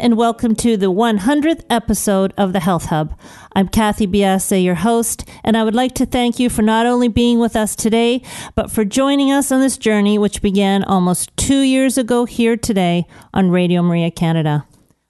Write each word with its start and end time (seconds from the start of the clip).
And 0.00 0.16
welcome 0.16 0.54
to 0.56 0.76
the 0.76 0.92
100th 0.92 1.64
episode 1.68 2.32
of 2.36 2.52
the 2.52 2.60
Health 2.60 2.86
Hub. 2.86 3.18
I'm 3.54 3.68
Kathy 3.68 4.06
Biase, 4.06 4.62
your 4.62 4.76
host, 4.76 5.28
and 5.42 5.56
I 5.56 5.64
would 5.64 5.74
like 5.74 5.94
to 5.94 6.06
thank 6.06 6.38
you 6.38 6.48
for 6.48 6.62
not 6.62 6.86
only 6.86 7.08
being 7.08 7.38
with 7.38 7.56
us 7.56 7.74
today, 7.74 8.22
but 8.54 8.70
for 8.70 8.84
joining 8.84 9.32
us 9.32 9.50
on 9.50 9.60
this 9.60 9.76
journey, 9.76 10.18
which 10.18 10.42
began 10.42 10.84
almost 10.84 11.36
two 11.36 11.60
years 11.60 11.98
ago 11.98 12.24
here 12.24 12.56
today 12.56 13.06
on 13.34 13.50
Radio 13.50 13.82
Maria 13.82 14.10
Canada. 14.10 14.66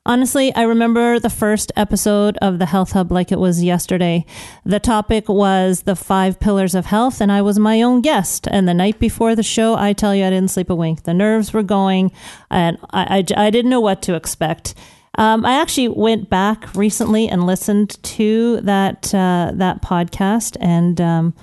Honestly, 0.06 0.54
I 0.54 0.62
remember 0.62 1.18
the 1.18 1.28
first 1.28 1.70
episode 1.76 2.38
of 2.38 2.58
the 2.58 2.66
Health 2.66 2.92
Hub 2.92 3.12
like 3.12 3.30
it 3.30 3.38
was 3.38 3.62
yesterday. 3.62 4.24
The 4.64 4.80
topic 4.80 5.28
was 5.28 5.82
the 5.82 5.96
five 5.96 6.40
pillars 6.40 6.74
of 6.74 6.86
health, 6.86 7.20
and 7.20 7.30
I 7.30 7.42
was 7.42 7.58
my 7.58 7.82
own 7.82 8.00
guest. 8.00 8.48
And 8.50 8.66
the 8.66 8.72
night 8.72 8.98
before 8.98 9.34
the 9.34 9.42
show, 9.42 9.74
I 9.74 9.92
tell 9.92 10.14
you, 10.14 10.24
I 10.24 10.30
didn't 10.30 10.50
sleep 10.50 10.70
a 10.70 10.74
wink. 10.74 11.02
The 11.02 11.12
nerves 11.12 11.52
were 11.52 11.62
going, 11.62 12.10
and 12.50 12.78
I, 12.90 13.18
I, 13.18 13.46
I 13.46 13.50
didn't 13.50 13.70
know 13.70 13.80
what 13.80 14.00
to 14.02 14.14
expect. 14.14 14.74
Um, 15.18 15.44
I 15.44 15.60
actually 15.60 15.88
went 15.88 16.30
back 16.30 16.74
recently 16.74 17.28
and 17.28 17.44
listened 17.44 18.02
to 18.04 18.60
that 18.62 19.12
uh, 19.14 19.50
that 19.54 19.82
podcast, 19.82 20.56
and 20.60 21.00
um, 21.00 21.34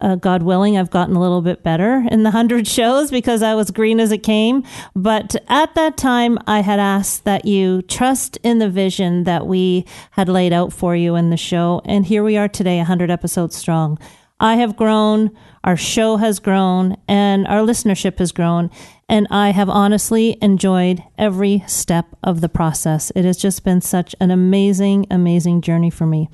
uh, 0.00 0.16
God 0.16 0.42
willing, 0.42 0.76
I've 0.76 0.90
gotten 0.90 1.16
a 1.16 1.20
little 1.20 1.42
bit 1.42 1.62
better 1.62 2.04
in 2.10 2.22
the 2.22 2.30
100 2.36 2.66
shows 2.66 3.10
because 3.10 3.42
I 3.42 3.54
was 3.54 3.70
green 3.70 4.00
as 4.00 4.12
it 4.12 4.22
came. 4.22 4.64
But 4.94 5.36
at 5.48 5.74
that 5.74 5.96
time, 5.96 6.38
I 6.46 6.60
had 6.60 6.78
asked 6.78 7.24
that 7.24 7.44
you 7.44 7.82
trust 7.82 8.38
in 8.42 8.58
the 8.58 8.68
vision 8.68 9.24
that 9.24 9.46
we 9.46 9.84
had 10.12 10.28
laid 10.28 10.52
out 10.52 10.72
for 10.72 10.94
you 10.94 11.14
in 11.14 11.30
the 11.30 11.36
show. 11.36 11.80
And 11.84 12.06
here 12.06 12.22
we 12.22 12.36
are 12.36 12.48
today, 12.48 12.78
100 12.78 13.10
episodes 13.10 13.56
strong. 13.56 13.98
I 14.38 14.56
have 14.56 14.76
grown, 14.76 15.30
our 15.66 15.76
show 15.76 16.16
has 16.16 16.38
grown, 16.38 16.96
and 17.08 17.46
our 17.48 17.60
listenership 17.60 18.18
has 18.20 18.30
grown. 18.30 18.70
And 19.08 19.28
I 19.30 19.50
have 19.50 19.68
honestly 19.68 20.36
enjoyed 20.42 21.00
every 21.16 21.62
step 21.68 22.06
of 22.24 22.40
the 22.40 22.48
process. 22.48 23.12
It 23.14 23.24
has 23.24 23.36
just 23.36 23.62
been 23.62 23.80
such 23.80 24.16
an 24.20 24.32
amazing, 24.32 25.06
amazing 25.12 25.60
journey 25.60 25.90
for 25.90 26.06
me. 26.06 26.28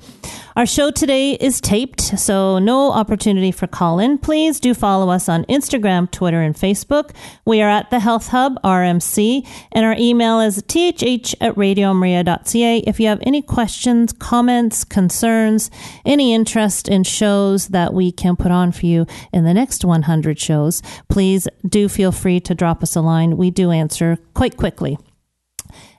Our 0.55 0.65
show 0.65 0.89
today 0.89 1.33
is 1.33 1.61
taped, 1.61 2.01
so 2.01 2.57
no 2.57 2.91
opportunity 2.91 3.51
for 3.51 3.67
call 3.67 3.99
in. 3.99 4.17
Please 4.17 4.59
do 4.59 4.73
follow 4.73 5.09
us 5.09 5.29
on 5.29 5.45
Instagram, 5.45 6.09
Twitter, 6.09 6.41
and 6.41 6.55
Facebook. 6.55 7.11
We 7.45 7.61
are 7.61 7.69
at 7.69 7.91
the 7.91 7.99
Health 7.99 8.29
Hub, 8.29 8.59
RMC, 8.63 9.47
and 9.71 9.85
our 9.85 9.95
email 9.97 10.39
is 10.39 10.57
thh 10.67 11.35
at 11.41 11.55
radiomaria.ca. 11.55 12.77
If 12.87 12.99
you 12.99 13.07
have 13.07 13.19
any 13.21 13.43
questions, 13.43 14.13
comments, 14.13 14.83
concerns, 14.83 15.69
any 16.05 16.33
interest 16.33 16.87
in 16.87 17.03
shows 17.03 17.67
that 17.69 17.93
we 17.93 18.11
can 18.11 18.35
put 18.35 18.51
on 18.51 18.71
for 18.71 18.87
you 18.87 19.05
in 19.31 19.43
the 19.43 19.53
next 19.53 19.85
100 19.85 20.39
shows, 20.39 20.81
please 21.09 21.47
do 21.67 21.87
feel 21.87 22.11
free 22.11 22.39
to 22.41 22.55
drop 22.55 22.83
us 22.83 22.95
a 22.95 23.01
line. 23.01 23.37
We 23.37 23.51
do 23.51 23.71
answer 23.71 24.17
quite 24.33 24.57
quickly. 24.57 24.97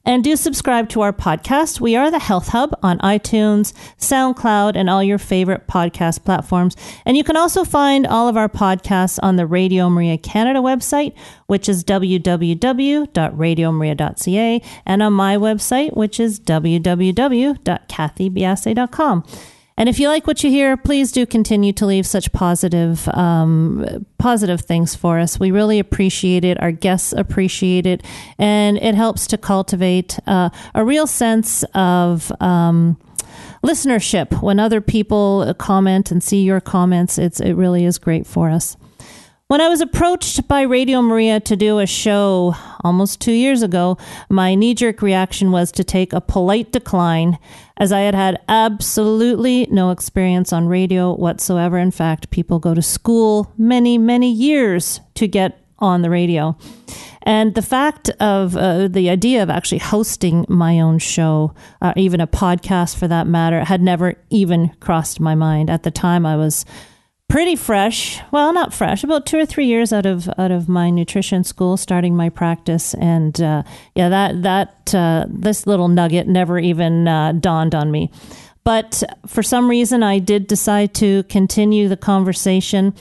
And 0.07 0.23
do 0.23 0.37
subscribe 0.37 0.91
to 0.91 1.01
our 1.01 1.15
podcast. 1.15 1.81
We 1.81 1.97
are 1.97 2.11
the 2.11 2.19
Health 2.19 2.49
Hub 2.49 2.79
on 2.83 2.99
iTunes, 2.99 3.73
SoundCloud, 3.99 4.77
and 4.77 4.91
all 4.91 5.03
your 5.03 5.17
favorite 5.17 5.67
podcast 5.67 6.27
platforms. 6.27 6.77
And 7.07 7.17
you 7.17 7.25
can 7.25 7.39
also 7.39 7.65
find 7.65 8.07
all 8.07 8.29
of 8.29 8.37
our 8.37 8.51
podcasts 8.51 9.19
on 9.23 9.37
the 9.37 9.47
Radio 9.47 9.89
Maria 9.89 10.19
Canada 10.19 10.61
website, 10.61 11.15
which 11.47 11.71
is 11.71 11.83
www.radiomaria.ca, 11.85 14.63
and 14.85 15.03
on 15.03 15.15
my 15.15 15.39
website, 15.39 15.97
which 15.97 16.21
is 16.21 16.39
www.kathybiase.com. 16.39 19.25
And 19.77 19.89
if 19.89 19.99
you 19.99 20.09
like 20.09 20.27
what 20.27 20.45
you 20.45 20.51
hear, 20.51 20.77
please 20.77 21.11
do 21.11 21.27
continue 21.27 21.73
to 21.73 21.87
leave 21.87 22.07
such 22.07 22.31
positive, 22.33 23.09
um, 23.09 24.07
positive 24.19 24.61
things 24.61 24.95
for 24.95 25.19
us. 25.19 25.41
We 25.41 25.51
really 25.51 25.81
appreciate 25.81 26.45
it. 26.45 26.61
Our 26.63 26.71
guests 26.71 27.13
appreciate 27.13 27.85
it, 27.85 28.05
and 28.39 28.77
it 28.79 28.95
helps 28.95 29.27
to 29.29 29.39
cultivate 29.39 30.19
uh, 30.27 30.51
a 30.75 30.85
real 30.85 31.07
sense 31.07 31.65
of. 31.75 32.31
Um, 32.41 32.99
listenership 33.65 34.43
when 34.43 34.61
other 34.61 34.81
people 34.81 35.53
comment 35.59 36.11
and 36.11 36.23
see 36.23 36.43
your 36.43 36.61
comments 36.61 37.17
it's 37.17 37.41
it 37.41 37.55
really 37.55 37.87
is 37.87 37.99
great 37.99 38.27
for 38.27 38.51
us 38.51 38.77
when 39.49 39.61
I 39.61 39.69
was 39.69 39.83
approached 39.83 40.49
by 40.49 40.63
Radio 40.63 41.03
Maria 41.03 41.39
to 41.41 41.55
do 41.55 41.79
a 41.79 41.87
show 41.87 42.55
almost 42.83 43.21
two 43.21 43.33
years 43.33 43.63
ago, 43.63 43.99
my 44.31 44.55
knee 44.55 44.75
jerk 44.75 45.03
reaction 45.03 45.53
was 45.53 45.71
to 45.73 45.85
take 45.85 46.15
a 46.15 46.21
polite 46.21 46.73
decline, 46.73 47.39
as 47.77 47.93
I 47.93 48.01
had 48.01 48.15
had 48.15 48.41
absolutely 48.49 49.67
no 49.71 49.91
experience 49.91 50.51
on 50.51 50.67
radio 50.67 51.15
whatsoever. 51.15 51.77
In 51.77 51.91
fact, 51.91 52.31
people 52.31 52.59
go 52.59 52.73
to 52.73 52.81
school 52.81 53.53
many, 53.59 53.99
many 53.99 54.33
years 54.33 55.01
to 55.15 55.29
get 55.29 55.61
on 55.79 56.01
the 56.01 56.11
radio. 56.11 56.57
And 57.25 57.55
the 57.55 57.63
fact 57.63 58.09
of 58.21 58.57
uh, 58.57 58.89
the 58.89 59.11
idea 59.11 59.43
of 59.43 59.51
actually 59.51 59.79
hosting 59.79 60.47
my 60.49 60.81
own 60.81 60.99
show, 60.99 61.55
uh, 61.83 61.93
even 61.97 62.21
a 62.21 62.27
podcast 62.27 62.97
for 62.97 63.09
that 63.09 63.27
matter, 63.27 63.65
had 63.65 63.83
never 63.83 64.15
even 64.31 64.71
crossed 64.81 65.21
my 65.21 65.35
mind. 65.35 65.69
At 65.69 65.83
the 65.83 65.91
time, 65.91 66.25
I 66.25 66.37
was 66.37 66.65
pretty 67.29 67.57
fresh. 67.57 68.21
Well, 68.31 68.53
not 68.53 68.73
fresh. 68.73 69.03
About 69.05 69.27
two 69.27 69.39
or 69.39 69.47
three 69.47 69.67
years 69.67 69.93
out 69.93 70.07
of 70.07 70.29
out 70.39 70.51
of 70.51 70.69
my 70.69 70.91
nutrition 70.91 71.45
school, 71.45 71.77
starting 71.77 72.17
my 72.17 72.29
practice, 72.29 72.95
and 72.95 73.41
uh, 73.41 73.63
yeah, 73.95 74.09
that 74.09 74.43
that 74.43 74.95
uh, 74.95 75.27
this 75.29 75.67
little 75.67 75.89
nugget 75.89 76.29
never 76.29 76.59
even 76.59 77.09
uh, 77.09 77.33
dawned 77.33 77.75
on 77.75 77.91
me. 77.91 78.11
But 78.65 79.03
for 79.27 79.43
some 79.43 79.69
reason, 79.69 80.03
I 80.03 80.19
did 80.19 80.47
decide 80.47 80.95
to 80.95 81.23
continue 81.25 81.89
the 81.89 81.97
conversation. 81.97 82.95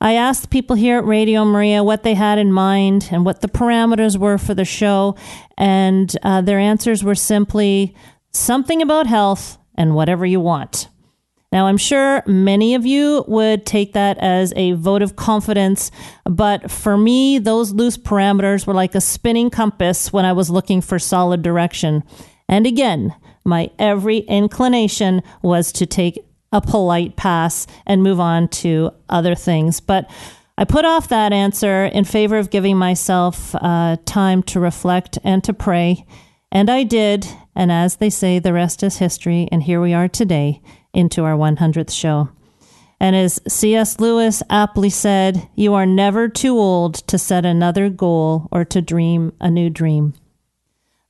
I 0.00 0.12
asked 0.12 0.50
people 0.50 0.76
here 0.76 0.98
at 0.98 1.04
Radio 1.04 1.44
Maria 1.44 1.82
what 1.82 2.02
they 2.02 2.14
had 2.14 2.38
in 2.38 2.52
mind 2.52 3.08
and 3.10 3.24
what 3.24 3.40
the 3.40 3.48
parameters 3.48 4.16
were 4.16 4.38
for 4.38 4.54
the 4.54 4.64
show, 4.64 5.16
and 5.56 6.14
uh, 6.22 6.40
their 6.40 6.58
answers 6.58 7.02
were 7.02 7.14
simply 7.14 7.96
something 8.32 8.82
about 8.82 9.06
health 9.06 9.58
and 9.74 9.94
whatever 9.94 10.26
you 10.26 10.40
want. 10.40 10.88
Now, 11.50 11.66
I'm 11.66 11.78
sure 11.78 12.22
many 12.26 12.74
of 12.74 12.84
you 12.84 13.24
would 13.26 13.64
take 13.64 13.94
that 13.94 14.18
as 14.18 14.52
a 14.54 14.72
vote 14.72 15.00
of 15.00 15.16
confidence, 15.16 15.90
but 16.24 16.70
for 16.70 16.98
me, 16.98 17.38
those 17.38 17.72
loose 17.72 17.96
parameters 17.96 18.66
were 18.66 18.74
like 18.74 18.94
a 18.94 19.00
spinning 19.00 19.48
compass 19.48 20.12
when 20.12 20.26
I 20.26 20.32
was 20.34 20.50
looking 20.50 20.82
for 20.82 20.98
solid 20.98 21.40
direction. 21.40 22.04
And 22.50 22.66
again, 22.66 23.14
my 23.44 23.70
every 23.78 24.18
inclination 24.18 25.22
was 25.42 25.72
to 25.72 25.86
take 25.86 26.22
a 26.52 26.60
polite 26.60 27.16
pass 27.16 27.66
and 27.86 28.02
move 28.02 28.20
on 28.20 28.48
to 28.48 28.90
other 29.08 29.34
things. 29.34 29.80
But 29.80 30.10
I 30.58 30.64
put 30.64 30.84
off 30.84 31.08
that 31.08 31.32
answer 31.32 31.86
in 31.86 32.04
favor 32.04 32.36
of 32.36 32.50
giving 32.50 32.76
myself 32.76 33.54
uh, 33.54 33.96
time 34.04 34.42
to 34.44 34.60
reflect 34.60 35.18
and 35.24 35.42
to 35.44 35.54
pray. 35.54 36.04
And 36.52 36.68
I 36.68 36.82
did. 36.82 37.26
And 37.54 37.72
as 37.72 37.96
they 37.96 38.10
say, 38.10 38.38
the 38.38 38.52
rest 38.52 38.82
is 38.82 38.98
history. 38.98 39.48
And 39.50 39.62
here 39.62 39.80
we 39.80 39.94
are 39.94 40.08
today 40.08 40.60
into 40.92 41.24
our 41.24 41.36
100th 41.36 41.90
show. 41.90 42.30
And 43.00 43.14
as 43.14 43.40
C.S. 43.46 44.00
Lewis 44.00 44.42
aptly 44.50 44.90
said, 44.90 45.48
you 45.54 45.74
are 45.74 45.86
never 45.86 46.28
too 46.28 46.58
old 46.58 46.94
to 47.06 47.18
set 47.18 47.44
another 47.44 47.88
goal 47.88 48.48
or 48.50 48.64
to 48.66 48.82
dream 48.82 49.32
a 49.40 49.50
new 49.50 49.70
dream. 49.70 50.14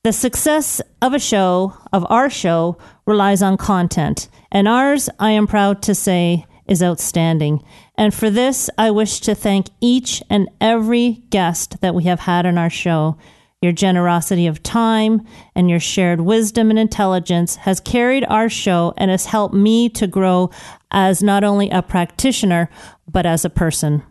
The 0.05 0.13
success 0.13 0.81
of 1.03 1.15
a 1.15 1.19
show, 1.19 1.75
of 1.93 2.07
our 2.11 2.31
show, 2.31 2.79
relies 3.07 3.43
on 3.43 3.57
content, 3.57 4.29
and 4.53 4.69
ours, 4.69 5.09
I 5.19 5.33
am 5.33 5.47
proud 5.47 5.83
to 5.83 5.95
say, 5.95 6.47
is 6.67 6.83
outstanding. 6.83 7.65
And 7.97 8.15
for 8.15 8.31
this, 8.31 8.71
I 8.79 8.91
wish 8.91 9.21
to 9.21 9.35
thank 9.35 9.69
each 9.81 10.23
and 10.31 10.49
every 10.61 11.25
guest 11.31 11.81
that 11.81 11.95
we 11.95 12.05
have 12.05 12.21
had 12.21 12.47
on 12.47 12.59
our 12.59 12.71
show. 12.71 13.17
Your 13.61 13.73
generosity 13.73 14.47
of 14.47 14.63
time 14.63 15.27
and 15.57 15.69
your 15.69 15.81
shared 15.81 16.21
wisdom 16.21 16.71
and 16.71 16.79
intelligence 16.79 17.57
has 17.57 17.81
carried 17.81 18.25
our 18.29 18.49
show 18.49 18.95
and 18.97 19.11
has 19.11 19.27
helped 19.27 19.55
me 19.55 19.89
to 19.91 20.07
grow 20.07 20.51
as 20.93 21.25
not 21.25 21.43
only 21.43 21.69
a 21.71 21.83
practitioner, 21.83 22.71
but 23.11 23.27
as 23.27 23.45
a 23.45 23.51
person. 23.51 24.05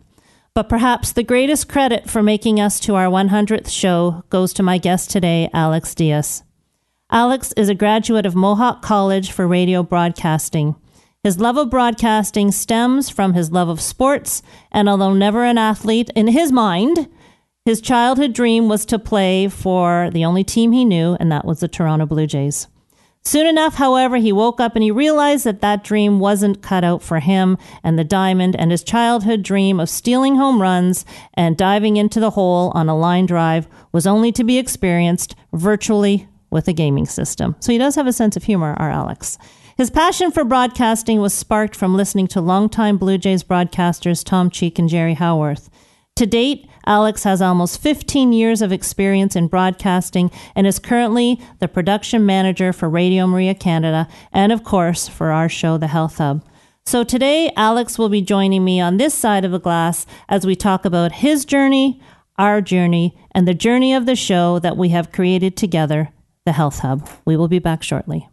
But 0.52 0.68
perhaps 0.68 1.12
the 1.12 1.22
greatest 1.22 1.66
credit 1.66 2.10
for 2.10 2.22
making 2.22 2.60
us 2.60 2.78
to 2.80 2.94
our 2.94 3.06
100th 3.06 3.70
show 3.70 4.22
goes 4.28 4.52
to 4.54 4.62
my 4.62 4.76
guest 4.76 5.08
today, 5.08 5.48
Alex 5.54 5.94
Diaz. 5.94 6.42
Alex 7.10 7.54
is 7.56 7.70
a 7.70 7.74
graduate 7.74 8.26
of 8.26 8.34
Mohawk 8.34 8.82
College 8.82 9.32
for 9.32 9.48
radio 9.48 9.82
broadcasting. 9.82 10.76
His 11.24 11.40
love 11.40 11.56
of 11.56 11.70
broadcasting 11.70 12.52
stems 12.52 13.08
from 13.08 13.32
his 13.32 13.50
love 13.50 13.70
of 13.70 13.80
sports, 13.80 14.42
and 14.70 14.90
although 14.90 15.14
never 15.14 15.42
an 15.44 15.56
athlete 15.56 16.10
in 16.14 16.26
his 16.26 16.52
mind, 16.52 17.08
his 17.68 17.82
childhood 17.82 18.32
dream 18.32 18.66
was 18.66 18.86
to 18.86 18.98
play 18.98 19.46
for 19.46 20.08
the 20.14 20.24
only 20.24 20.42
team 20.42 20.72
he 20.72 20.86
knew, 20.86 21.18
and 21.20 21.30
that 21.30 21.44
was 21.44 21.60
the 21.60 21.68
Toronto 21.68 22.06
Blue 22.06 22.26
Jays. 22.26 22.66
Soon 23.26 23.46
enough, 23.46 23.74
however, 23.74 24.16
he 24.16 24.32
woke 24.32 24.58
up 24.58 24.74
and 24.74 24.82
he 24.82 24.90
realized 24.90 25.44
that 25.44 25.60
that 25.60 25.84
dream 25.84 26.18
wasn't 26.18 26.62
cut 26.62 26.82
out 26.82 27.02
for 27.02 27.20
him 27.20 27.58
and 27.84 27.98
the 27.98 28.04
diamond, 28.04 28.56
and 28.56 28.70
his 28.70 28.82
childhood 28.82 29.42
dream 29.42 29.78
of 29.80 29.90
stealing 29.90 30.36
home 30.36 30.62
runs 30.62 31.04
and 31.34 31.58
diving 31.58 31.98
into 31.98 32.18
the 32.18 32.30
hole 32.30 32.72
on 32.74 32.88
a 32.88 32.96
line 32.96 33.26
drive 33.26 33.68
was 33.92 34.06
only 34.06 34.32
to 34.32 34.44
be 34.44 34.56
experienced 34.56 35.34
virtually 35.52 36.26
with 36.48 36.68
a 36.68 36.72
gaming 36.72 37.04
system. 37.04 37.54
So 37.60 37.70
he 37.70 37.76
does 37.76 37.96
have 37.96 38.06
a 38.06 38.14
sense 38.14 38.34
of 38.34 38.44
humor, 38.44 38.76
our 38.78 38.88
Alex. 38.88 39.36
His 39.76 39.90
passion 39.90 40.30
for 40.30 40.42
broadcasting 40.42 41.20
was 41.20 41.34
sparked 41.34 41.76
from 41.76 41.94
listening 41.94 42.28
to 42.28 42.40
longtime 42.40 42.96
Blue 42.96 43.18
Jays 43.18 43.44
broadcasters 43.44 44.24
Tom 44.24 44.48
Cheek 44.48 44.78
and 44.78 44.88
Jerry 44.88 45.12
Howarth. 45.12 45.68
To 46.16 46.26
date, 46.26 46.68
Alex 46.88 47.24
has 47.24 47.42
almost 47.42 47.82
15 47.82 48.32
years 48.32 48.62
of 48.62 48.72
experience 48.72 49.36
in 49.36 49.46
broadcasting 49.46 50.30
and 50.56 50.66
is 50.66 50.78
currently 50.78 51.38
the 51.58 51.68
production 51.68 52.24
manager 52.24 52.72
for 52.72 52.88
Radio 52.88 53.26
Maria 53.26 53.54
Canada 53.54 54.08
and, 54.32 54.52
of 54.52 54.64
course, 54.64 55.06
for 55.06 55.30
our 55.30 55.50
show, 55.50 55.76
The 55.76 55.88
Health 55.88 56.16
Hub. 56.16 56.42
So 56.86 57.04
today, 57.04 57.52
Alex 57.54 57.98
will 57.98 58.08
be 58.08 58.22
joining 58.22 58.64
me 58.64 58.80
on 58.80 58.96
this 58.96 59.12
side 59.12 59.44
of 59.44 59.52
the 59.52 59.60
glass 59.60 60.06
as 60.30 60.46
we 60.46 60.56
talk 60.56 60.86
about 60.86 61.12
his 61.12 61.44
journey, 61.44 62.00
our 62.38 62.62
journey, 62.62 63.14
and 63.32 63.46
the 63.46 63.52
journey 63.52 63.92
of 63.92 64.06
the 64.06 64.16
show 64.16 64.58
that 64.58 64.78
we 64.78 64.88
have 64.88 65.12
created 65.12 65.58
together, 65.58 66.08
The 66.46 66.52
Health 66.52 66.78
Hub. 66.78 67.06
We 67.26 67.36
will 67.36 67.48
be 67.48 67.58
back 67.58 67.82
shortly. 67.82 68.30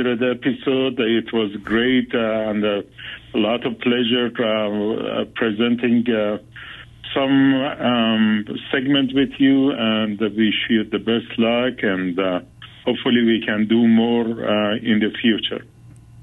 100th 0.00 0.36
episode. 0.36 0.98
It 0.98 1.32
was 1.32 1.54
great 1.62 2.14
uh, 2.14 2.50
and 2.50 2.64
uh, 2.64 2.82
a 3.34 3.38
lot 3.38 3.66
of 3.66 3.78
pleasure 3.80 4.28
uh, 4.28 5.24
presenting 5.34 6.04
uh, 6.12 6.38
some 7.14 7.54
um, 7.54 8.44
segment 8.72 9.12
with 9.14 9.30
you, 9.38 9.72
and 9.72 10.18
wish 10.20 10.66
you 10.68 10.84
the 10.84 10.98
best 10.98 11.38
luck, 11.38 11.82
and 11.82 12.18
uh, 12.18 12.40
hopefully 12.84 13.24
we 13.24 13.42
can 13.44 13.66
do 13.66 13.86
more 13.88 14.24
in 14.76 15.00
the 15.00 15.10
future. 15.20 15.64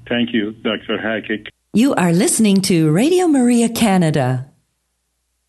Thank 0.08 0.32
you, 0.32 0.52
Dr. 0.52 0.98
Hackett. 0.98 1.48
You 1.74 1.94
are 1.94 2.12
listening 2.12 2.62
to 2.62 2.90
Radio 2.90 3.28
Maria 3.28 3.68
Canada. 3.68 4.50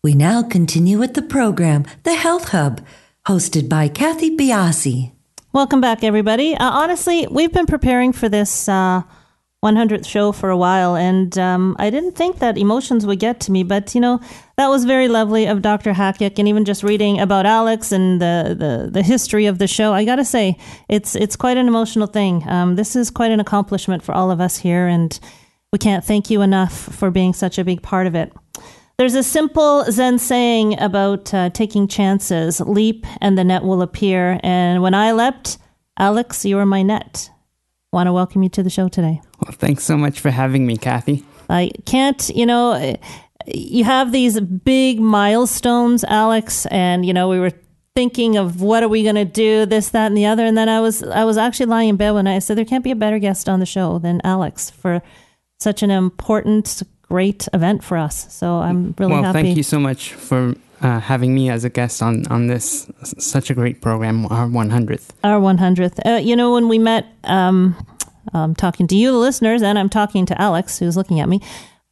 We 0.04 0.14
now 0.14 0.42
continue 0.42 0.98
with 0.98 1.14
the 1.14 1.22
program, 1.22 1.86
The 2.02 2.14
Health 2.14 2.50
Hub 2.50 2.82
hosted 3.26 3.68
by 3.68 3.88
Kathy 3.88 4.36
Biase. 4.36 5.12
Welcome 5.52 5.80
back, 5.80 6.04
everybody. 6.04 6.54
Uh, 6.54 6.70
honestly, 6.70 7.26
we've 7.28 7.52
been 7.52 7.66
preparing 7.66 8.12
for 8.12 8.28
this 8.28 8.68
uh, 8.68 9.02
100th 9.64 10.06
show 10.06 10.30
for 10.30 10.48
a 10.48 10.56
while, 10.56 10.94
and 10.94 11.36
um, 11.38 11.74
I 11.76 11.90
didn't 11.90 12.12
think 12.12 12.38
that 12.38 12.56
emotions 12.56 13.04
would 13.04 13.18
get 13.18 13.40
to 13.40 13.50
me, 13.50 13.64
but 13.64 13.92
you 13.92 14.00
know, 14.00 14.20
that 14.56 14.68
was 14.68 14.84
very 14.84 15.08
lovely 15.08 15.46
of 15.46 15.60
Dr. 15.60 15.92
Hakyuk, 15.92 16.38
and 16.38 16.46
even 16.46 16.64
just 16.64 16.84
reading 16.84 17.18
about 17.18 17.46
Alex 17.46 17.90
and 17.90 18.22
the, 18.22 18.54
the, 18.56 18.90
the 18.92 19.02
history 19.02 19.46
of 19.46 19.58
the 19.58 19.66
show, 19.66 19.92
I 19.92 20.04
gotta 20.04 20.24
say, 20.24 20.56
it's, 20.88 21.16
it's 21.16 21.34
quite 21.34 21.56
an 21.56 21.66
emotional 21.66 22.06
thing. 22.06 22.48
Um, 22.48 22.76
this 22.76 22.94
is 22.94 23.10
quite 23.10 23.32
an 23.32 23.40
accomplishment 23.40 24.04
for 24.04 24.14
all 24.14 24.30
of 24.30 24.40
us 24.40 24.56
here, 24.58 24.86
and 24.86 25.18
we 25.72 25.80
can't 25.80 26.04
thank 26.04 26.30
you 26.30 26.42
enough 26.42 26.72
for 26.72 27.10
being 27.10 27.34
such 27.34 27.58
a 27.58 27.64
big 27.64 27.82
part 27.82 28.06
of 28.06 28.14
it. 28.14 28.32
There's 29.00 29.14
a 29.14 29.22
simple 29.22 29.90
Zen 29.90 30.18
saying 30.18 30.78
about 30.78 31.32
uh, 31.32 31.48
taking 31.48 31.88
chances 31.88 32.60
leap 32.60 33.06
and 33.22 33.38
the 33.38 33.44
net 33.44 33.64
will 33.64 33.80
appear. 33.80 34.38
And 34.42 34.82
when 34.82 34.92
I 34.92 35.12
leapt, 35.12 35.56
Alex, 35.98 36.44
you 36.44 36.56
were 36.56 36.66
my 36.66 36.82
net. 36.82 37.30
Want 37.94 38.08
to 38.08 38.12
welcome 38.12 38.42
you 38.42 38.50
to 38.50 38.62
the 38.62 38.68
show 38.68 38.90
today. 38.90 39.22
Well, 39.40 39.52
thanks 39.52 39.84
so 39.84 39.96
much 39.96 40.20
for 40.20 40.28
having 40.28 40.66
me, 40.66 40.76
Kathy. 40.76 41.24
I 41.48 41.70
can't, 41.86 42.28
you 42.28 42.44
know, 42.44 42.98
you 43.46 43.84
have 43.84 44.12
these 44.12 44.38
big 44.38 45.00
milestones, 45.00 46.04
Alex, 46.04 46.66
and, 46.66 47.06
you 47.06 47.14
know, 47.14 47.30
we 47.30 47.40
were 47.40 47.52
thinking 47.94 48.36
of 48.36 48.60
what 48.60 48.82
are 48.82 48.88
we 48.88 49.02
going 49.02 49.14
to 49.14 49.24
do 49.24 49.64
this 49.64 49.88
that 49.88 50.08
and 50.08 50.16
the 50.16 50.24
other 50.24 50.46
and 50.46 50.56
then 50.56 50.68
i 50.68 50.80
was 50.80 51.02
i 51.02 51.24
was 51.24 51.36
actually 51.36 51.66
lying 51.66 51.88
in 51.88 51.96
bed 51.96 52.12
when 52.12 52.28
i 52.28 52.38
said 52.38 52.56
there 52.56 52.64
can't 52.64 52.84
be 52.84 52.92
a 52.92 52.96
better 52.96 53.18
guest 53.18 53.48
on 53.48 53.58
the 53.58 53.66
show 53.66 53.98
than 53.98 54.20
alex 54.22 54.70
for 54.70 55.02
such 55.58 55.82
an 55.82 55.90
important 55.90 56.84
great 57.10 57.48
event 57.52 57.82
for 57.82 57.98
us. 57.98 58.32
So 58.32 58.60
I'm 58.60 58.94
really 58.96 59.12
well, 59.12 59.22
happy. 59.22 59.36
Well, 59.36 59.44
thank 59.44 59.56
you 59.56 59.62
so 59.64 59.80
much 59.80 60.14
for 60.14 60.54
uh, 60.80 61.00
having 61.00 61.34
me 61.34 61.50
as 61.50 61.64
a 61.64 61.68
guest 61.68 62.02
on, 62.02 62.26
on 62.28 62.46
this 62.46 62.90
such 63.18 63.50
a 63.50 63.54
great 63.54 63.82
program, 63.82 64.26
our 64.26 64.46
100th. 64.46 65.10
Our 65.24 65.40
100th. 65.40 65.98
Uh, 66.06 66.18
you 66.18 66.36
know, 66.36 66.54
when 66.54 66.68
we 66.68 66.78
met, 66.78 67.06
um, 67.24 67.76
I'm 68.32 68.54
talking 68.54 68.86
to 68.86 68.96
you, 68.96 69.10
the 69.10 69.18
listeners, 69.18 69.60
and 69.62 69.78
I'm 69.78 69.90
talking 69.90 70.24
to 70.26 70.40
Alex, 70.40 70.78
who's 70.78 70.96
looking 70.96 71.20
at 71.20 71.28
me. 71.28 71.40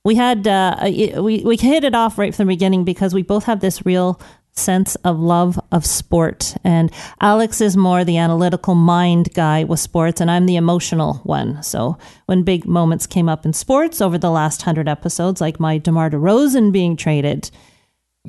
We 0.04 0.14
had 0.14 0.46
uh, 0.46 0.76
we 0.84 1.42
we 1.44 1.56
hit 1.56 1.84
it 1.84 1.94
off 1.94 2.16
right 2.16 2.34
from 2.34 2.46
the 2.46 2.54
beginning 2.54 2.84
because 2.84 3.12
we 3.12 3.22
both 3.22 3.44
have 3.44 3.60
this 3.60 3.84
real 3.84 4.20
sense 4.58 4.94
of 4.96 5.18
love 5.18 5.58
of 5.72 5.86
sport. 5.86 6.56
And 6.64 6.90
Alex 7.20 7.60
is 7.60 7.76
more 7.76 8.04
the 8.04 8.18
analytical 8.18 8.74
mind 8.74 9.32
guy 9.34 9.64
with 9.64 9.80
sports, 9.80 10.20
and 10.20 10.30
I'm 10.30 10.46
the 10.46 10.56
emotional 10.56 11.14
one. 11.24 11.62
So 11.62 11.96
when 12.26 12.42
big 12.42 12.66
moments 12.66 13.06
came 13.06 13.28
up 13.28 13.46
in 13.46 13.52
sports 13.52 14.00
over 14.00 14.18
the 14.18 14.30
last 14.30 14.62
hundred 14.62 14.88
episodes, 14.88 15.40
like 15.40 15.58
my 15.60 15.78
DeMar 15.78 16.10
DeRozan 16.10 16.72
being 16.72 16.96
traded, 16.96 17.50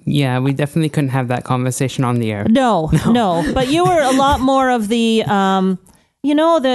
yeah, 0.06 0.40
we 0.40 0.54
definitely 0.54 0.90
couldn't 0.90 1.10
have 1.10 1.28
that 1.28 1.44
conversation 1.44 2.04
on 2.04 2.20
the 2.20 2.32
air. 2.32 2.46
No, 2.50 2.90
no. 3.06 3.12
no. 3.12 3.54
But 3.54 3.70
you 3.70 3.84
were 3.84 4.02
a 4.02 4.12
lot 4.12 4.40
more 4.40 4.70
of 4.70 4.88
the 4.88 5.24
um, 5.24 5.80
you 6.22 6.36
know 6.36 6.60
the 6.60 6.70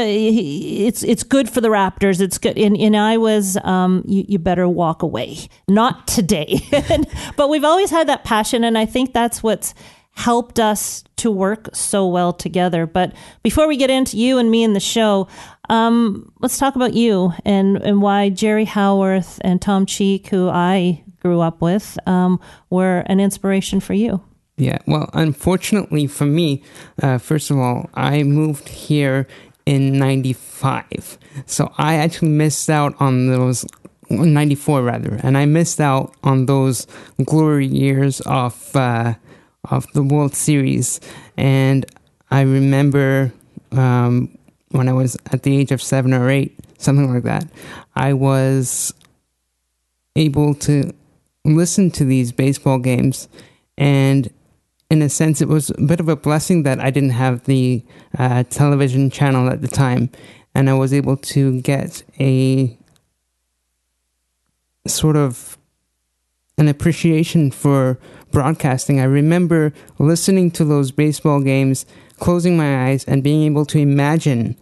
it's 0.86 1.02
it's 1.02 1.22
good 1.22 1.48
for 1.50 1.60
the 1.60 1.68
raptors. 1.68 2.20
It's 2.20 2.38
good. 2.38 2.56
And, 2.58 2.76
and 2.76 2.96
i 2.96 3.16
was 3.16 3.58
um, 3.62 4.02
you, 4.06 4.24
you 4.28 4.38
better 4.38 4.68
walk 4.68 5.02
away. 5.02 5.36
Not 5.68 6.06
today. 6.06 6.60
But 7.36 7.48
we've 7.48 7.64
always 7.64 7.90
had 7.90 8.08
that 8.08 8.24
passion 8.24 8.64
and 8.64 8.78
i 8.78 8.86
think 8.86 9.12
that's 9.12 9.42
what's 9.42 9.74
helped 10.12 10.60
us 10.60 11.02
to 11.16 11.30
work 11.30 11.68
so 11.74 12.06
well 12.06 12.32
together. 12.32 12.86
But 12.86 13.14
before 13.42 13.66
we 13.66 13.76
get 13.76 13.90
into 13.90 14.16
you 14.16 14.38
and 14.38 14.50
me 14.50 14.62
and 14.62 14.74
the 14.74 14.80
show 14.80 15.28
um, 15.68 16.30
let's 16.40 16.58
talk 16.58 16.76
about 16.76 16.94
you 16.94 17.32
and, 17.44 17.78
and 17.78 18.02
why 18.02 18.28
jerry 18.28 18.66
howarth 18.66 19.40
and 19.42 19.60
tom 19.62 19.86
cheek 19.86 20.28
who 20.28 20.48
i 20.48 21.02
grew 21.20 21.40
up 21.40 21.62
with 21.62 21.98
um, 22.06 22.38
were 22.70 22.98
an 23.06 23.18
inspiration 23.18 23.80
for 23.80 23.94
you 23.94 24.22
yeah, 24.56 24.78
well, 24.86 25.10
unfortunately 25.12 26.06
for 26.06 26.26
me, 26.26 26.62
uh, 27.02 27.18
first 27.18 27.50
of 27.50 27.58
all, 27.58 27.90
I 27.94 28.22
moved 28.22 28.68
here 28.68 29.26
in 29.66 29.98
95. 29.98 31.18
So 31.46 31.72
I 31.76 31.96
actually 31.96 32.28
missed 32.28 32.70
out 32.70 32.94
on 33.00 33.26
those, 33.26 33.66
94 34.10 34.82
rather, 34.82 35.18
and 35.22 35.36
I 35.36 35.46
missed 35.46 35.80
out 35.80 36.14
on 36.22 36.46
those 36.46 36.86
glory 37.24 37.66
years 37.66 38.20
of, 38.22 38.76
uh, 38.76 39.14
of 39.70 39.90
the 39.92 40.02
World 40.02 40.34
Series. 40.34 41.00
And 41.36 41.84
I 42.30 42.42
remember 42.42 43.32
um, 43.72 44.38
when 44.70 44.88
I 44.88 44.92
was 44.92 45.16
at 45.32 45.42
the 45.42 45.56
age 45.56 45.72
of 45.72 45.82
seven 45.82 46.12
or 46.14 46.30
eight, 46.30 46.56
something 46.78 47.12
like 47.12 47.24
that, 47.24 47.48
I 47.96 48.12
was 48.12 48.94
able 50.16 50.54
to 50.54 50.92
listen 51.44 51.90
to 51.92 52.04
these 52.04 52.32
baseball 52.32 52.78
games 52.78 53.28
and 53.76 54.30
in 54.90 55.02
a 55.02 55.08
sense, 55.08 55.40
it 55.40 55.48
was 55.48 55.70
a 55.70 55.82
bit 55.82 56.00
of 56.00 56.08
a 56.08 56.16
blessing 56.16 56.62
that 56.64 56.80
I 56.80 56.90
didn't 56.90 57.10
have 57.10 57.44
the 57.44 57.84
uh, 58.18 58.44
television 58.44 59.10
channel 59.10 59.48
at 59.48 59.62
the 59.62 59.68
time, 59.68 60.10
and 60.54 60.68
I 60.68 60.74
was 60.74 60.92
able 60.92 61.16
to 61.16 61.60
get 61.62 62.02
a 62.20 62.78
sort 64.86 65.16
of 65.16 65.58
an 66.58 66.68
appreciation 66.68 67.50
for 67.50 67.98
broadcasting. 68.30 69.00
I 69.00 69.04
remember 69.04 69.72
listening 69.98 70.50
to 70.52 70.64
those 70.64 70.92
baseball 70.92 71.40
games, 71.40 71.86
closing 72.18 72.56
my 72.56 72.88
eyes, 72.88 73.04
and 73.04 73.22
being 73.22 73.42
able 73.44 73.64
to 73.66 73.78
imagine, 73.78 74.56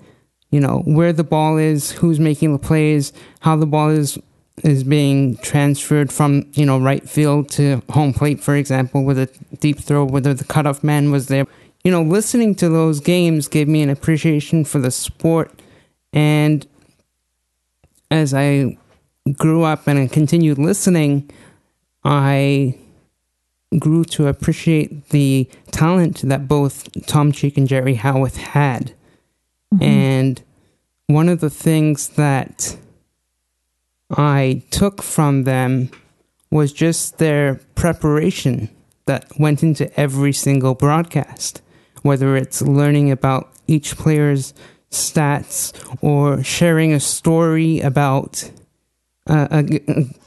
you 0.51 0.61
know, 0.61 0.83
where 0.87 1.13
the 1.13 1.25
ball 1.25 1.59
is, 1.59 1.93
who's 1.93 2.21
making 2.21 2.53
the 2.53 2.59
plays, 2.59 3.13
how 3.41 3.57
the 3.57 3.67
ball 3.67 3.91
is 3.91 4.19
is 4.63 4.85
being 4.85 5.37
transferred 5.39 6.13
from 6.13 6.47
you 6.53 6.67
know 6.67 6.79
right 6.79 7.09
field 7.09 7.49
to 7.51 7.83
home 7.91 8.13
plate, 8.13 8.41
for 8.41 8.57
example, 8.57 9.05
with 9.05 9.19
a 9.19 9.29
deep 9.61 9.79
throw, 9.79 10.05
whether 10.05 10.35
the 10.35 10.45
cutoff 10.45 10.83
man 10.85 11.11
was 11.11 11.29
there. 11.29 11.47
You 11.85 11.91
know, 11.91 12.03
listening 12.03 12.55
to 12.57 12.69
those 12.69 13.01
games 13.01 13.49
gave 13.49 13.67
me 13.67 13.83
an 13.83 13.91
appreciation 13.91 14.65
for 14.65 14.79
the 14.79 14.91
sport, 14.91 15.51
and 16.13 16.67
as 18.11 18.35
I 18.35 18.77
grew 19.33 19.63
up 19.63 19.87
and 19.87 19.99
I 19.99 20.07
continued 20.07 20.59
listening, 20.59 21.31
I 22.05 22.77
grew 23.79 24.05
to 24.05 24.27
appreciate 24.27 25.09
the 25.11 25.49
talent 25.71 26.23
that 26.23 26.47
both 26.47 26.89
Tom 27.07 27.33
Cheek 27.33 27.57
and 27.57 27.67
Jerry 27.67 27.95
Howarth 27.95 28.37
had. 28.37 28.93
Mm-hmm. 29.75 29.83
And 29.83 30.43
one 31.07 31.29
of 31.29 31.41
the 31.41 31.51
things 31.51 32.11
that 32.11 32.77
I 34.13 34.63
took 34.71 35.03
from 35.03 35.45
them 35.45 35.91
was 36.51 36.73
just 36.73 37.19
their 37.19 37.61
preparation 37.75 38.69
that 39.07 39.27
went 39.39 39.63
into 39.63 39.93
every 39.99 40.33
single 40.33 40.75
broadcast, 40.75 41.63
whether 42.03 42.37
it's 42.37 42.63
learning 42.63 43.11
about 43.11 43.51
each 43.67 43.97
player's 43.97 44.53
stats 44.91 45.73
or 46.03 46.43
sharing 46.43 46.93
a 46.93 47.01
story 47.01 47.81
about 47.81 48.51
a, 49.27 49.63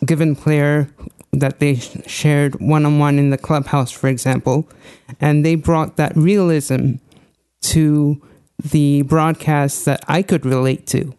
given 0.06 0.36
player 0.36 0.90
that 1.32 1.60
they 1.60 1.76
shared 1.76 2.60
one 2.60 2.86
on 2.86 2.98
one 2.98 3.20
in 3.20 3.30
the 3.30 3.38
clubhouse, 3.38 3.92
for 3.92 4.08
example. 4.08 4.68
And 5.20 5.46
they 5.46 5.56
brought 5.56 5.98
that 5.98 6.16
realism 6.16 6.94
to 7.64 8.22
the 8.64 9.04
broadcasts 9.04 9.84
that 9.86 10.04
I 10.08 10.22
could 10.22 10.46
relate 10.46 10.88
to. 10.88 11.14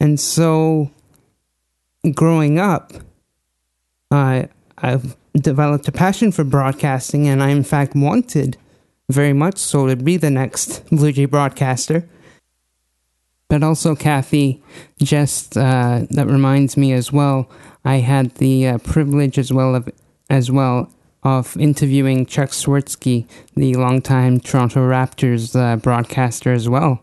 And 0.00 0.18
so 0.18 0.90
growing 2.14 2.58
up, 2.58 2.92
I 4.10 4.48
I've 4.78 5.16
developed 5.34 5.88
a 5.88 5.92
passion 5.92 6.32
for 6.32 6.44
broadcasting, 6.44 7.28
and 7.28 7.42
I 7.42 7.50
in 7.50 7.64
fact 7.64 7.94
wanted 7.94 8.56
very 9.08 9.32
much 9.32 9.58
so 9.58 9.86
to 9.86 9.96
be 9.96 10.16
the 10.16 10.30
next 10.30 10.86
Blue 10.88 11.12
Jay 11.12 11.24
broadcaster. 11.26 12.08
But 13.48 13.64
also, 13.64 13.96
Kathy, 13.96 14.62
just 14.98 15.56
uh, 15.56 16.06
that 16.10 16.28
reminds 16.28 16.76
me 16.76 16.92
as 16.92 17.12
well. 17.12 17.50
I 17.84 17.96
had 17.96 18.36
the 18.36 18.68
uh, 18.68 18.78
privilege 18.78 19.38
as 19.38 19.52
well 19.52 19.74
of 19.74 19.88
as 20.28 20.50
well 20.50 20.92
of 21.22 21.56
interviewing 21.58 22.24
Chuck 22.24 22.50
Swirsky, 22.50 23.26
the 23.54 23.74
longtime 23.74 24.40
Toronto 24.40 24.80
Raptors 24.80 25.54
uh, 25.54 25.76
broadcaster 25.76 26.52
as 26.52 26.68
well, 26.68 27.00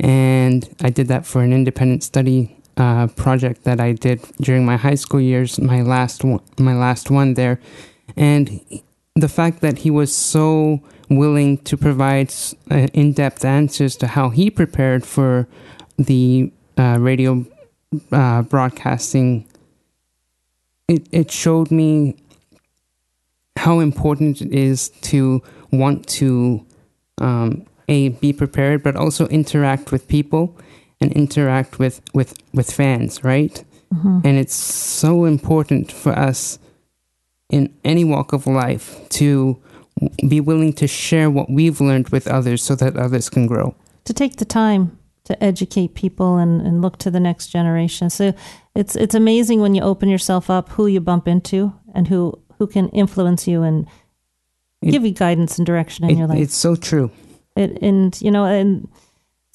and 0.00 0.68
I 0.82 0.90
did 0.90 1.08
that 1.08 1.24
for 1.24 1.42
an 1.42 1.52
independent 1.52 2.02
study 2.02 2.56
uh, 2.76 3.06
project 3.08 3.64
that 3.64 3.80
I 3.80 3.92
did 3.92 4.20
during 4.40 4.66
my 4.66 4.76
high 4.76 4.94
school 4.96 5.20
years, 5.20 5.58
my 5.58 5.82
last 5.82 6.24
one, 6.24 6.40
my 6.58 6.74
last 6.74 7.10
one 7.10 7.34
there, 7.34 7.60
and 8.16 8.60
the 9.14 9.28
fact 9.28 9.60
that 9.60 9.78
he 9.78 9.90
was 9.90 10.14
so 10.14 10.82
willing 11.08 11.58
to 11.58 11.76
provide 11.76 12.32
uh, 12.70 12.88
in-depth 12.92 13.44
answers 13.44 13.96
to 13.96 14.06
how 14.06 14.28
he 14.28 14.50
prepared 14.50 15.06
for 15.06 15.48
the 15.96 16.52
uh, 16.76 16.98
radio 17.00 17.46
uh, 18.12 18.42
broadcasting, 18.42 19.46
it 20.88 21.06
it 21.12 21.30
showed 21.30 21.70
me 21.70 22.16
how 23.56 23.80
important 23.80 24.42
it 24.42 24.52
is 24.52 24.90
to 25.00 25.42
want 25.72 26.06
to 26.06 26.64
um, 27.18 27.66
a 27.88 28.10
be 28.10 28.32
prepared, 28.32 28.82
but 28.82 28.96
also 28.96 29.26
interact 29.28 29.92
with 29.92 30.06
people 30.08 30.56
and 31.00 31.12
interact 31.12 31.78
with 31.78 32.00
with 32.14 32.34
with 32.52 32.70
fans, 32.72 33.22
right? 33.24 33.64
Mm-hmm. 33.94 34.20
And 34.24 34.38
it's 34.38 34.54
so 34.54 35.24
important 35.24 35.92
for 35.92 36.12
us 36.12 36.58
in 37.50 37.72
any 37.84 38.04
walk 38.04 38.32
of 38.32 38.46
life 38.46 39.08
to 39.10 39.62
be 40.28 40.40
willing 40.40 40.72
to 40.74 40.86
share 40.86 41.30
what 41.30 41.50
we've 41.50 41.80
learned 41.80 42.08
with 42.10 42.26
others 42.26 42.62
so 42.62 42.74
that 42.74 42.96
others 42.96 43.28
can 43.30 43.46
grow. 43.46 43.74
To 44.04 44.12
take 44.12 44.36
the 44.36 44.44
time 44.44 44.98
to 45.24 45.42
educate 45.42 45.94
people 45.94 46.36
and, 46.36 46.60
and 46.60 46.82
look 46.82 46.98
to 46.98 47.10
the 47.10 47.20
next 47.20 47.48
generation. 47.48 48.10
So 48.10 48.32
it's 48.74 48.94
it's 48.96 49.14
amazing 49.14 49.60
when 49.60 49.74
you 49.74 49.82
open 49.82 50.08
yourself 50.08 50.50
up 50.50 50.70
who 50.70 50.86
you 50.86 51.00
bump 51.00 51.26
into 51.26 51.72
and 51.94 52.06
who 52.06 52.40
who 52.58 52.66
can 52.66 52.88
influence 52.90 53.48
you 53.48 53.62
and 53.62 53.88
it, 54.82 54.92
give 54.92 55.04
you 55.04 55.12
guidance 55.12 55.58
and 55.58 55.66
direction 55.66 56.04
in 56.04 56.10
it, 56.12 56.18
your 56.18 56.28
life. 56.28 56.38
It's 56.38 56.54
so 56.54 56.76
true. 56.76 57.10
It, 57.56 57.82
and 57.82 58.20
you 58.20 58.30
know 58.30 58.44
and 58.44 58.88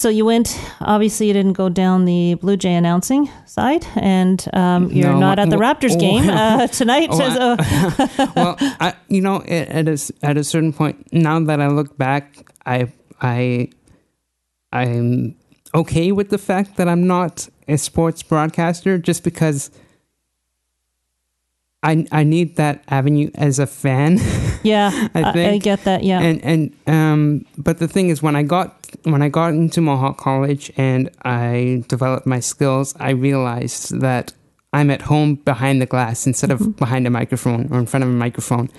So 0.01 0.09
you 0.09 0.25
went. 0.25 0.59
Obviously, 0.79 1.27
you 1.27 1.33
didn't 1.33 1.53
go 1.53 1.69
down 1.69 2.05
the 2.05 2.33
Blue 2.33 2.57
Jay 2.57 2.73
announcing 2.73 3.29
side, 3.45 3.85
and 3.95 4.43
um, 4.51 4.91
you're 4.91 5.13
No, 5.13 5.19
not 5.19 5.37
at 5.37 5.51
the 5.51 5.59
well, 5.59 5.75
Raptors 5.75 5.99
game 5.99 6.27
uh, 6.41 6.65
tonight. 6.65 7.09
oh, 7.11 7.17
so- 7.19 8.27
well, 8.35 8.55
I, 8.59 8.95
you 9.09 9.21
know, 9.21 9.43
at 9.43 9.87
a, 9.87 9.97
at 10.23 10.37
a 10.37 10.43
certain 10.43 10.73
point, 10.73 11.13
now 11.13 11.39
that 11.41 11.61
I 11.61 11.67
look 11.67 11.99
back, 11.99 12.51
I 12.65 12.91
I 13.21 13.69
I'm 14.73 15.35
okay 15.75 16.11
with 16.11 16.29
the 16.29 16.39
fact 16.39 16.77
that 16.77 16.87
I'm 16.89 17.05
not 17.05 17.47
a 17.67 17.77
sports 17.77 18.23
broadcaster, 18.23 18.97
just 18.97 19.23
because 19.23 19.69
I 21.83 22.05
I 22.11 22.23
need 22.23 22.57
that 22.57 22.83
avenue 22.89 23.31
as 23.35 23.59
a 23.59 23.67
fan. 23.67 24.19
yeah, 24.63 25.07
I 25.15 25.21
I, 25.23 25.49
I 25.51 25.57
get 25.57 25.83
that. 25.85 26.03
Yeah, 26.03 26.21
and 26.21 26.43
and 26.43 26.75
um 26.87 27.45
but 27.57 27.79
the 27.79 27.87
thing 27.87 28.09
is 28.09 28.21
when 28.21 28.35
i 28.35 28.43
got 28.43 28.87
when 29.03 29.21
i 29.21 29.29
got 29.29 29.53
into 29.53 29.81
mohawk 29.81 30.17
college 30.17 30.71
and 30.77 31.09
i 31.23 31.83
developed 31.87 32.25
my 32.25 32.39
skills 32.39 32.93
i 32.99 33.09
realized 33.11 33.99
that 34.01 34.33
i'm 34.73 34.89
at 34.89 35.01
home 35.03 35.35
behind 35.35 35.81
the 35.81 35.85
glass 35.85 36.27
instead 36.27 36.51
of 36.51 36.75
behind 36.77 37.07
a 37.07 37.09
microphone 37.09 37.67
or 37.71 37.79
in 37.79 37.85
front 37.85 38.03
of 38.03 38.09
a 38.09 38.13
microphone 38.13 38.69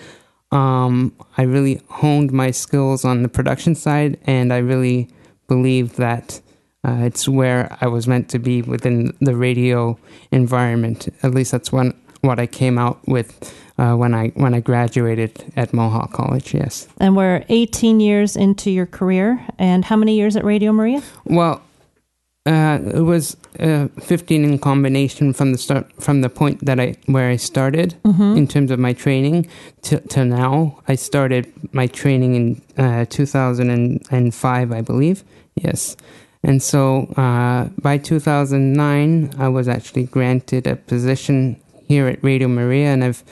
um 0.51 1.15
i 1.39 1.43
really 1.43 1.81
honed 1.89 2.33
my 2.33 2.51
skills 2.51 3.05
on 3.05 3.23
the 3.23 3.29
production 3.29 3.75
side 3.75 4.19
and 4.25 4.53
i 4.53 4.59
really 4.59 5.09
believe 5.49 5.97
that 5.97 6.41
uh, 6.85 6.99
it's 7.01 7.29
where 7.29 7.77
i 7.81 7.87
was 7.87 8.07
meant 8.07 8.29
to 8.29 8.39
be 8.39 8.63
within 8.63 9.17
the 9.21 9.37
radio 9.37 9.99
environment 10.31 11.09
at 11.23 11.33
least 11.33 11.53
that's 11.53 11.73
when 11.73 11.95
what 12.23 12.39
i 12.41 12.47
came 12.47 12.79
out 12.79 12.99
with 13.07 13.53
uh, 13.79 13.95
when 13.95 14.15
I 14.15 14.29
when 14.35 14.55
I 14.55 14.61
graduated 14.61 15.53
at 15.57 15.73
Mohawk 15.73 16.13
College. 16.13 16.55
Yes. 16.55 16.89
and 17.01 17.17
we're 17.17 17.45
18 17.49 18.01
years 18.01 18.37
into 18.37 18.71
your 18.71 18.87
career, 18.87 19.45
and 19.59 19.85
how 19.85 19.97
many 19.97 20.17
years 20.17 20.37
at 20.37 20.45
Radio 20.45 20.73
Maria? 20.73 21.03
Well, 21.25 21.63
uh, 22.45 22.79
it 22.95 23.01
was 23.03 23.37
uh, 23.61 23.89
15 24.01 24.45
in 24.45 24.59
combination 24.59 25.33
from 25.33 25.53
the 25.53 25.59
start, 25.59 25.87
from 26.01 26.21
the 26.21 26.29
point 26.29 26.65
that 26.65 26.81
I 26.81 26.97
where 27.07 27.31
I 27.31 27.37
started 27.37 27.95
in 28.05 28.47
terms 28.47 28.71
of 28.71 28.79
my 28.79 28.93
training 28.93 29.49
to 29.83 30.01
to 30.01 30.25
now. 30.25 30.81
I 30.89 30.97
started 30.97 31.53
my 31.73 31.87
training 31.87 32.35
in 32.35 32.63
uh, 32.85 33.05
2005, 33.09 34.73
I 34.73 34.81
believe. 34.81 35.25
Yes. 35.55 35.97
And 36.45 36.61
so 36.61 37.07
uh, 37.17 37.69
by 37.81 37.99
2009, 37.99 39.35
I 39.39 39.49
was 39.49 39.69
actually 39.69 40.05
granted 40.05 40.67
a 40.67 40.75
position 40.75 41.61
here 41.93 42.09
at 42.09 42.25
Radio 42.25 42.49
Maria, 42.49 42.89
and 42.95 43.05
I've 43.05 43.23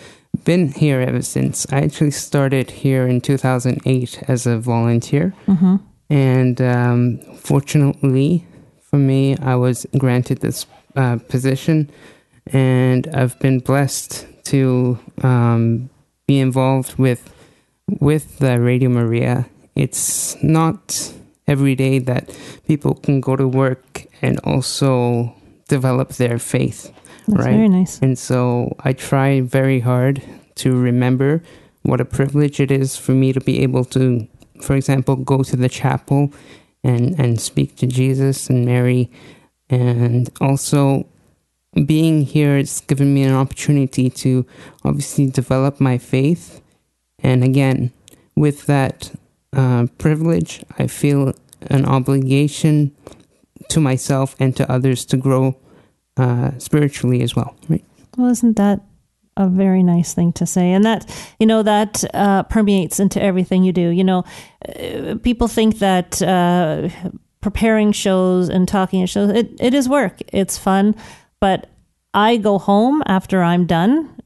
been 0.44 0.72
here 0.72 1.00
ever 1.00 1.22
since. 1.22 1.66
I 1.72 1.78
actually 1.78 2.10
started 2.10 2.70
here 2.70 3.08
in 3.08 3.22
2008 3.22 4.22
as 4.28 4.46
a 4.46 4.58
volunteer. 4.58 5.32
Mm-hmm. 5.46 5.76
And 6.10 6.60
um, 6.60 7.20
fortunately 7.36 8.44
for 8.82 8.98
me, 8.98 9.34
I 9.38 9.54
was 9.54 9.86
granted 9.96 10.40
this 10.40 10.66
uh, 10.94 11.16
position, 11.28 11.90
and 12.52 13.08
I've 13.14 13.38
been 13.38 13.60
blessed 13.60 14.26
to 14.52 14.98
um, 15.22 15.88
be 16.26 16.38
involved 16.38 16.98
with 16.98 17.22
with 17.98 18.42
uh, 18.42 18.58
Radio 18.58 18.90
Maria. 18.90 19.46
It's 19.74 20.36
not 20.42 21.14
every 21.46 21.74
day 21.74 21.98
that 22.00 22.24
people 22.66 22.94
can 22.94 23.22
go 23.22 23.36
to 23.36 23.48
work 23.48 24.04
and 24.20 24.38
also 24.40 25.34
develop 25.68 26.10
their 26.14 26.38
faith, 26.38 26.92
That's 27.30 27.46
right? 27.46 27.56
very 27.56 27.68
nice. 27.68 27.98
And 28.00 28.18
so 28.18 28.76
I 28.80 28.92
try 28.92 29.40
very 29.40 29.80
hard 29.80 30.22
to 30.56 30.76
remember 30.76 31.42
what 31.82 32.00
a 32.00 32.04
privilege 32.04 32.60
it 32.60 32.70
is 32.70 32.96
for 32.96 33.12
me 33.12 33.32
to 33.32 33.40
be 33.40 33.62
able 33.62 33.84
to, 33.86 34.28
for 34.60 34.76
example, 34.76 35.16
go 35.16 35.42
to 35.42 35.56
the 35.56 35.68
chapel 35.68 36.32
and, 36.84 37.18
and 37.18 37.40
speak 37.40 37.76
to 37.76 37.86
Jesus 37.86 38.50
and 38.50 38.64
Mary. 38.64 39.10
And 39.68 40.30
also, 40.40 41.06
being 41.86 42.22
here 42.22 42.56
has 42.56 42.80
given 42.80 43.14
me 43.14 43.22
an 43.22 43.34
opportunity 43.34 44.10
to 44.10 44.44
obviously 44.84 45.30
develop 45.30 45.80
my 45.80 45.98
faith. 45.98 46.60
And 47.20 47.44
again, 47.44 47.92
with 48.34 48.66
that 48.66 49.12
uh, 49.52 49.86
privilege, 49.98 50.64
I 50.78 50.86
feel 50.86 51.34
an 51.62 51.84
obligation 51.84 52.94
to 53.68 53.80
myself 53.80 54.34
and 54.40 54.56
to 54.56 54.70
others 54.70 55.04
to 55.06 55.16
grow 55.16 55.56
uh, 56.20 56.58
spiritually 56.58 57.22
as 57.22 57.34
well. 57.34 57.56
Right? 57.68 57.84
Well, 58.16 58.30
isn't 58.30 58.56
that 58.56 58.80
a 59.36 59.48
very 59.48 59.82
nice 59.82 60.12
thing 60.14 60.32
to 60.34 60.46
say? 60.46 60.72
And 60.72 60.84
that, 60.84 61.06
you 61.38 61.46
know, 61.46 61.62
that 61.62 62.04
uh, 62.14 62.42
permeates 62.44 63.00
into 63.00 63.22
everything 63.22 63.64
you 63.64 63.72
do. 63.72 63.88
You 63.88 64.04
know, 64.04 64.24
uh, 64.68 65.16
people 65.22 65.48
think 65.48 65.78
that 65.78 66.20
uh, 66.22 66.88
preparing 67.40 67.92
shows 67.92 68.48
and 68.48 68.68
talking 68.68 69.02
at 69.02 69.08
shows, 69.08 69.30
it, 69.30 69.50
it 69.60 69.74
is 69.74 69.88
work, 69.88 70.20
it's 70.32 70.58
fun. 70.58 70.94
But 71.40 71.70
I 72.12 72.36
go 72.36 72.58
home 72.58 73.02
after 73.06 73.42
I'm 73.42 73.66
done 73.66 74.20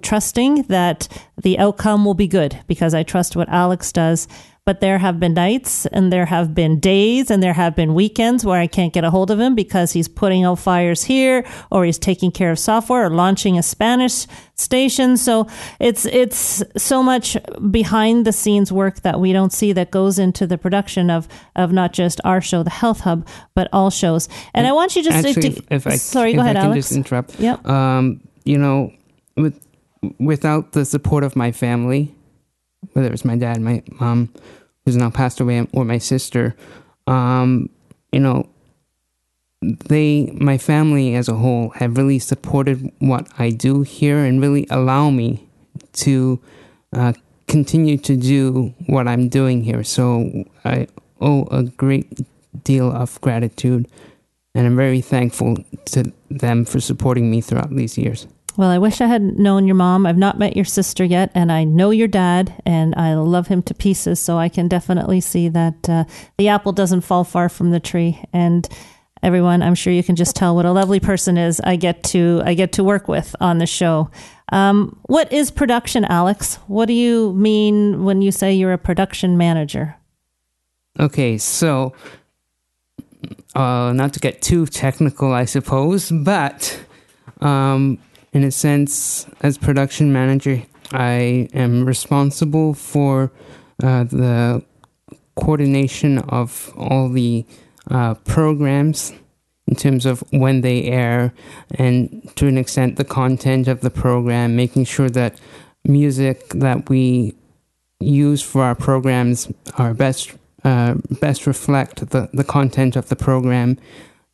trusting 0.00 0.62
that 0.62 1.08
the 1.40 1.58
outcome 1.58 2.04
will 2.04 2.14
be 2.14 2.26
good 2.26 2.58
because 2.66 2.94
I 2.94 3.02
trust 3.02 3.36
what 3.36 3.48
Alex 3.48 3.92
does. 3.92 4.26
But 4.66 4.80
there 4.80 4.96
have 4.96 5.20
been 5.20 5.34
nights 5.34 5.84
and 5.84 6.10
there 6.10 6.24
have 6.24 6.54
been 6.54 6.80
days 6.80 7.30
and 7.30 7.42
there 7.42 7.52
have 7.52 7.76
been 7.76 7.92
weekends 7.92 8.46
where 8.46 8.58
I 8.58 8.66
can't 8.66 8.94
get 8.94 9.04
a 9.04 9.10
hold 9.10 9.30
of 9.30 9.38
him 9.38 9.54
because 9.54 9.92
he's 9.92 10.08
putting 10.08 10.42
out 10.44 10.58
fires 10.58 11.04
here 11.04 11.44
or 11.70 11.84
he's 11.84 11.98
taking 11.98 12.30
care 12.30 12.50
of 12.50 12.58
software 12.58 13.04
or 13.04 13.10
launching 13.10 13.58
a 13.58 13.62
Spanish 13.62 14.26
station. 14.54 15.18
So 15.18 15.48
it's 15.80 16.06
it's 16.06 16.62
so 16.78 17.02
much 17.02 17.36
behind 17.70 18.24
the 18.24 18.32
scenes 18.32 18.72
work 18.72 19.02
that 19.02 19.20
we 19.20 19.34
don't 19.34 19.52
see 19.52 19.74
that 19.74 19.90
goes 19.90 20.18
into 20.18 20.46
the 20.46 20.56
production 20.56 21.10
of 21.10 21.28
of 21.56 21.70
not 21.70 21.92
just 21.92 22.22
our 22.24 22.40
show, 22.40 22.62
the 22.62 22.70
Health 22.70 23.00
Hub, 23.00 23.28
but 23.54 23.68
all 23.70 23.90
shows. 23.90 24.30
And 24.54 24.66
I 24.66 24.72
want 24.72 24.96
you 24.96 25.02
just 25.02 25.22
to, 25.24 25.28
Actually, 25.28 25.50
to- 25.50 25.58
if, 25.58 25.72
if 25.72 25.86
I 25.86 25.96
sorry, 25.96 26.30
if 26.30 26.36
go 26.36 26.40
ahead, 26.40 26.56
I 26.56 26.60
can 26.60 26.70
Alex. 26.70 26.86
just 26.88 26.96
interrupt. 26.96 27.38
Yep. 27.38 27.66
Um, 27.68 28.18
you 28.44 28.56
know, 28.56 28.90
with 29.36 29.60
without 30.18 30.72
the 30.72 30.86
support 30.86 31.22
of 31.22 31.36
my 31.36 31.52
family, 31.52 32.14
whether 32.92 33.12
it's 33.12 33.24
my 33.24 33.36
dad, 33.36 33.60
my 33.60 33.82
mom, 34.00 34.32
who's 34.84 34.96
now 34.96 35.10
passed 35.10 35.40
away, 35.40 35.66
or 35.72 35.84
my 35.84 35.98
sister, 35.98 36.54
um, 37.06 37.68
you 38.12 38.20
know, 38.20 38.48
they, 39.60 40.30
my 40.34 40.58
family 40.58 41.14
as 41.14 41.28
a 41.28 41.34
whole, 41.34 41.70
have 41.70 41.96
really 41.96 42.18
supported 42.18 42.92
what 42.98 43.26
I 43.38 43.50
do 43.50 43.82
here 43.82 44.18
and 44.18 44.40
really 44.40 44.66
allow 44.70 45.10
me 45.10 45.48
to 45.94 46.40
uh, 46.92 47.14
continue 47.48 47.96
to 47.98 48.16
do 48.16 48.74
what 48.86 49.08
I'm 49.08 49.28
doing 49.28 49.62
here. 49.62 49.82
So 49.84 50.44
I 50.64 50.86
owe 51.20 51.44
a 51.50 51.64
great 51.64 52.20
deal 52.62 52.90
of 52.90 53.20
gratitude, 53.20 53.88
and 54.54 54.66
I'm 54.66 54.76
very 54.76 55.00
thankful 55.00 55.56
to 55.86 56.12
them 56.30 56.64
for 56.64 56.80
supporting 56.80 57.30
me 57.30 57.40
throughout 57.40 57.70
these 57.70 57.98
years. 57.98 58.26
Well, 58.56 58.70
I 58.70 58.78
wish 58.78 59.00
I 59.00 59.06
had 59.06 59.38
known 59.38 59.66
your 59.66 59.74
mom. 59.74 60.06
I've 60.06 60.16
not 60.16 60.38
met 60.38 60.54
your 60.54 60.64
sister 60.64 61.04
yet, 61.04 61.32
and 61.34 61.50
I 61.50 61.64
know 61.64 61.90
your 61.90 62.06
dad, 62.06 62.54
and 62.64 62.94
I 62.94 63.14
love 63.14 63.48
him 63.48 63.62
to 63.62 63.74
pieces. 63.74 64.20
So 64.20 64.38
I 64.38 64.48
can 64.48 64.68
definitely 64.68 65.20
see 65.20 65.48
that 65.48 65.88
uh, 65.88 66.04
the 66.38 66.48
apple 66.48 66.72
doesn't 66.72 67.00
fall 67.00 67.24
far 67.24 67.48
from 67.48 67.72
the 67.72 67.80
tree. 67.80 68.22
And 68.32 68.68
everyone, 69.24 69.60
I'm 69.60 69.74
sure 69.74 69.92
you 69.92 70.04
can 70.04 70.14
just 70.14 70.36
tell 70.36 70.54
what 70.54 70.66
a 70.66 70.72
lovely 70.72 71.00
person 71.00 71.36
is. 71.36 71.60
I 71.60 71.74
get 71.74 72.04
to 72.04 72.42
I 72.44 72.54
get 72.54 72.72
to 72.72 72.84
work 72.84 73.08
with 73.08 73.34
on 73.40 73.58
the 73.58 73.66
show. 73.66 74.10
Um, 74.52 75.00
what 75.06 75.32
is 75.32 75.50
production, 75.50 76.04
Alex? 76.04 76.56
What 76.68 76.86
do 76.86 76.92
you 76.92 77.32
mean 77.32 78.04
when 78.04 78.22
you 78.22 78.30
say 78.30 78.52
you're 78.52 78.72
a 78.72 78.78
production 78.78 79.36
manager? 79.36 79.96
Okay, 81.00 81.38
so 81.38 81.92
uh, 83.56 83.92
not 83.94 84.12
to 84.12 84.20
get 84.20 84.42
too 84.42 84.66
technical, 84.66 85.32
I 85.32 85.44
suppose, 85.44 86.12
but 86.12 86.78
um, 87.40 87.98
in 88.34 88.42
a 88.42 88.50
sense, 88.50 89.26
as 89.40 89.56
production 89.56 90.12
manager, 90.12 90.64
I 90.92 91.48
am 91.54 91.86
responsible 91.86 92.74
for 92.74 93.32
uh, 93.82 94.04
the 94.04 94.62
coordination 95.36 96.18
of 96.18 96.72
all 96.76 97.08
the 97.08 97.46
uh, 97.90 98.14
programs 98.14 99.12
in 99.66 99.76
terms 99.76 100.04
of 100.04 100.22
when 100.30 100.60
they 100.60 100.84
air 100.84 101.32
and 101.76 102.30
to 102.36 102.46
an 102.46 102.58
extent 102.58 102.96
the 102.96 103.04
content 103.04 103.68
of 103.68 103.80
the 103.80 103.90
program, 103.90 104.56
making 104.56 104.84
sure 104.84 105.08
that 105.10 105.40
music 105.84 106.48
that 106.48 106.88
we 106.88 107.34
use 108.00 108.42
for 108.42 108.62
our 108.62 108.74
programs 108.74 109.50
are 109.78 109.94
best 109.94 110.32
uh, 110.64 110.94
best 111.20 111.46
reflect 111.46 112.10
the, 112.10 112.28
the 112.32 112.44
content 112.44 112.96
of 112.96 113.08
the 113.08 113.16
program. 113.16 113.78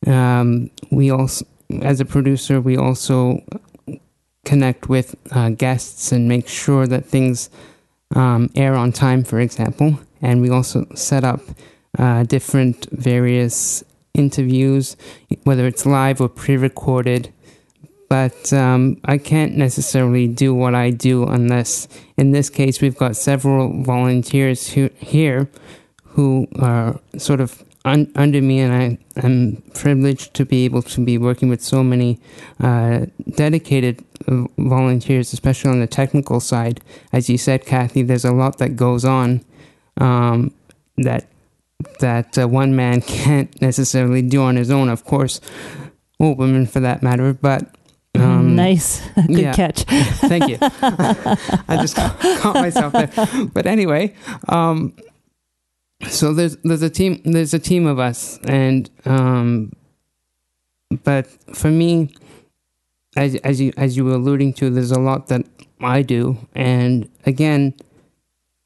Um, 0.07 0.69
we 0.89 1.11
also, 1.11 1.45
as 1.81 1.99
a 1.99 2.05
producer, 2.05 2.61
we 2.61 2.77
also 2.77 3.43
connect 4.45 4.89
with 4.89 5.15
uh, 5.31 5.49
guests 5.49 6.11
and 6.11 6.27
make 6.27 6.47
sure 6.47 6.87
that 6.87 7.05
things 7.05 7.49
um, 8.15 8.49
air 8.55 8.75
on 8.75 8.91
time, 8.91 9.23
for 9.23 9.39
example. 9.39 9.99
And 10.21 10.41
we 10.41 10.49
also 10.49 10.85
set 10.95 11.23
up 11.23 11.41
uh, 11.97 12.23
different 12.23 12.87
various 12.91 13.83
interviews, 14.13 14.97
whether 15.43 15.65
it's 15.67 15.85
live 15.85 16.21
or 16.21 16.29
pre-recorded. 16.29 17.33
But 18.09 18.51
um, 18.51 18.99
I 19.05 19.17
can't 19.17 19.55
necessarily 19.55 20.27
do 20.27 20.53
what 20.53 20.75
I 20.75 20.89
do 20.89 21.25
unless, 21.25 21.87
in 22.17 22.31
this 22.31 22.49
case, 22.49 22.81
we've 22.81 22.97
got 22.97 23.15
several 23.15 23.83
volunteers 23.83 24.73
who, 24.73 24.89
here 24.97 25.49
who 26.03 26.47
are 26.59 26.99
sort 27.17 27.39
of 27.39 27.63
un- 27.85 28.11
under 28.15 28.41
me, 28.41 28.59
and 28.59 28.73
I 28.73 28.97
am 29.25 29.63
privileged 29.73 30.33
to 30.33 30.45
be 30.45 30.65
able 30.65 30.81
to 30.81 31.05
be 31.05 31.17
working 31.17 31.47
with 31.47 31.61
so 31.61 31.83
many 31.83 32.19
uh, 32.59 33.05
dedicated 33.29 34.03
volunteers, 34.57 35.33
especially 35.33 35.71
on 35.71 35.79
the 35.79 35.87
technical 35.87 36.39
side. 36.39 36.81
As 37.11 37.29
you 37.29 37.37
said, 37.37 37.65
Kathy, 37.65 38.01
there's 38.01 38.25
a 38.25 38.31
lot 38.31 38.57
that 38.59 38.75
goes 38.75 39.05
on 39.05 39.43
um, 39.97 40.53
that 40.97 41.27
that 41.99 42.37
uh, 42.37 42.47
one 42.47 42.75
man 42.75 43.01
can't 43.01 43.61
necessarily 43.61 44.21
do 44.21 44.41
on 44.41 44.55
his 44.55 44.71
own. 44.71 44.89
Of 44.89 45.05
course, 45.05 45.41
or 46.19 46.35
women 46.35 46.65
for 46.65 46.79
that 46.79 47.01
matter, 47.03 47.33
but. 47.33 47.75
Um, 48.13 48.57
nice, 48.57 49.07
good 49.15 49.39
yeah. 49.39 49.53
catch. 49.53 49.83
Thank 49.83 50.49
you. 50.49 50.57
I 50.61 51.77
just 51.79 51.95
caught 51.95 52.55
myself 52.55 52.91
there. 52.91 53.09
But 53.53 53.65
anyway, 53.65 54.13
um, 54.49 54.93
so 56.09 56.33
there's 56.33 56.57
there's 56.57 56.81
a 56.81 56.89
team 56.89 57.21
there's 57.25 57.53
a 57.53 57.59
team 57.59 57.85
of 57.85 57.99
us 57.99 58.39
and 58.45 58.89
um 59.05 59.71
but 61.03 61.27
for 61.55 61.69
me 61.69 62.13
as 63.15 63.35
as 63.37 63.59
you 63.61 63.73
as 63.77 63.97
you 63.97 64.05
were 64.05 64.13
alluding 64.13 64.53
to 64.53 64.69
there's 64.69 64.91
a 64.91 64.99
lot 64.99 65.27
that 65.27 65.45
I 65.81 66.01
do 66.01 66.37
and 66.55 67.09
again 67.25 67.73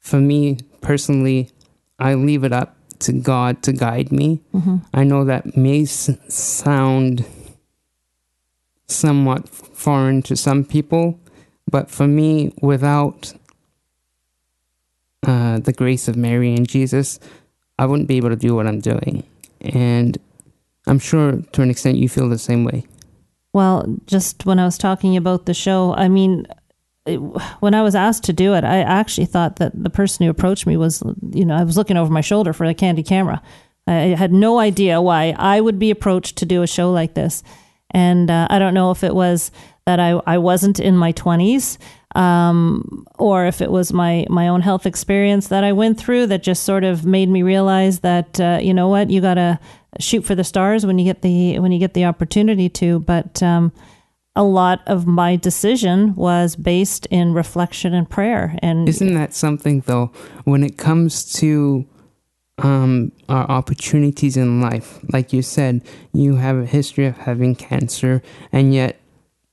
for 0.00 0.20
me 0.20 0.58
personally 0.80 1.50
I 1.98 2.14
leave 2.14 2.44
it 2.44 2.52
up 2.52 2.76
to 3.00 3.12
God 3.12 3.62
to 3.64 3.72
guide 3.72 4.12
me 4.12 4.40
Mm-hmm. 4.54 4.76
I 4.94 5.04
know 5.04 5.24
that 5.24 5.56
may 5.56 5.82
s- 5.82 6.10
sound 6.28 7.24
somewhat 8.88 9.48
foreign 9.48 10.22
to 10.22 10.36
some 10.36 10.64
people 10.64 11.18
but 11.70 11.90
for 11.90 12.06
me 12.06 12.54
without 12.62 13.32
uh, 15.26 15.58
the 15.58 15.72
grace 15.72 16.06
of 16.06 16.14
Mary 16.16 16.54
and 16.54 16.68
Jesus, 16.68 17.18
I 17.80 17.86
wouldn't 17.86 18.06
be 18.06 18.16
able 18.16 18.28
to 18.28 18.36
do 18.36 18.54
what 18.54 18.68
I'm 18.68 18.78
doing. 18.78 19.24
And 19.60 20.16
I'm 20.86 21.00
sure 21.00 21.42
to 21.50 21.62
an 21.62 21.68
extent 21.70 21.96
you 21.98 22.08
feel 22.08 22.28
the 22.28 22.38
same 22.38 22.62
way. 22.62 22.86
Well, 23.56 23.86
just 24.04 24.44
when 24.44 24.58
I 24.58 24.66
was 24.66 24.76
talking 24.76 25.16
about 25.16 25.46
the 25.46 25.54
show, 25.54 25.94
I 25.94 26.08
mean, 26.08 26.46
when 27.60 27.72
I 27.72 27.80
was 27.80 27.94
asked 27.94 28.24
to 28.24 28.34
do 28.34 28.52
it, 28.52 28.64
I 28.64 28.80
actually 28.80 29.24
thought 29.24 29.56
that 29.56 29.72
the 29.82 29.88
person 29.88 30.26
who 30.26 30.30
approached 30.30 30.66
me 30.66 30.76
was, 30.76 31.02
you 31.32 31.46
know, 31.46 31.56
I 31.56 31.64
was 31.64 31.74
looking 31.74 31.96
over 31.96 32.12
my 32.12 32.20
shoulder 32.20 32.52
for 32.52 32.66
a 32.66 32.74
candy 32.74 33.02
camera. 33.02 33.40
I 33.86 34.14
had 34.14 34.30
no 34.30 34.58
idea 34.58 35.00
why 35.00 35.34
I 35.38 35.62
would 35.62 35.78
be 35.78 35.90
approached 35.90 36.36
to 36.36 36.44
do 36.44 36.62
a 36.62 36.66
show 36.66 36.92
like 36.92 37.14
this. 37.14 37.42
And 37.92 38.30
uh, 38.30 38.46
I 38.50 38.58
don't 38.58 38.74
know 38.74 38.90
if 38.90 39.02
it 39.02 39.14
was 39.14 39.50
that 39.86 40.00
I, 40.00 40.20
I 40.26 40.36
wasn't 40.36 40.78
in 40.78 40.94
my 40.94 41.14
20s 41.14 41.78
um, 42.14 43.06
or 43.18 43.46
if 43.46 43.62
it 43.62 43.70
was 43.70 43.90
my, 43.90 44.26
my 44.28 44.48
own 44.48 44.60
health 44.60 44.84
experience 44.84 45.48
that 45.48 45.64
I 45.64 45.72
went 45.72 45.98
through 45.98 46.26
that 46.26 46.42
just 46.42 46.64
sort 46.64 46.84
of 46.84 47.06
made 47.06 47.30
me 47.30 47.42
realize 47.42 48.00
that, 48.00 48.38
uh, 48.38 48.58
you 48.60 48.74
know 48.74 48.88
what, 48.88 49.08
you 49.08 49.22
got 49.22 49.34
to 49.34 49.58
shoot 50.00 50.24
for 50.24 50.34
the 50.34 50.44
stars 50.44 50.84
when 50.86 50.98
you 50.98 51.04
get 51.04 51.22
the 51.22 51.58
when 51.58 51.72
you 51.72 51.78
get 51.78 51.94
the 51.94 52.04
opportunity 52.04 52.68
to. 52.70 53.00
But 53.00 53.42
um, 53.42 53.72
a 54.36 54.44
lot 54.44 54.82
of 54.86 55.06
my 55.06 55.34
decision 55.34 56.14
was 56.14 56.56
based 56.56 57.06
in 57.06 57.32
reflection 57.32 57.94
and 57.94 58.08
prayer. 58.08 58.56
And 58.60 58.86
Isn't 58.88 59.14
that 59.14 59.32
something, 59.32 59.80
though, 59.86 60.12
when 60.44 60.62
it 60.62 60.76
comes 60.76 61.32
to 61.40 61.86
um, 62.58 63.12
our 63.30 63.50
opportunities 63.50 64.36
in 64.36 64.60
life? 64.60 65.00
Like 65.10 65.32
you 65.32 65.40
said, 65.40 65.80
you 66.12 66.36
have 66.36 66.58
a 66.58 66.66
history 66.66 67.06
of 67.06 67.16
having 67.16 67.54
cancer, 67.54 68.22
and 68.52 68.74
yet 68.74 69.00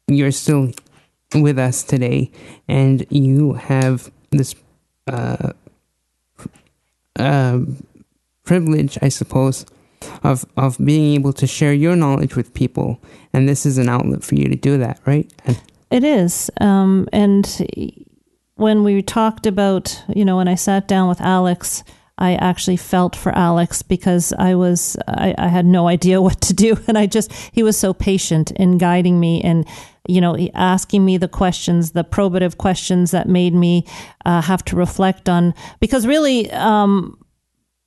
you're 0.07 0.31
still 0.31 0.71
with 1.33 1.57
us 1.57 1.83
today, 1.83 2.29
and 2.67 3.05
you 3.09 3.53
have 3.53 4.11
this 4.31 4.53
uh, 5.07 5.53
uh, 7.15 7.59
privilege, 8.43 8.97
I 9.01 9.07
suppose, 9.07 9.65
of 10.23 10.45
of 10.57 10.77
being 10.83 11.13
able 11.13 11.33
to 11.33 11.47
share 11.47 11.73
your 11.73 11.95
knowledge 11.95 12.35
with 12.35 12.53
people, 12.53 13.01
and 13.33 13.47
this 13.47 13.65
is 13.65 13.77
an 13.77 13.89
outlet 13.89 14.23
for 14.23 14.35
you 14.35 14.47
to 14.49 14.55
do 14.55 14.77
that, 14.77 14.99
right? 15.05 15.31
And 15.45 15.59
It 15.91 16.03
is. 16.03 16.49
Um, 16.59 17.07
and 17.13 17.45
when 18.55 18.83
we 18.83 19.01
talked 19.01 19.45
about, 19.45 20.01
you 20.15 20.25
know, 20.25 20.37
when 20.37 20.47
I 20.47 20.55
sat 20.55 20.87
down 20.87 21.07
with 21.09 21.21
Alex, 21.21 21.83
I 22.17 22.35
actually 22.35 22.77
felt 22.77 23.15
for 23.15 23.31
Alex 23.31 23.81
because 23.81 24.33
I 24.37 24.55
was, 24.55 24.95
I, 25.07 25.33
I 25.37 25.47
had 25.47 25.65
no 25.65 25.87
idea 25.87 26.21
what 26.27 26.41
to 26.41 26.53
do. 26.53 26.77
And 26.87 26.97
I 26.97 27.05
just, 27.05 27.31
he 27.51 27.63
was 27.63 27.77
so 27.77 27.93
patient 27.93 28.51
in 28.51 28.77
guiding 28.77 29.19
me 29.19 29.41
and, 29.41 29.67
you 30.07 30.21
know, 30.21 30.37
asking 30.53 31.05
me 31.05 31.17
the 31.17 31.27
questions, 31.27 31.91
the 31.91 32.03
probative 32.03 32.57
questions 32.57 33.11
that 33.11 33.27
made 33.27 33.53
me 33.53 33.85
uh, 34.25 34.41
have 34.41 34.63
to 34.65 34.75
reflect 34.75 35.29
on, 35.29 35.53
because 35.79 36.05
really, 36.05 36.51
um, 36.51 37.17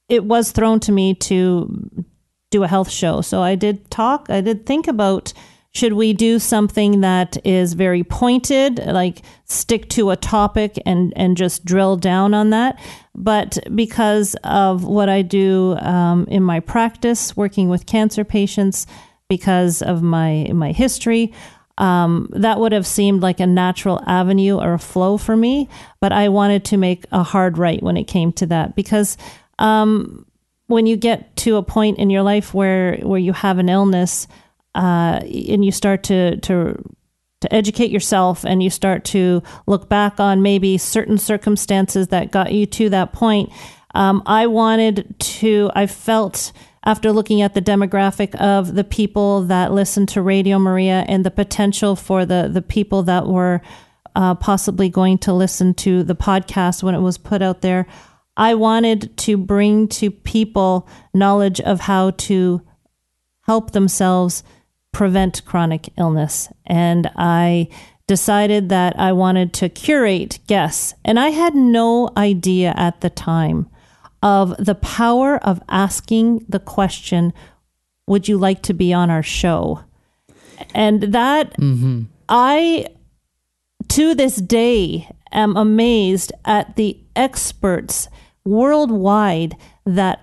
it 0.08 0.24
was 0.24 0.52
thrown 0.52 0.78
to 0.80 0.92
me 0.92 1.14
to 1.14 2.06
do 2.50 2.62
a 2.62 2.68
health 2.68 2.90
show. 2.90 3.20
So 3.20 3.42
I 3.42 3.54
did 3.54 3.90
talk, 3.90 4.26
I 4.30 4.40
did 4.40 4.66
think 4.66 4.88
about 4.88 5.32
should 5.72 5.92
we 5.92 6.14
do 6.14 6.38
something 6.38 7.02
that 7.02 7.36
is 7.44 7.74
very 7.74 8.02
pointed, 8.02 8.78
like 8.86 9.20
stick 9.44 9.90
to 9.90 10.08
a 10.10 10.16
topic 10.16 10.80
and, 10.86 11.12
and 11.16 11.36
just 11.36 11.66
drill 11.66 11.96
down 11.96 12.32
on 12.32 12.48
that? 12.48 12.80
But 13.14 13.58
because 13.74 14.34
of 14.42 14.84
what 14.84 15.10
I 15.10 15.20
do 15.20 15.76
um, 15.80 16.26
in 16.30 16.42
my 16.42 16.60
practice, 16.60 17.36
working 17.36 17.68
with 17.68 17.84
cancer 17.84 18.24
patients, 18.24 18.86
because 19.28 19.82
of 19.82 20.02
my 20.02 20.48
my 20.54 20.72
history, 20.72 21.32
um, 21.78 22.28
that 22.32 22.58
would 22.58 22.72
have 22.72 22.86
seemed 22.86 23.22
like 23.22 23.40
a 23.40 23.46
natural 23.46 24.00
avenue 24.06 24.56
or 24.56 24.74
a 24.74 24.78
flow 24.78 25.18
for 25.18 25.36
me. 25.36 25.68
But 26.00 26.12
I 26.12 26.28
wanted 26.28 26.64
to 26.66 26.76
make 26.76 27.04
a 27.12 27.22
hard 27.22 27.58
right 27.58 27.82
when 27.82 27.96
it 27.96 28.04
came 28.04 28.32
to 28.34 28.46
that 28.46 28.76
because 28.76 29.18
um, 29.58 30.26
when 30.66 30.86
you 30.86 30.96
get 30.96 31.34
to 31.36 31.56
a 31.56 31.62
point 31.62 31.98
in 31.98 32.10
your 32.10 32.22
life 32.22 32.52
where 32.52 32.96
where 32.98 33.20
you 33.20 33.32
have 33.32 33.58
an 33.58 33.68
illness 33.68 34.26
uh, 34.74 35.20
and 35.22 35.64
you 35.64 35.72
start 35.72 36.02
to 36.04 36.36
to 36.40 36.76
to 37.42 37.54
educate 37.54 37.90
yourself 37.90 38.44
and 38.44 38.62
you 38.62 38.70
start 38.70 39.04
to 39.04 39.42
look 39.66 39.88
back 39.88 40.18
on 40.18 40.42
maybe 40.42 40.78
certain 40.78 41.18
circumstances 41.18 42.08
that 42.08 42.30
got 42.30 42.52
you 42.52 42.66
to 42.66 42.88
that 42.88 43.12
point 43.12 43.50
um, 43.94 44.22
i 44.26 44.46
wanted 44.46 45.14
to 45.18 45.70
i 45.74 45.86
felt 45.86 46.52
after 46.84 47.10
looking 47.12 47.42
at 47.42 47.54
the 47.54 47.62
demographic 47.62 48.34
of 48.36 48.74
the 48.74 48.84
people 48.84 49.42
that 49.42 49.72
listen 49.72 50.06
to 50.06 50.22
radio 50.22 50.58
maria 50.58 51.04
and 51.08 51.24
the 51.24 51.30
potential 51.30 51.94
for 51.94 52.24
the 52.24 52.48
the 52.52 52.62
people 52.62 53.02
that 53.02 53.26
were 53.26 53.60
uh, 54.16 54.34
possibly 54.34 54.88
going 54.88 55.18
to 55.18 55.32
listen 55.32 55.74
to 55.74 56.02
the 56.02 56.16
podcast 56.16 56.82
when 56.82 56.94
it 56.94 57.00
was 57.00 57.18
put 57.18 57.42
out 57.42 57.60
there 57.60 57.86
I 58.36 58.54
wanted 58.54 59.16
to 59.18 59.36
bring 59.36 59.88
to 59.88 60.10
people 60.10 60.88
knowledge 61.14 61.60
of 61.60 61.80
how 61.80 62.10
to 62.10 62.62
help 63.42 63.70
themselves 63.70 64.42
prevent 64.92 65.44
chronic 65.44 65.88
illness. 65.96 66.48
And 66.66 67.10
I 67.16 67.68
decided 68.06 68.68
that 68.68 68.98
I 68.98 69.12
wanted 69.12 69.52
to 69.54 69.68
curate 69.68 70.38
guests. 70.46 70.94
And 71.04 71.18
I 71.18 71.30
had 71.30 71.54
no 71.54 72.10
idea 72.16 72.72
at 72.76 73.00
the 73.00 73.10
time 73.10 73.68
of 74.22 74.56
the 74.58 74.74
power 74.74 75.36
of 75.38 75.62
asking 75.68 76.44
the 76.48 76.60
question, 76.60 77.32
Would 78.06 78.28
you 78.28 78.38
like 78.38 78.62
to 78.62 78.74
be 78.74 78.92
on 78.92 79.10
our 79.10 79.22
show? 79.22 79.84
And 80.74 81.02
that 81.02 81.56
mm-hmm. 81.58 82.04
I, 82.28 82.86
to 83.88 84.14
this 84.14 84.36
day, 84.36 85.08
am 85.32 85.56
amazed 85.56 86.32
at 86.44 86.76
the 86.76 86.98
experts 87.14 88.08
worldwide 88.46 89.56
that 89.84 90.20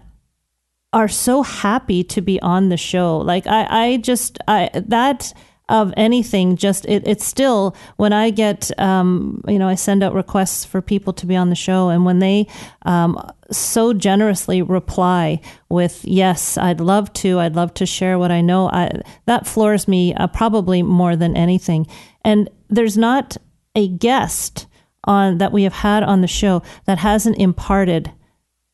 are 0.94 1.08
so 1.08 1.44
happy 1.44 2.04
to 2.04 2.22
be 2.22 2.40
on 2.42 2.70
the 2.70 2.78
show. 2.78 3.18
Like 3.18 3.48
I, 3.48 3.68
I 3.70 3.98
just 3.98 4.38
I 4.48 4.70
that 4.74 5.34
of 5.70 5.94
anything 5.96 6.58
just 6.58 6.86
it, 6.86 7.08
it's 7.08 7.26
still 7.26 7.76
when 7.96 8.12
I 8.12 8.30
get 8.32 8.78
um, 8.80 9.42
you 9.48 9.58
know 9.58 9.68
I 9.68 9.76
send 9.76 10.04
out 10.04 10.14
requests 10.14 10.66
for 10.66 10.82
people 10.82 11.14
to 11.14 11.26
be 11.26 11.36
on 11.36 11.50
the 11.50 11.56
show 11.56 11.90
and 11.90 12.06
when 12.06 12.20
they 12.20 12.48
um, 12.84 13.18
so 13.50 13.94
generously 13.94 14.62
reply 14.62 15.40
with 15.70 16.04
yes 16.04 16.58
I'd 16.58 16.82
love 16.82 17.14
to 17.14 17.40
I'd 17.40 17.56
love 17.56 17.74
to 17.76 17.86
share 17.86 18.20
what 18.20 18.30
I 18.30 18.42
know 18.42 18.70
I, 18.70 19.02
that 19.26 19.48
floors 19.48 19.88
me 19.88 20.14
uh, 20.14 20.28
probably 20.28 20.84
more 20.84 21.16
than 21.16 21.38
anything 21.38 21.88
and 22.26 22.50
there's 22.70 22.98
not 22.98 23.38
a 23.74 23.88
guest 23.88 24.68
on 25.04 25.38
that 25.38 25.52
we 25.52 25.64
have 25.64 25.74
had 25.74 26.04
on 26.04 26.22
the 26.22 26.28
show 26.28 26.62
that 26.86 27.00
hasn't 27.00 27.38
imparted 27.38 28.12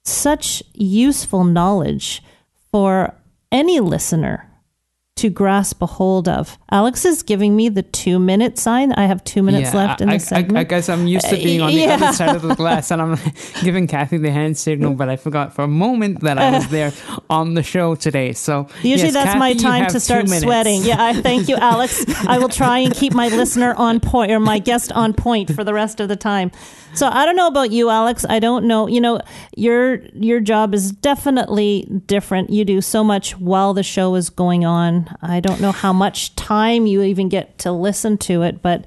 such 0.04 0.64
useful 0.74 1.44
knowledge 1.44 2.24
for 2.72 3.16
any 3.52 3.80
listener 3.80 4.49
to 5.20 5.30
grasp 5.30 5.82
a 5.82 5.86
hold 5.86 6.30
of. 6.30 6.58
Alex 6.72 7.04
is 7.04 7.24
giving 7.24 7.56
me 7.56 7.68
the 7.68 7.84
two 7.84 8.20
minute 8.20 8.58
sign. 8.58 8.94
I 8.94 9.06
have 9.06 9.22
two 9.24 9.44
minutes 9.44 9.74
left 9.74 10.00
in 10.00 10.08
the 10.08 10.16
I, 10.16 10.18
segment. 10.18 10.58
I, 10.58 10.64
guess 10.64 10.88
I'm 10.88 11.08
used 11.08 11.28
to 11.30 11.38
uh, 11.38 11.44
being 11.44 11.62
on 11.62 11.72
the 11.72 11.78
Yeah. 11.78 11.96
other 11.96 12.14
side 12.14 12.36
of 12.36 12.42
the 12.42 12.56
glass, 12.56 12.90
and 12.90 13.02
I'm 13.02 13.18
giving 13.64 13.86
Kathy 13.86 14.18
the 14.18 14.32
hand 14.32 14.58
signal, 14.58 14.94
but 14.94 15.10
I 15.10 15.18
forgot 15.18 15.54
for 15.54 15.64
a 15.64 15.68
moment 15.68 16.22
that 16.22 16.38
I 16.38 16.52
was 16.52 16.70
there 16.70 16.94
on 17.30 17.54
the 17.54 17.64
show 17.64 17.96
today. 17.96 18.32
So 18.32 18.68
Usually 18.82 19.12
yes, 19.12 19.14
that's 19.14 19.38
my 19.38 19.54
Kathy, 19.54 19.64
you 19.64 19.70
time 19.70 19.88
to 19.90 20.00
start 20.00 20.30
sweating. 20.30 20.84
Yeah, 20.84 21.04
I 21.04 21.22
thank 21.22 21.50
you, 21.50 21.56
Alex. 21.74 22.06
I 22.26 22.38
will 22.40 22.50
try 22.50 22.80
and 22.80 22.94
keep 22.94 23.14
my 23.14 23.28
listener 23.28 23.74
on 23.76 24.00
point 24.00 24.32
or 24.32 24.40
my 24.40 24.60
guest 24.60 24.92
on 24.94 25.14
point 25.14 25.54
for 25.54 25.64
the 25.66 25.74
rest 25.74 26.00
of 26.00 26.08
the 26.08 26.16
time. 26.16 26.52
So 26.94 27.08
I 27.08 27.26
don't 27.26 27.36
know 27.36 27.48
about 27.48 27.72
you, 27.72 27.90
Alex. 27.90 28.26
I 28.28 28.40
don't 28.40 28.66
know. 28.66 28.88
You 28.88 29.02
know, 29.02 29.20
your 29.56 30.02
your 30.14 30.40
job 30.40 30.74
is 30.74 30.92
definitely 30.92 31.88
different. 32.08 32.50
You 32.50 32.66
do 32.66 32.82
so 32.82 33.04
much 33.04 33.38
while 33.38 33.74
the 33.74 33.84
show 33.84 34.16
is 34.16 34.30
going 34.30 34.66
on. 34.66 35.09
I 35.22 35.40
don't 35.40 35.62
know 35.62 35.72
how 35.72 35.94
much 35.94 36.36
time 36.36 36.86
you 36.88 37.02
even 37.04 37.30
get 37.30 37.58
to 37.60 37.72
listen 37.72 38.18
to 38.20 38.42
it, 38.44 38.62
but 38.62 38.86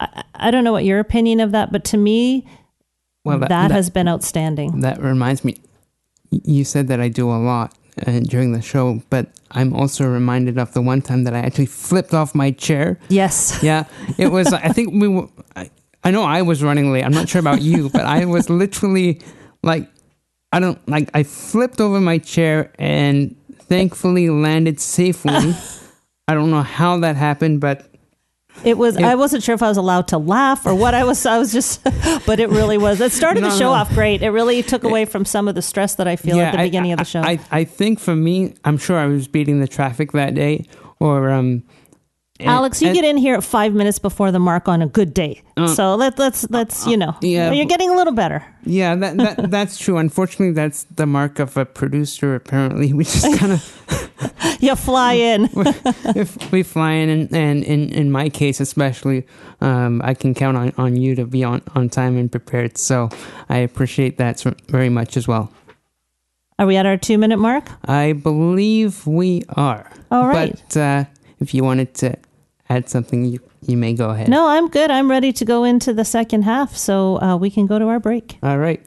I, 0.00 0.22
I 0.34 0.50
don't 0.50 0.64
know 0.64 0.72
what 0.72 0.84
your 0.84 0.98
opinion 1.00 1.40
of 1.40 1.52
that. 1.52 1.72
But 1.72 1.84
to 1.86 1.96
me, 1.96 2.46
Well, 3.24 3.38
that, 3.40 3.48
that- 3.48 3.68
that- 3.68 3.74
has 3.74 3.90
been 3.90 4.08
outstanding. 4.08 4.80
That 4.80 5.00
reminds 5.02 5.44
me, 5.44 5.56
you 6.30 6.64
said 6.64 6.88
that 6.88 7.00
I 7.00 7.08
do 7.08 7.30
a 7.30 7.36
lot 7.38 7.74
uh, 8.06 8.20
during 8.20 8.52
the 8.52 8.62
show, 8.62 9.02
but 9.10 9.28
I'm 9.50 9.72
also 9.74 10.06
reminded 10.06 10.58
of 10.58 10.72
the 10.74 10.82
one 10.82 11.02
time 11.02 11.24
that 11.24 11.34
I 11.34 11.38
actually 11.40 11.66
flipped 11.66 12.14
off 12.14 12.34
my 12.34 12.50
chair. 12.50 12.98
Yes. 13.08 13.58
Yeah, 13.62 13.84
it 14.18 14.28
was. 14.28 14.52
I 14.52 14.68
think 14.68 14.92
we 15.00 15.08
were. 15.08 15.28
I, 15.56 15.70
I 16.04 16.10
know 16.12 16.22
I 16.22 16.42
was 16.42 16.62
running 16.62 16.92
late. 16.92 17.02
I'm 17.04 17.12
not 17.12 17.28
sure 17.28 17.40
about 17.40 17.60
you, 17.60 17.88
but 17.90 18.02
I 18.06 18.24
was 18.24 18.48
literally 18.48 19.20
like, 19.64 19.88
I 20.52 20.60
don't 20.60 20.78
like. 20.88 21.10
I 21.12 21.22
flipped 21.24 21.80
over 21.80 21.98
my 22.00 22.18
chair 22.18 22.72
and 22.78 23.34
thankfully 23.68 24.30
landed 24.30 24.80
safely. 24.80 25.54
I 26.28 26.34
don't 26.34 26.50
know 26.50 26.62
how 26.62 26.98
that 27.00 27.16
happened, 27.16 27.60
but 27.60 27.86
It 28.64 28.76
was. 28.76 28.96
I 28.96 29.14
wasn't 29.14 29.42
sure 29.42 29.54
if 29.54 29.62
I 29.62 29.68
was 29.68 29.76
allowed 29.76 30.08
to 30.08 30.18
laugh 30.18 30.66
or 30.66 30.74
what. 30.74 30.94
I 30.94 31.04
was. 31.04 31.24
I 31.24 31.38
was 31.38 31.52
just. 31.52 31.80
But 32.26 32.40
it 32.40 32.50
really 32.50 32.76
was. 32.76 33.00
It 33.00 33.12
started 33.12 33.42
the 33.42 33.50
show 33.50 33.70
no. 33.70 33.72
off 33.72 33.88
great. 33.94 34.22
It 34.22 34.30
really 34.30 34.62
took 34.62 34.84
away 34.84 35.04
from 35.06 35.24
some 35.24 35.48
of 35.48 35.54
the 35.54 35.62
stress 35.62 35.94
that 35.94 36.06
I 36.06 36.16
feel 36.16 36.38
at 36.40 36.52
the 36.52 36.60
I- 36.60 36.64
beginning 36.64 36.92
of 36.92 36.98
the 36.98 37.04
show. 37.04 37.20
I, 37.20 37.38
I 37.50 37.64
think 37.64 38.00
for 38.00 38.14
me, 38.14 38.54
I'm 38.64 38.76
sure 38.76 38.98
I 38.98 39.06
was 39.06 39.28
beating 39.28 39.60
the 39.60 39.68
traffic 39.68 40.12
that 40.12 40.34
day, 40.34 40.66
or 41.00 41.30
um. 41.30 41.62
And- 42.40 42.48
Alex, 42.48 42.80
you 42.80 42.88
and- 42.88 42.94
get 42.94 43.04
in 43.04 43.16
here 43.16 43.34
at 43.34 43.44
five 43.44 43.74
minutes 43.74 43.98
before 43.98 44.30
the 44.30 44.38
mark 44.38 44.68
on 44.68 44.82
a 44.82 44.86
good 44.86 45.12
day. 45.14 45.42
so 45.74 45.94
let, 45.96 46.18
let's 46.18 46.48
let's 46.50 46.86
you 46.86 46.96
know. 46.96 47.10
Uh, 47.10 47.18
yeah. 47.22 47.52
you're 47.52 47.66
getting 47.66 47.90
a 47.90 47.94
little 47.96 48.12
better. 48.12 48.44
Yeah, 48.64 48.94
that, 48.94 49.16
that 49.16 49.50
that's 49.56 49.78
true. 49.78 49.96
Unfortunately, 49.98 50.52
that's 50.52 50.84
the 50.94 51.06
mark 51.06 51.38
of 51.38 51.56
a 51.56 51.64
producer. 51.64 52.34
Apparently, 52.34 52.92
we 52.92 53.04
just 53.04 53.38
kind 53.38 53.52
of 53.52 54.58
You 54.60 54.74
fly 54.76 55.14
in. 55.14 55.48
if 56.16 56.52
we 56.52 56.62
fly 56.62 56.92
in, 56.92 57.08
and, 57.08 57.34
and 57.34 57.64
in 57.64 57.90
in 57.90 58.10
my 58.10 58.28
case 58.28 58.60
especially, 58.60 59.26
um, 59.60 60.00
I 60.04 60.14
can 60.14 60.34
count 60.34 60.56
on, 60.56 60.72
on 60.76 60.96
you 60.96 61.14
to 61.16 61.26
be 61.26 61.44
on, 61.44 61.62
on 61.74 61.88
time 61.88 62.16
and 62.16 62.30
prepared. 62.30 62.78
So 62.78 63.08
I 63.48 63.58
appreciate 63.58 64.18
that 64.18 64.40
very 64.68 64.88
much 64.88 65.16
as 65.16 65.26
well. 65.28 65.52
Are 66.58 66.66
we 66.66 66.76
at 66.76 66.86
our 66.86 66.96
two 66.96 67.18
minute 67.18 67.38
mark? 67.38 67.68
I 67.84 68.12
believe 68.14 69.06
we 69.06 69.42
are. 69.50 69.88
All 70.10 70.26
right. 70.26 70.60
But 70.68 70.76
uh, 70.76 71.04
if 71.38 71.54
you 71.54 71.62
wanted 71.62 71.94
to 71.94 72.16
add 72.68 72.88
something, 72.88 73.24
you 73.24 73.40
you 73.62 73.76
may 73.76 73.92
go 73.94 74.10
ahead. 74.10 74.28
No, 74.28 74.48
I'm 74.48 74.68
good. 74.68 74.90
I'm 74.90 75.10
ready 75.10 75.32
to 75.32 75.44
go 75.44 75.64
into 75.64 75.92
the 75.92 76.04
second 76.04 76.42
half, 76.42 76.76
so 76.76 77.20
uh, 77.20 77.36
we 77.36 77.50
can 77.50 77.66
go 77.66 77.78
to 77.78 77.86
our 77.86 77.98
break. 77.98 78.38
All 78.42 78.58
right. 78.58 78.84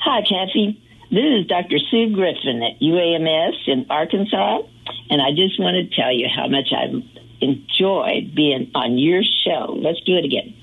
Hi, 0.00 0.22
Kathy. 0.22 0.80
This 1.10 1.24
is 1.24 1.46
Dr. 1.46 1.78
Sue 1.90 2.12
Griffin 2.12 2.62
at 2.62 2.80
UAMS 2.80 3.68
in 3.68 3.86
Arkansas, 3.88 4.62
and 5.10 5.22
I 5.22 5.30
just 5.30 5.60
want 5.60 5.76
to 5.76 5.94
tell 5.94 6.12
you 6.12 6.28
how 6.28 6.48
much 6.48 6.72
I've 6.72 7.02
enjoyed 7.40 8.34
being 8.34 8.70
on 8.74 8.98
your 8.98 9.22
show. 9.22 9.78
Let's 9.78 10.00
do 10.00 10.16
it 10.16 10.24
again. 10.24 10.54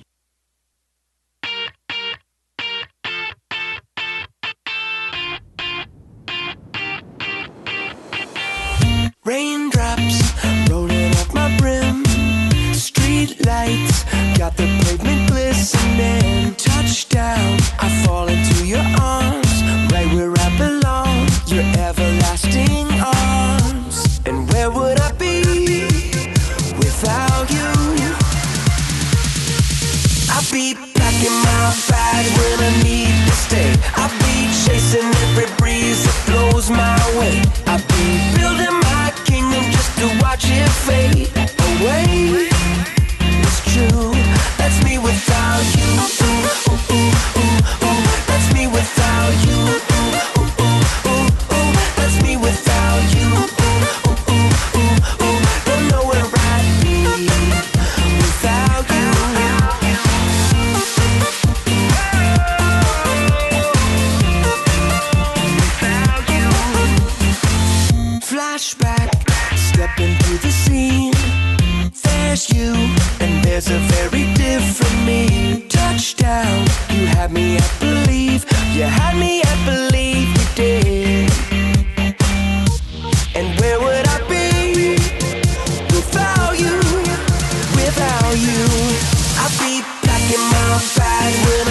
Packing 90.61 90.95
my 90.97 91.63
bag 91.65 91.70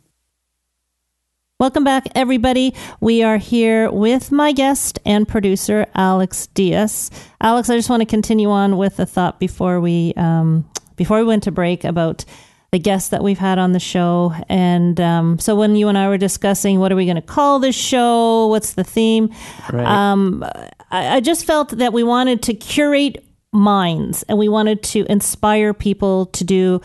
Welcome 1.61 1.83
back, 1.83 2.07
everybody. 2.15 2.73
We 3.01 3.21
are 3.21 3.37
here 3.37 3.91
with 3.91 4.31
my 4.31 4.51
guest 4.51 4.97
and 5.05 5.27
producer, 5.27 5.85
Alex 5.93 6.47
Diaz. 6.47 7.11
Alex, 7.39 7.69
I 7.69 7.75
just 7.75 7.87
want 7.87 8.01
to 8.01 8.07
continue 8.07 8.49
on 8.49 8.77
with 8.77 8.99
a 8.99 9.05
thought 9.05 9.39
before 9.39 9.79
we 9.79 10.15
um, 10.17 10.67
before 10.95 11.19
we 11.19 11.23
went 11.23 11.43
to 11.43 11.51
break 11.51 11.83
about 11.83 12.25
the 12.71 12.79
guests 12.79 13.09
that 13.09 13.21
we've 13.21 13.37
had 13.37 13.59
on 13.59 13.73
the 13.73 13.79
show. 13.79 14.33
And 14.49 14.99
um, 14.99 15.37
so 15.37 15.55
when 15.55 15.75
you 15.75 15.87
and 15.87 15.99
I 15.99 16.07
were 16.07 16.17
discussing 16.17 16.79
what 16.79 16.91
are 16.91 16.95
we 16.95 17.05
going 17.05 17.13
to 17.17 17.21
call 17.21 17.59
this 17.59 17.75
show, 17.75 18.47
what's 18.47 18.73
the 18.73 18.83
theme, 18.83 19.29
Right. 19.71 19.85
um, 19.85 20.43
I, 20.89 21.17
I 21.17 21.19
just 21.19 21.45
felt 21.45 21.77
that 21.77 21.93
we 21.93 22.01
wanted 22.03 22.41
to 22.41 22.55
curate 22.55 23.23
minds 23.53 24.23
and 24.23 24.39
we 24.39 24.49
wanted 24.49 24.81
to 24.81 25.05
inspire 25.11 25.75
people 25.75 26.25
to 26.27 26.43
do 26.43 26.81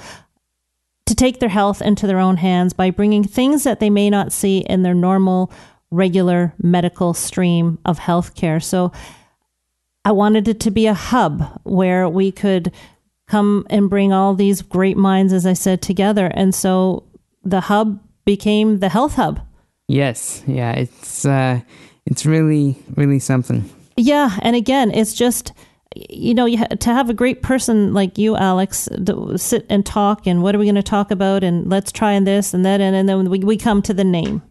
to 1.07 1.15
take 1.15 1.41
their 1.41 1.49
health 1.49 1.81
into 1.81 2.07
their 2.07 2.19
own 2.19 2.37
hands 2.37 2.73
by 2.73 2.91
bringing 2.91 3.25
things 3.25 3.65
that 3.65 3.81
they 3.81 3.91
may 3.91 4.11
not 4.11 4.33
see 4.33 4.59
in 4.59 4.83
their 4.83 4.95
normal 4.95 5.51
regular 5.91 6.53
medical 6.59 7.15
stream 7.15 7.79
of 7.85 7.99
healthcare. 7.99 8.63
So 8.63 8.93
i 10.05 10.13
wanted 10.13 10.47
it 10.47 10.61
to 10.61 10.71
be 10.71 10.87
a 10.87 10.95
hub 10.95 11.61
where 11.65 12.09
we 12.09 12.31
could 12.31 12.73
come 13.27 13.67
and 13.71 13.91
bring 13.91 14.13
all 14.13 14.35
these 14.35 14.63
great 14.63 14.97
minds 14.97 15.33
as 15.33 15.47
i 15.47 15.53
said 15.53 15.83
together. 15.83 16.27
And 16.27 16.55
so 16.55 17.05
the 17.45 17.63
hub 17.63 18.01
became 18.25 18.81
the 18.81 18.89
health 18.89 19.15
hub. 19.15 19.41
Yes, 19.89 20.43
yeah, 20.47 20.73
it's 20.73 21.25
uh, 21.25 21.61
it's 22.05 22.27
really 22.27 22.77
really 22.97 23.21
something. 23.21 23.71
Yeah, 23.97 24.37
and 24.43 24.57
again, 24.57 24.91
it's 24.91 25.15
just 25.15 25.53
you 26.11 26.35
know 26.35 26.47
you 26.47 26.59
ha- 26.59 26.67
to 26.67 26.91
have 26.93 27.11
a 27.11 27.15
great 27.15 27.43
person 27.43 27.95
like 27.95 28.19
you, 28.19 28.37
Alex, 28.37 28.89
to 29.07 29.39
sit 29.39 29.67
and 29.69 29.85
talk, 29.85 30.27
and 30.27 30.43
what 30.43 30.55
are 30.55 30.59
we 30.59 30.67
going 30.67 30.75
to 30.75 30.83
talk 30.83 31.11
about, 31.11 31.45
and 31.45 31.69
let's 31.69 31.93
try 31.93 32.13
and 32.13 32.27
this 32.27 32.55
and 32.55 32.65
that, 32.65 32.81
and, 32.81 32.95
and 32.95 33.09
then 33.09 33.29
we 33.31 33.39
we 33.41 33.57
come 33.57 33.83
to 33.83 33.95
the 33.95 34.05
name, 34.05 34.43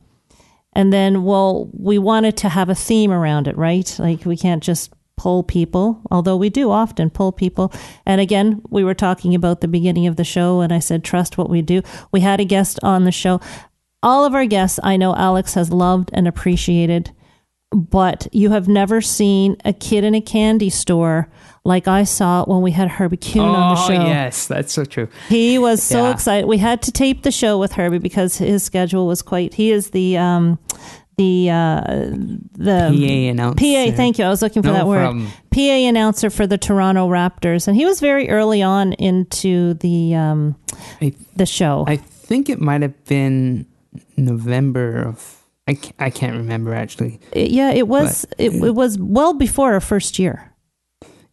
and 0.74 0.92
then 0.92 1.24
well, 1.24 1.70
we 1.74 1.98
wanted 1.98 2.38
to 2.38 2.50
have 2.50 2.70
a 2.70 2.76
theme 2.76 3.12
around 3.12 3.48
it, 3.48 3.58
right? 3.58 3.96
Like 4.00 4.26
we 4.26 4.38
can't 4.38 4.64
just 4.64 4.94
pull 5.18 5.44
people, 5.44 6.02
although 6.12 6.38
we 6.38 6.50
do 6.50 6.72
often 6.72 7.10
pull 7.10 7.32
people. 7.32 7.72
And 8.06 8.20
again, 8.20 8.62
we 8.70 8.84
were 8.84 8.94
talking 8.94 9.34
about 9.34 9.62
the 9.62 9.68
beginning 9.68 10.08
of 10.08 10.16
the 10.16 10.24
show, 10.24 10.62
and 10.62 10.74
I 10.74 10.80
said 10.80 11.04
trust 11.04 11.38
what 11.38 11.50
we 11.50 11.62
do. 11.62 11.82
We 12.12 12.22
had 12.22 12.40
a 12.40 12.46
guest 12.46 12.80
on 12.84 13.06
the 13.06 13.12
show. 13.12 13.40
All 14.04 14.26
of 14.26 14.36
our 14.36 14.46
guests, 14.46 14.80
I 14.84 14.98
know 14.98 15.16
Alex 15.16 15.54
has 15.56 15.72
loved 15.72 16.10
and 16.14 16.28
appreciated 16.28 17.12
but 17.72 18.28
you 18.32 18.52
have 18.52 18.68
never 18.68 19.02
seen 19.02 19.58
a 19.66 19.74
kid 19.74 20.04
in 20.04 20.16
a 20.16 20.22
candy 20.22 20.70
store 20.70 21.30
like 21.64 21.88
I 21.88 22.04
saw 22.04 22.46
when 22.46 22.62
we 22.62 22.72
had 22.72 22.90
Herbie 22.90 23.18
Kuhn 23.18 23.42
on 23.44 23.76
the 23.76 23.82
oh 23.82 23.88
show. 23.88 24.06
yes, 24.06 24.46
that's 24.48 24.72
so 24.72 24.86
true. 24.86 25.08
He 25.30 25.58
was 25.58 25.82
so 25.82 26.04
Yeah. 26.06 26.12
excited. 26.12 26.46
We 26.48 26.60
had 26.60 26.82
to 26.84 26.92
tape 26.92 27.24
the 27.24 27.32
show 27.32 27.58
with 27.58 27.72
Herbie 27.74 27.98
because 27.98 28.38
his 28.38 28.62
schedule 28.64 29.08
was 29.08 29.22
quite. 29.24 29.56
He 29.56 29.72
is 29.72 29.90
the 29.90 30.16
um, 30.18 30.60
the 31.18 31.50
uh, 31.50 31.82
the 32.54 32.92
PA 32.96 33.30
announcer. 33.32 33.56
PA. 33.56 33.96
Thank 33.96 34.20
you. 34.20 34.26
I 34.26 34.30
was 34.30 34.44
looking 34.44 34.62
for 34.62 34.68
No 34.68 34.74
that 34.76 34.88
word. 34.88 35.00
problem. 35.02 35.28
PA 35.52 35.88
announcer 35.88 36.30
for 36.30 36.46
the 36.46 36.58
Toronto 36.60 37.10
Raptors, 37.10 37.68
and 37.68 37.76
he 37.76 37.84
was 37.86 38.00
very 38.00 38.30
early 38.30 38.62
on 38.62 38.94
into 38.94 39.74
the 39.76 40.14
um, 40.14 40.56
I, 41.02 41.14
the 41.36 41.48
show. 41.48 41.84
I 41.88 41.96
think 41.96 42.48
it 42.48 42.62
might 42.62 42.84
have 42.84 43.06
been 43.06 43.66
November 44.18 45.02
of. 45.08 45.42
I, 45.68 45.74
ca- 45.76 45.94
I 46.00 46.10
can't 46.10 46.36
remember 46.38 46.74
actually. 46.74 47.20
It- 47.32 47.52
yeah, 47.52 47.72
it 47.72 47.88
was. 47.88 48.26
But, 48.30 48.40
it, 48.40 48.54
it 48.54 48.76
was 48.76 48.98
well 49.00 49.34
before 49.34 49.74
our 49.74 49.80
first 49.82 50.20
year. 50.20 50.52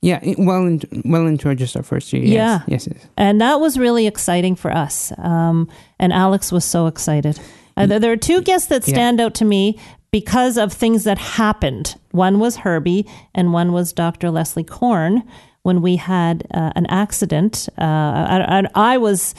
Yeah, 0.00 0.18
it, 0.22 0.36
well, 0.38 0.66
in, 0.66 0.80
well 1.04 1.26
into 1.26 1.54
just 1.54 1.76
our 1.76 1.82
first 1.84 2.12
year. 2.12 2.22
Yes, 2.24 2.32
Yeah. 2.32 2.60
yes, 2.66 2.88
yes. 2.90 3.06
and 3.16 3.40
that 3.40 3.60
was 3.60 3.78
really 3.78 4.06
exciting 4.08 4.56
for 4.56 4.72
us. 4.72 5.12
Um, 5.18 5.68
and 6.00 6.12
Alex 6.12 6.50
was 6.50 6.64
so 6.64 6.86
excited. 6.88 7.38
Uh, 7.76 7.86
there- 7.86 8.12
are 8.12 8.16
two 8.16 8.40
guests 8.42 8.68
that 8.68 8.86
Yeah. 8.88 8.94
stand 8.94 9.20
out 9.20 9.34
to 9.34 9.44
me 9.44 9.78
because 10.10 10.58
of 10.58 10.72
things 10.72 11.04
that 11.04 11.18
happened. 11.18 11.94
One 12.10 12.38
was 12.40 12.56
Herbie, 12.56 13.06
and 13.34 13.52
one 13.52 13.72
was 13.72 13.92
Dr. 13.92 14.30
Leslie 14.30 14.64
Korn 14.64 15.22
when 15.62 15.80
we 15.82 15.96
had 15.96 16.46
uh, 16.52 16.72
an 16.74 16.86
accident. 16.86 17.68
Uh, 17.78 17.82
I, 17.84 18.60
I, 18.74 18.94
I 18.94 18.98
was 18.98 19.34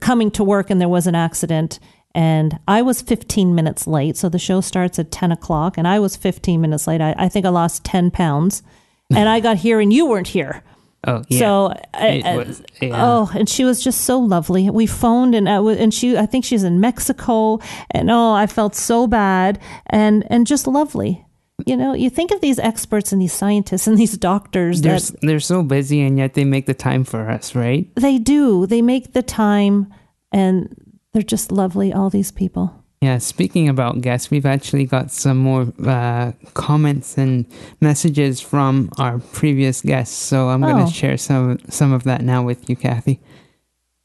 coming 0.00 0.30
to 0.32 0.42
work, 0.44 0.70
and 0.70 0.80
there 0.80 0.88
was 0.88 1.06
an 1.06 1.14
accident. 1.14 1.78
And 2.14 2.58
I 2.68 2.82
was 2.82 3.02
15 3.02 3.54
minutes 3.54 3.86
late. 3.86 4.16
So 4.16 4.28
the 4.28 4.38
show 4.38 4.60
starts 4.60 4.98
at 4.98 5.10
10 5.10 5.32
o'clock, 5.32 5.76
and 5.76 5.88
I 5.88 5.98
was 5.98 6.16
15 6.16 6.60
minutes 6.60 6.86
late. 6.86 7.00
I, 7.00 7.14
I 7.18 7.28
think 7.28 7.44
I 7.44 7.48
lost 7.48 7.84
10 7.84 8.10
pounds. 8.10 8.62
And 9.10 9.28
I 9.28 9.38
got 9.40 9.58
here, 9.58 9.80
and 9.80 9.92
you 9.92 10.06
weren't 10.06 10.28
here. 10.28 10.62
Oh, 11.06 11.22
yeah. 11.28 11.38
So, 11.38 11.74
I, 11.92 12.36
was- 12.36 12.62
yeah. 12.80 12.92
oh, 13.04 13.30
and 13.34 13.46
she 13.48 13.62
was 13.64 13.84
just 13.84 14.00
so 14.00 14.18
lovely. 14.18 14.70
We 14.70 14.86
phoned, 14.86 15.34
and 15.34 15.46
I 15.46 15.60
wa- 15.60 15.72
and 15.72 15.92
she, 15.92 16.16
I 16.16 16.24
think 16.24 16.44
she's 16.46 16.64
in 16.64 16.80
Mexico, 16.80 17.60
and 17.90 18.10
oh, 18.10 18.32
I 18.32 18.46
felt 18.46 18.74
so 18.74 19.06
bad, 19.06 19.60
and 19.86 20.24
and 20.30 20.46
just 20.46 20.66
lovely. 20.66 21.22
You 21.66 21.76
know, 21.76 21.92
you 21.92 22.08
think 22.08 22.30
of 22.30 22.40
these 22.40 22.58
experts 22.58 23.12
and 23.12 23.20
these 23.20 23.34
scientists 23.34 23.86
and 23.86 23.98
these 23.98 24.16
doctors 24.16 24.80
they're 24.80 24.98
that 24.98 25.20
they're 25.20 25.38
so 25.38 25.62
busy 25.62 26.00
and 26.00 26.18
yet 26.18 26.32
they 26.34 26.44
make 26.44 26.64
the 26.66 26.74
time 26.74 27.04
for 27.04 27.30
us, 27.30 27.54
right? 27.54 27.94
they 27.96 28.18
do. 28.18 28.66
They 28.66 28.80
make 28.82 29.12
the 29.12 29.22
time, 29.22 29.92
and 30.32 30.74
they're 31.14 31.22
just 31.22 31.50
lovely. 31.50 31.90
All 31.94 32.10
these 32.10 32.30
people. 32.30 32.82
Yeah, 33.00 33.18
speaking 33.18 33.68
about 33.68 34.00
guests, 34.00 34.30
we've 34.30 34.46
actually 34.46 34.84
got 34.86 35.10
some 35.10 35.36
more 35.38 35.72
uh, 35.86 36.32
comments 36.54 37.18
and 37.18 37.44
messages 37.80 38.40
from 38.40 38.90
our 38.98 39.18
previous 39.32 39.80
guests. 39.82 40.16
So 40.16 40.48
I'm 40.48 40.60
going 40.62 40.80
Oh. 40.82 40.86
to 40.86 40.92
share 40.92 41.16
some 41.16 41.58
some 41.70 41.92
of 41.92 42.02
that 42.04 42.22
now 42.22 42.42
with 42.42 42.68
you, 42.68 42.76
Kathy. 42.76 43.20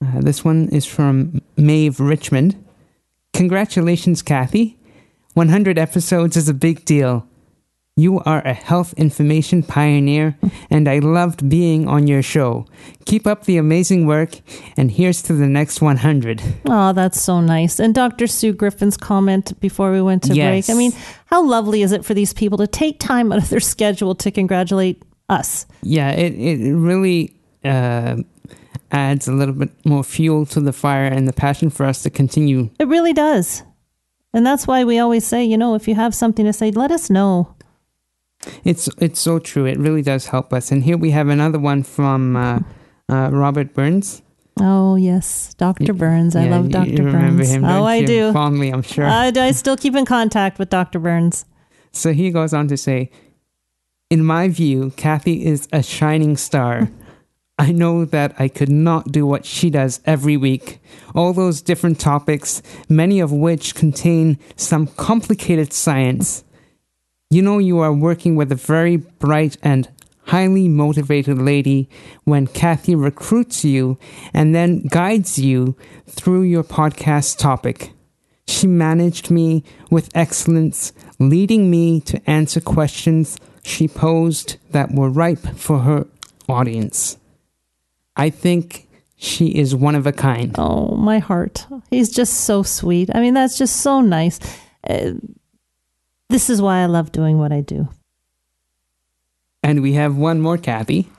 Uh, 0.05 0.21
this 0.21 0.43
one 0.45 0.69
is 0.69 0.85
from 0.85 1.41
Maeve 1.57 1.99
Richmond. 1.99 2.55
Congratulations, 3.33 4.21
Kathy. 4.21 4.77
100 5.33 5.77
episodes 5.77 6.35
is 6.35 6.49
a 6.49 6.53
big 6.53 6.83
deal. 6.85 7.25
You 7.99 8.19
are 8.25 8.41
a 8.47 8.53
health 8.53 8.93
information 8.95 9.61
pioneer, 9.61 10.37
and 10.69 10.87
I 10.87 10.99
loved 10.99 11.49
being 11.49 11.87
on 11.89 12.07
your 12.07 12.21
show. 12.21 12.65
Keep 13.05 13.27
up 13.27 13.43
the 13.43 13.57
amazing 13.57 14.05
work, 14.07 14.39
and 14.77 14.89
here's 14.89 15.21
to 15.23 15.33
the 15.33 15.47
next 15.47 15.81
100. 15.81 16.41
Oh, 16.65 16.93
that's 16.93 17.19
so 17.21 17.41
nice. 17.41 17.77
And 17.77 17.93
Dr. 17.93 18.25
Sue 18.27 18.53
Griffin's 18.53 18.95
comment 18.95 19.59
before 19.59 19.91
we 19.91 20.01
went 20.01 20.23
to 20.23 20.33
Yes. 20.33 20.67
break. 20.67 20.69
I 20.73 20.77
mean, 20.79 20.93
how 21.25 21.43
lovely 21.45 21.81
is 21.81 21.91
it 21.91 22.05
for 22.05 22.13
these 22.13 22.31
people 22.33 22.57
to 22.59 22.67
take 22.67 22.99
time 22.99 23.33
out 23.33 23.39
of 23.39 23.49
their 23.49 23.59
schedule 23.59 24.15
to 24.15 24.31
congratulate 24.31 25.03
us? 25.27 25.65
yeah 25.83 26.09
it, 26.11 26.33
it 26.33 26.73
really 26.75 27.33
uh, 27.63 28.15
adds 28.91 29.27
a 29.27 29.31
little 29.31 29.53
bit 29.53 29.69
more 29.85 30.03
fuel 30.03 30.45
to 30.45 30.59
the 30.59 30.73
fire 30.73 31.05
and 31.05 31.27
the 31.27 31.33
passion 31.33 31.69
for 31.69 31.85
us 31.85 32.01
to 32.03 32.09
continue 32.09 32.69
It 32.79 32.87
really 32.87 33.13
does. 33.13 33.61
And 34.33 34.45
that's 34.45 34.65
why 34.67 34.83
we 34.85 34.99
always 34.99 35.25
say, 35.25 35.43
you 35.43 35.57
know, 35.57 35.75
if 35.75 35.87
you 35.87 35.95
have 35.95 36.13
something 36.15 36.45
to 36.45 36.53
say, 36.53 36.71
let 36.71 36.91
us 36.91 37.09
know. 37.09 37.55
It's 38.63 38.87
it's 38.99 39.19
so 39.19 39.37
true 39.39 39.65
it 39.65 39.77
really 39.77 40.01
does 40.01 40.27
help 40.27 40.53
us 40.53 40.71
and 40.71 40.83
here 40.83 40.97
we 40.97 41.11
have 41.11 41.27
another 41.27 41.59
one 41.59 41.83
from 41.83 42.35
uh, 42.35 42.59
uh, 43.09 43.29
robert 43.31 43.73
burns 43.73 44.21
Oh, 44.61 44.97
yes. 44.97 45.53
Dr. 45.53 45.93
Burns. 45.93 46.35
I 46.35 46.43
Yeah, 46.43 46.51
love 46.57 46.65
you- 46.65 46.71
Dr. 46.71 46.89
you 46.89 46.97
remember 47.05 47.43
Burns. 47.43 47.49
him, 47.51 47.63
oh, 47.63 47.85
I 47.85 48.03
do. 48.03 48.33
fondly 48.33 48.69
i'm 48.71 48.81
sure 48.81 49.05
I, 49.05 49.31
I 49.33 49.51
still 49.51 49.77
keep 49.77 49.95
in 49.95 50.03
contact 50.05 50.59
with 50.59 50.69
Dr. 50.69 50.99
Burns. 50.99 51.45
so 51.93 52.11
he 52.11 52.29
goes 52.29 52.53
on 52.53 52.67
to 52.67 52.75
say 52.75 53.09
in 54.09 54.23
my 54.23 54.47
view 54.49 54.91
kathy 54.97 55.45
is 55.45 55.67
a 55.71 55.81
shining 55.83 56.35
star 56.37 56.89
I 57.57 57.73
know 57.73 58.05
that 58.05 58.33
I 58.39 58.47
could 58.47 58.69
not 58.69 59.11
do 59.11 59.25
what 59.27 59.43
she 59.45 59.69
does 59.69 59.99
every 60.05 60.37
week. 60.37 60.79
All 61.13 61.33
those 61.33 61.61
different 61.61 61.99
topics, 61.99 62.61
many 62.87 63.19
of 63.19 63.33
which 63.33 63.75
contain 63.75 64.39
some 64.55 64.87
complicated 64.87 65.73
science. 65.73 66.45
You 67.31 67.43
know, 67.43 67.59
you 67.59 67.77
are 67.77 67.93
working 67.93 68.35
with 68.35 68.51
a 68.51 68.55
very 68.55 68.95
bright 68.97 69.55
and 69.61 69.87
highly 70.23 70.67
motivated 70.67 71.37
lady 71.37 71.87
when 72.23 72.47
Kathy 72.47 72.95
recruits 72.95 73.63
you 73.63 73.99
and 74.33 74.55
then 74.55 74.87
guides 74.87 75.37
you 75.37 75.75
through 76.07 76.41
your 76.41 76.63
podcast 76.63 77.37
topic. 77.37 77.91
She 78.47 78.65
managed 78.65 79.29
me 79.29 79.63
with 79.91 80.09
excellence, 80.15 80.91
leading 81.19 81.69
me 81.69 82.01
to 82.01 82.19
answer 82.27 82.59
questions 82.59 83.37
she 83.61 83.87
posed 83.87 84.57
that 84.71 84.91
were 84.91 85.11
ripe 85.11 85.55
for 85.55 85.81
her 85.81 86.07
audience. 86.47 87.19
I 88.15 88.31
think 88.31 88.89
she 89.17 89.49
is 89.49 89.75
one 89.75 89.93
of 89.93 90.07
a 90.07 90.11
kind. 90.11 90.55
Oh, 90.57 90.95
my 90.95 91.19
heart. 91.19 91.67
He's 91.91 92.09
just 92.09 92.45
so 92.45 92.63
sweet. 92.63 93.11
I 93.13 93.19
mean, 93.19 93.35
that's 93.35 93.55
just 93.55 93.81
so 93.81 94.01
nice. 94.01 94.39
Uh, 94.89 95.11
this 96.29 96.49
is 96.49 96.61
why 96.61 96.81
I 96.81 96.85
love 96.85 97.11
doing 97.11 97.37
what 97.37 97.51
I 97.51 97.61
do. 97.61 97.89
And 99.63 99.81
we 99.81 99.93
have 99.93 100.15
one 100.15 100.41
more 100.41 100.57
Kathy. 100.57 101.09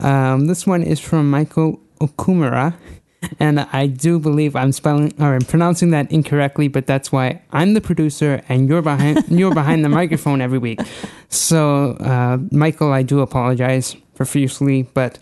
Um, 0.00 0.46
this 0.46 0.66
one 0.66 0.82
is 0.82 1.00
from 1.00 1.30
Michael 1.30 1.80
Okumura, 2.00 2.74
and 3.40 3.60
I 3.60 3.86
do 3.86 4.18
believe 4.18 4.54
I'm 4.54 4.72
spelling 4.72 5.12
or 5.18 5.34
I'm 5.34 5.42
pronouncing 5.42 5.90
that 5.90 6.10
incorrectly, 6.10 6.68
but 6.68 6.86
that's 6.86 7.10
why 7.10 7.42
I'm 7.52 7.74
the 7.74 7.80
producer 7.80 8.42
and 8.48 8.68
you're 8.68 8.82
behind 8.82 9.24
you're 9.28 9.54
behind 9.54 9.84
the 9.84 9.88
microphone 9.88 10.40
every 10.40 10.58
week. 10.58 10.80
So, 11.28 11.92
uh, 12.00 12.38
Michael, 12.50 12.92
I 12.92 13.02
do 13.02 13.20
apologize 13.20 13.94
profusely, 14.14 14.82
but 14.82 15.18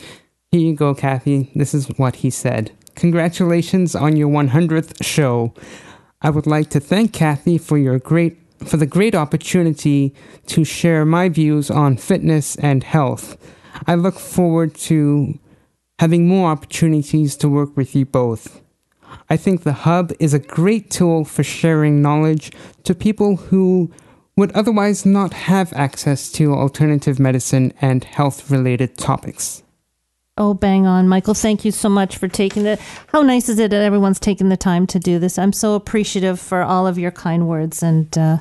here 0.51 0.61
you 0.61 0.75
go, 0.75 0.95
Kathy. 0.95 1.51
This 1.55 1.75
is 1.75 1.89
what 1.97 2.17
he 2.17 2.31
said. 2.31 2.73
Congratulations 2.95 3.95
on 3.95 4.17
your 4.17 4.29
100th 4.29 5.03
show. 5.03 5.53
I 6.23 6.31
would 6.31 6.47
like 6.47 6.71
to 6.71 6.81
thank 6.81 7.13
Kathy 7.13 7.59
for 7.59 7.77
your 7.77 7.99
great 7.99 8.39
for 8.67 8.77
the 8.77 8.87
great 8.87 9.15
opportunity 9.15 10.15
to 10.47 10.65
share 10.65 11.05
my 11.05 11.29
views 11.29 11.71
on 11.71 11.97
fitness 11.97 12.57
and 12.57 12.85
health. 12.85 13.37
I 13.87 13.95
look 13.95 14.19
forward 14.19 14.75
to 14.75 15.39
having 15.99 16.29
more 16.29 16.51
opportunities 16.51 17.37
to 17.37 17.49
work 17.49 17.77
with 17.77 17.95
you 17.95 18.05
both. 18.05 18.61
I 19.31 19.37
think 19.37 19.63
the 19.63 19.73
hub 19.73 20.13
is 20.19 20.35
a 20.35 20.39
great 20.39 20.91
tool 20.91 21.25
for 21.25 21.43
sharing 21.43 22.03
knowledge 22.03 22.53
to 22.85 22.95
people 22.95 23.37
who 23.37 23.93
would 24.37 24.53
otherwise 24.53 25.07
not 25.07 25.33
have 25.33 25.73
access 25.75 26.31
to 26.33 26.53
alternative 26.53 27.21
medicine 27.21 27.73
and 27.81 28.03
health 28.03 28.51
related 28.51 28.99
topics. 28.99 29.63
Oh, 30.37 30.53
bang 30.53 30.85
on, 30.85 31.07
Michael. 31.09 31.35
Thank 31.35 31.65
you 31.65 31.71
so 31.71 31.89
much 31.89 32.17
for 32.17 32.27
taking 32.27 32.65
the. 32.65 32.81
How 33.09 33.23
nice 33.23 33.49
is 33.49 33.61
it 33.61 33.71
that 33.71 33.83
everyone's 33.83 34.19
taking 34.19 34.49
the 34.49 34.57
time 34.57 34.85
to 34.89 34.99
do 34.99 35.21
this? 35.21 35.39
I'm 35.39 35.53
so 35.53 35.75
appreciative 35.75 36.41
for 36.41 36.63
all 36.63 36.89
of 36.89 36.99
your 36.99 37.13
kind 37.13 37.47
words. 37.47 37.85
And 37.85 38.17
uh, 38.19 38.39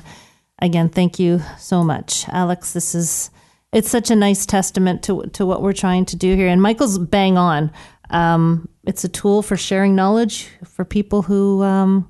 again, 0.58 0.88
thank 0.88 1.20
you 1.20 1.40
so 1.56 1.84
much. 1.84 2.28
Alex, 2.28 2.72
this 2.72 2.94
is. 2.94 3.30
It's 3.72 3.90
such 3.90 4.10
a 4.10 4.16
nice 4.16 4.46
testament 4.46 5.02
to, 5.04 5.22
to 5.32 5.44
what 5.44 5.60
we're 5.60 5.72
trying 5.72 6.04
to 6.06 6.16
do 6.16 6.36
here. 6.36 6.46
And 6.46 6.62
Michael's 6.62 6.96
bang 6.98 7.36
on. 7.36 7.72
Um, 8.10 8.68
it's 8.84 9.02
a 9.02 9.08
tool 9.08 9.42
for 9.42 9.56
sharing 9.56 9.96
knowledge 9.96 10.48
for 10.64 10.84
people 10.84 11.22
who 11.22 11.62
um, 11.62 12.08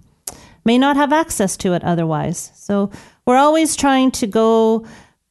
may 0.67 0.77
not 0.77 0.97
have 0.97 1.13
access 1.13 1.57
to 1.59 1.73
it 1.73 1.83
otherwise. 1.83 2.53
So 2.55 2.91
we're 3.25 3.39
always 3.39 3.77
trying 3.77 4.11
to 4.13 4.27
go 4.27 4.87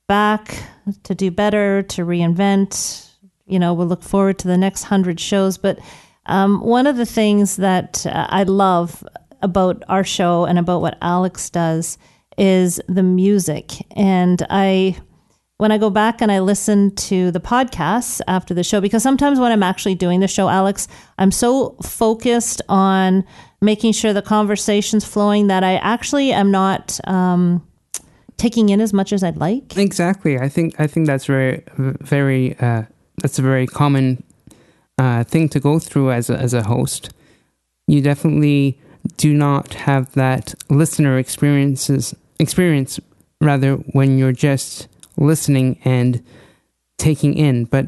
back 0.08 0.64
to 1.04 1.14
do 1.14 1.30
better, 1.30 1.84
to 1.84 2.04
reinvent, 2.04 3.12
you 3.46 3.60
know, 3.60 3.74
we'll 3.74 3.88
look 3.88 4.04
forward 4.04 4.39
to 4.39 4.48
the 4.48 4.58
next 4.58 4.84
hundred 4.84 5.20
shows. 5.20 5.58
But 5.58 5.80
um, 6.26 6.62
one 6.62 6.88
of 6.88 6.98
the 6.98 7.06
things 7.06 7.58
that 7.58 8.06
uh, 8.06 8.28
I 8.30 8.44
love 8.44 9.04
about 9.41 9.84
our 9.89 10.04
show 10.04 10.46
and 10.46 10.58
about 10.58 10.82
what 10.82 10.98
Alex 11.02 11.50
does 11.50 11.98
is 12.38 12.82
the 12.88 13.04
music. 13.04 13.72
And 13.96 14.46
I, 14.50 14.96
when 15.58 15.72
I 15.72 15.78
go 15.78 15.89
back 15.89 16.22
and 16.22 16.32
I 16.32 16.39
listen 16.39 16.96
to 16.96 17.30
the 17.32 17.41
podcasts 17.41 18.22
after 18.28 18.54
the 18.54 18.64
show, 18.64 18.80
because 18.80 19.04
sometimes 19.04 19.39
when 19.39 19.52
I'm 19.52 19.64
actually 19.64 19.96
doing 19.96 20.22
the 20.22 20.28
show, 20.28 20.48
Alex, 20.48 20.88
I'm 21.18 21.32
so 21.32 21.76
focused 21.84 22.62
on 22.70 23.26
making 23.62 23.91
sure 23.91 24.14
the 24.14 24.22
conversation's 24.22 25.06
flowing 25.06 25.48
that 25.48 25.64
I 25.64 25.76
actually 25.76 26.32
am 26.32 26.52
not. 26.52 27.00
Um, 27.08 27.68
taking 28.36 28.70
in 28.70 28.82
as 28.82 28.94
much 28.94 29.14
as 29.14 29.24
I'd 29.24 29.38
like. 29.38 29.78
Exactly. 29.78 30.38
I 30.39 30.50
think 30.50 30.80
I 30.80 30.88
think 30.88 31.08
that's 31.08 31.26
very 31.26 31.64
very 31.78 32.58
uh, 32.60 32.84
that's 33.18 33.39
a 33.39 33.41
very 33.41 33.68
common 33.68 34.24
uh, 34.97 35.24
thing 35.24 35.49
to 35.49 35.59
go 35.59 35.80
through 35.80 36.11
as 36.11 36.30
a, 36.30 36.38
as 36.38 36.53
a 36.53 36.64
host. 36.64 37.11
You 37.88 38.01
definitely 38.01 38.80
do 39.18 39.34
not 39.34 39.74
have 39.74 40.14
that 40.14 40.53
listener 40.70 41.18
experiences 41.18 42.16
experience 42.39 42.99
rather 43.41 43.76
when 43.76 44.18
you're 44.18 44.32
just 44.32 44.88
listening 45.18 45.80
and 45.84 46.24
taking 46.97 47.34
in. 47.34 47.66
But 47.66 47.88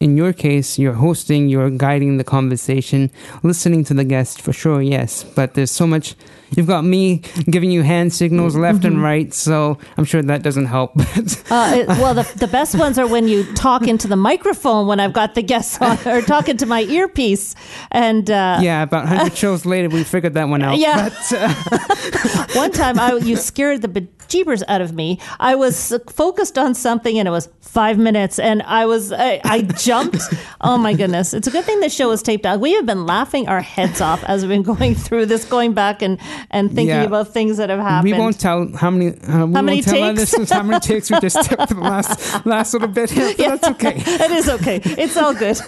in 0.00 0.16
your 0.16 0.32
case, 0.32 0.78
you're 0.78 0.92
hosting, 0.92 1.48
you're 1.48 1.70
guiding 1.70 2.18
the 2.18 2.24
conversation, 2.24 3.10
listening 3.42 3.84
to 3.84 3.94
the 3.94 4.04
guest 4.04 4.42
for 4.42 4.52
sure, 4.52 4.82
yes. 4.82 5.24
But 5.24 5.54
there's 5.54 5.70
so 5.70 5.86
much. 5.86 6.14
You've 6.54 6.66
got 6.66 6.84
me 6.84 7.22
giving 7.50 7.70
you 7.70 7.82
hand 7.82 8.12
signals 8.12 8.54
left 8.56 8.78
mm-hmm. 8.78 8.86
and 8.86 9.02
right, 9.02 9.34
so 9.34 9.78
I'm 9.96 10.04
sure 10.04 10.22
that 10.22 10.42
doesn't 10.42 10.66
help. 10.66 10.92
uh, 10.96 11.72
it, 11.74 11.88
well, 11.88 12.14
the, 12.14 12.30
the 12.36 12.46
best 12.46 12.76
ones 12.78 12.98
are 12.98 13.06
when 13.06 13.26
you 13.26 13.44
talk 13.54 13.86
into 13.86 14.06
the 14.06 14.16
microphone 14.16 14.86
when 14.86 15.00
I've 15.00 15.12
got 15.12 15.34
the 15.34 15.42
guests 15.42 15.80
on, 15.80 15.98
or 16.06 16.22
talk 16.22 16.48
into 16.48 16.66
my 16.66 16.82
earpiece. 16.82 17.54
And 17.90 18.30
uh, 18.30 18.58
yeah, 18.60 18.82
about 18.82 19.04
100 19.06 19.36
shows 19.36 19.66
later, 19.66 19.88
we 19.88 20.04
figured 20.04 20.34
that 20.34 20.48
one 20.48 20.62
out. 20.62 20.76
Yeah. 20.86 21.08
But, 21.08 21.32
uh, 21.32 22.46
one 22.54 22.70
time, 22.70 22.98
I, 22.98 23.14
you 23.14 23.36
scared 23.36 23.82
the 23.82 23.88
bejeebers 23.88 24.62
out 24.68 24.80
of 24.80 24.92
me. 24.92 25.18
I 25.40 25.54
was 25.54 25.96
focused 26.08 26.58
on 26.58 26.74
something, 26.74 27.18
and 27.18 27.26
it 27.26 27.30
was 27.30 27.48
five 27.60 27.98
minutes, 27.98 28.38
and 28.38 28.62
I 28.62 28.86
was 28.86 29.12
I, 29.12 29.40
I 29.44 29.62
jumped. 29.62 30.22
oh 30.60 30.78
my 30.78 30.94
goodness! 30.94 31.34
It's 31.34 31.46
a 31.46 31.50
good 31.50 31.64
thing 31.64 31.80
the 31.80 31.88
show 31.88 32.08
was 32.08 32.22
taped 32.22 32.46
out. 32.46 32.60
We 32.60 32.72
have 32.72 32.86
been 32.86 33.06
laughing 33.06 33.48
our 33.48 33.60
heads 33.60 34.00
off 34.00 34.22
as 34.24 34.42
we've 34.42 34.50
been 34.50 34.62
going 34.62 34.94
through 34.94 35.26
this, 35.26 35.44
going 35.44 35.74
back 35.74 36.02
and 36.02 36.18
and 36.50 36.68
thinking 36.68 36.88
yeah. 36.88 37.02
about 37.02 37.28
things 37.28 37.56
that 37.56 37.70
have 37.70 37.80
happened. 37.80 38.12
We 38.12 38.18
won't 38.18 38.38
tell 38.38 38.68
how 38.76 38.90
many 38.90 39.18
uh, 39.22 39.46
how 39.46 39.46
many 39.46 39.82
takes. 39.82 40.50
how 40.50 40.62
many 40.62 40.80
takes 40.80 41.10
we 41.10 41.20
just 41.20 41.42
took 41.44 41.68
for 41.68 41.74
the 41.74 41.80
last 41.80 42.46
last 42.46 42.72
little 42.72 42.88
bit. 42.88 43.10
Here, 43.10 43.34
yeah, 43.38 43.56
that's 43.56 43.68
okay. 43.68 43.94
it 44.06 44.30
is 44.30 44.48
okay. 44.48 44.80
It's 44.84 45.16
all 45.16 45.34
good. 45.34 45.58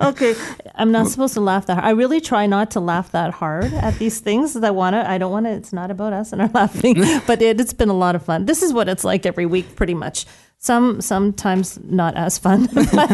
okay, 0.08 0.34
I'm 0.74 0.92
not 0.92 1.08
supposed 1.08 1.34
to 1.34 1.40
laugh 1.40 1.66
that 1.66 1.74
hard. 1.74 1.86
I 1.86 1.90
really 1.90 2.20
try 2.20 2.46
not 2.46 2.70
to 2.72 2.80
laugh 2.80 3.12
that 3.12 3.32
hard 3.32 3.72
at 3.74 3.98
these 3.98 4.20
things. 4.20 4.56
I 4.56 4.70
want 4.70 4.94
to. 4.94 5.08
I 5.08 5.18
don't 5.18 5.32
want 5.32 5.46
to. 5.46 5.52
It's 5.52 5.72
not 5.72 5.90
about 5.90 6.12
us 6.12 6.32
and 6.32 6.42
our 6.42 6.48
laughing, 6.54 6.94
but 7.26 7.42
it, 7.42 7.60
it's 7.60 7.72
been 7.72 7.88
a 7.88 7.94
lot 7.94 8.14
of 8.14 8.24
fun. 8.24 8.46
This 8.46 8.62
is 8.62 8.72
what 8.72 8.88
it's 8.88 9.04
like 9.04 9.26
every 9.26 9.46
week, 9.46 9.76
pretty 9.76 9.94
much. 9.94 10.26
Some 10.60 11.00
sometimes 11.00 11.78
not 11.84 12.16
as 12.16 12.36
fun, 12.36 12.68
but 12.74 13.06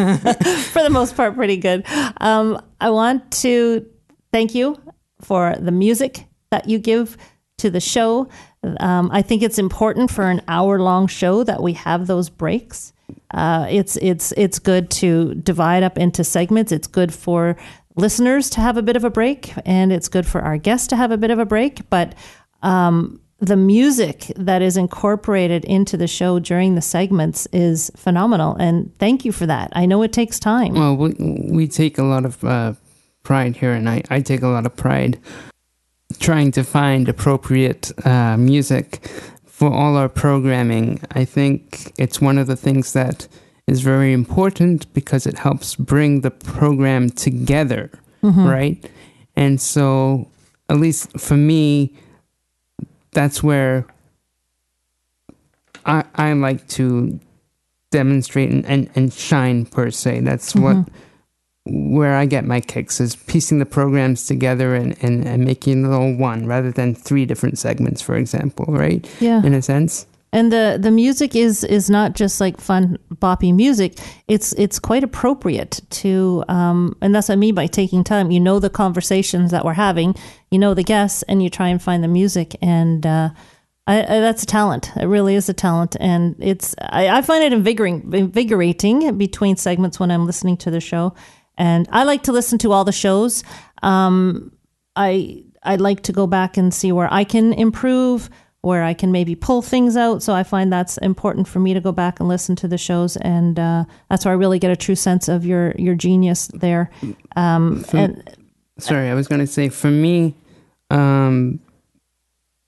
for 0.73 0.83
the 0.83 0.91
most 0.91 1.15
part, 1.15 1.35
pretty 1.35 1.59
good. 1.59 1.85
Um, 2.19 2.61
I 2.81 2.89
want 2.89 3.31
to 3.43 3.87
thank 4.33 4.55
you 4.55 4.79
for 5.25 5.57
the 5.59 5.73
music 5.73 6.27
that 6.51 6.69
you 6.69 6.79
give 6.79 7.17
to 7.59 7.71
the 7.71 7.81
show. 7.81 8.29
Um, 8.81 9.11
I 9.13 9.23
think 9.23 9.43
it's 9.43 9.59
important 9.59 10.11
for 10.11 10.29
an 10.29 10.43
hour 10.49 10.81
long 10.81 11.07
show 11.07 11.45
that 11.45 11.63
we 11.63 11.73
have 11.75 12.07
those 12.07 12.29
breaks. 12.29 12.93
Uh, 13.33 13.67
it's 13.69 13.97
it's 13.97 14.33
it's 14.37 14.59
good 14.59 14.91
to 14.91 15.35
divide 15.35 15.83
up 15.83 15.99
into 15.99 16.25
segments. 16.25 16.73
It's 16.73 16.87
good 16.87 17.13
for 17.13 17.57
listeners 17.97 18.51
to 18.51 18.61
have 18.61 18.77
a 18.77 18.83
bit 18.83 18.97
of 18.97 19.05
a 19.05 19.11
break, 19.11 19.53
and 19.65 19.93
it's 19.93 20.09
good 20.09 20.27
for 20.27 20.41
our 20.41 20.57
guests 20.57 20.87
to 20.89 20.97
have 20.97 21.11
a 21.11 21.17
bit 21.17 21.31
of 21.31 21.39
a 21.39 21.45
break. 21.45 21.89
But 21.91 22.15
um, 22.63 23.21
the 23.41 23.57
music 23.57 24.33
that 24.37 24.63
is 24.63 24.77
incorporated 24.77 25.65
into 25.65 25.97
the 25.97 26.07
show 26.07 26.39
during 26.39 26.75
the 26.75 26.81
segments 26.81 27.47
is 27.53 27.91
phenomenal. 27.97 28.57
And 28.57 28.97
thank 28.99 29.25
you 29.25 29.33
for 29.33 29.47
that. 29.47 29.71
I 29.75 29.87
know 29.87 30.03
it 30.03 30.13
takes 30.13 30.39
time. 30.39 30.75
Well, 30.75 30.97
we, 30.97 31.15
we 31.51 31.69
take 31.69 31.99
a 31.99 32.05
lot 32.05 32.25
of 32.25 32.43
uh, 32.43 32.75
pride 33.25 33.57
here, 33.57 33.73
and 33.73 33.89
I, 33.89 34.03
I 34.11 34.21
take 34.21 34.43
a 34.43 34.49
lot 34.49 34.67
of 34.67 34.77
pride 34.77 35.19
trying 36.21 36.53
to 36.53 36.63
find 36.63 37.09
appropriate 37.09 37.91
uh, 38.07 38.37
music 38.37 39.07
for 39.45 39.73
all 39.73 39.97
our 39.97 40.09
programming. 40.09 41.01
I 41.13 41.25
think 41.25 41.93
it's 41.99 42.21
one 42.21 42.39
of 42.39 42.47
the 42.47 42.57
things 42.57 42.93
that 42.93 43.27
is 43.67 43.81
very 43.81 44.13
important 44.13 44.93
because 44.93 45.27
it 45.27 45.39
helps 45.39 45.75
bring 45.75 46.21
the 46.21 46.31
program 46.31 47.11
together, 47.11 47.91
mm-hmm. 48.23 48.47
right? 48.47 48.91
And 49.35 49.61
so, 49.61 50.29
at 50.69 50.79
least 50.79 51.19
for 51.19 51.37
me, 51.37 51.95
that's 53.13 53.43
where 53.43 53.87
I 55.87 56.05
I 56.15 56.33
like 56.35 56.69
to 56.69 57.19
demonstrate 57.91 58.51
and, 58.51 58.67
and, 58.67 58.91
and 58.95 59.13
shine 59.13 59.67
per 59.67 59.91
se. 59.91 60.21
That's 60.21 60.53
mm-hmm. 60.53 60.63
what 60.63 60.89
where 61.67 62.15
I 62.17 62.27
get 62.27 62.45
my 62.45 62.61
kicks 62.61 63.01
is 63.01 63.17
piecing 63.17 63.59
the 63.59 63.67
programs 63.67 64.27
together 64.27 64.75
and, 64.75 64.97
and, 65.03 65.27
and 65.27 65.45
making 65.45 65.85
it 65.85 65.91
all 65.91 66.15
one 66.15 66.47
rather 66.47 66.71
than 66.71 66.95
three 66.95 67.25
different 67.25 67.59
segments, 67.59 68.03
for 68.03 68.17
example, 68.17 68.67
right? 68.69 69.09
Yeah. 69.21 69.43
In 69.43 69.55
a 69.55 69.63
sense. 69.63 70.07
And 70.31 70.53
the, 70.53 70.79
the 70.81 70.91
music 70.91 71.37
is 71.37 71.63
is 71.63 71.89
not 71.89 72.17
just 72.17 72.41
like 72.41 72.61
fun 72.61 72.99
boppy 73.15 73.55
music. 73.55 73.97
It's 74.27 74.53
it's 74.55 74.81
quite 74.81 75.05
appropriate 75.05 75.81
to 75.91 76.45
um, 76.49 76.97
and 77.01 77.15
that's 77.15 77.29
what 77.29 77.35
I 77.35 77.37
mean 77.37 77.55
by 77.55 77.69
taking 77.69 78.03
time. 78.03 78.33
You 78.33 78.41
know 78.41 78.59
the 78.59 78.69
conversations 78.69 79.53
that 79.53 79.65
we're 79.65 79.75
having, 79.75 80.17
you 80.51 80.59
know 80.59 80.75
the 80.75 80.83
guests, 80.83 81.23
and 81.29 81.41
you 81.41 81.49
try 81.49 81.69
and 81.69 81.81
find 81.81 82.03
the 82.03 82.09
music. 82.09 82.57
And 82.61 83.07
uh, 83.07 83.31
I, 83.87 84.01
I, 84.01 84.21
that's 84.21 84.43
a 84.43 84.47
talent. 84.47 84.91
It 84.97 85.07
really 85.07 85.37
is 85.37 85.49
a 85.49 85.55
talent, 85.55 85.97
and 86.01 86.35
it's 86.41 86.75
I, 86.81 87.19
I 87.19 87.23
find 87.23 87.45
it 87.45 87.53
invigorating, 87.53 88.13
invigorating 88.13 89.17
between 89.17 89.55
segments 89.55 90.01
when 90.01 90.11
I'm 90.11 90.27
listening 90.27 90.57
to 90.59 90.71
the 90.73 90.81
show. 90.81 91.15
And 91.57 91.89
I 91.93 92.05
like 92.05 92.23
to 92.25 92.33
listen 92.33 92.59
to 92.59 92.73
all 92.73 92.85
the 92.85 92.93
shows. 92.93 93.45
Um, 93.83 94.53
I 94.97 95.45
I 95.63 95.77
like 95.77 96.03
to 96.03 96.13
go 96.13 96.27
back 96.27 96.57
and 96.57 96.73
see 96.73 96.93
where 96.93 97.13
I 97.13 97.25
can 97.25 97.53
improve 97.53 98.31
where 98.65 98.83
I 98.83 98.95
can 98.95 99.13
maybe 99.13 99.35
pull 99.35 99.61
things 99.61 99.95
out. 99.95 100.23
So 100.23 100.33
I 100.33 100.43
find 100.43 100.73
that's 100.73 100.97
important 100.99 101.47
for 101.47 101.61
me 101.61 101.75
to 101.75 101.81
go 101.81 101.93
back 101.93 102.19
and 102.19 102.29
listen 102.29 102.57
to 102.57 102.69
the 102.69 102.79
shows, 102.79 103.17
and 103.19 103.59
uh, 103.59 103.85
that's 104.09 104.25
where 104.25 104.33
I 104.33 104.37
really 104.37 104.59
get 104.59 104.71
a 104.71 104.77
true 104.77 104.95
sense 104.95 105.29
of 105.29 105.45
your 105.45 105.73
your 105.79 105.95
genius 105.95 106.49
there. 106.49 106.91
Um, 107.37 107.85
for, 107.85 107.97
and, 107.99 108.37
sorry, 108.79 109.11
I 109.11 109.15
was 109.15 109.29
going 109.29 109.41
to 109.41 109.47
say 109.47 109.69
for 109.69 109.91
me, 109.91 110.35
um, 110.91 111.61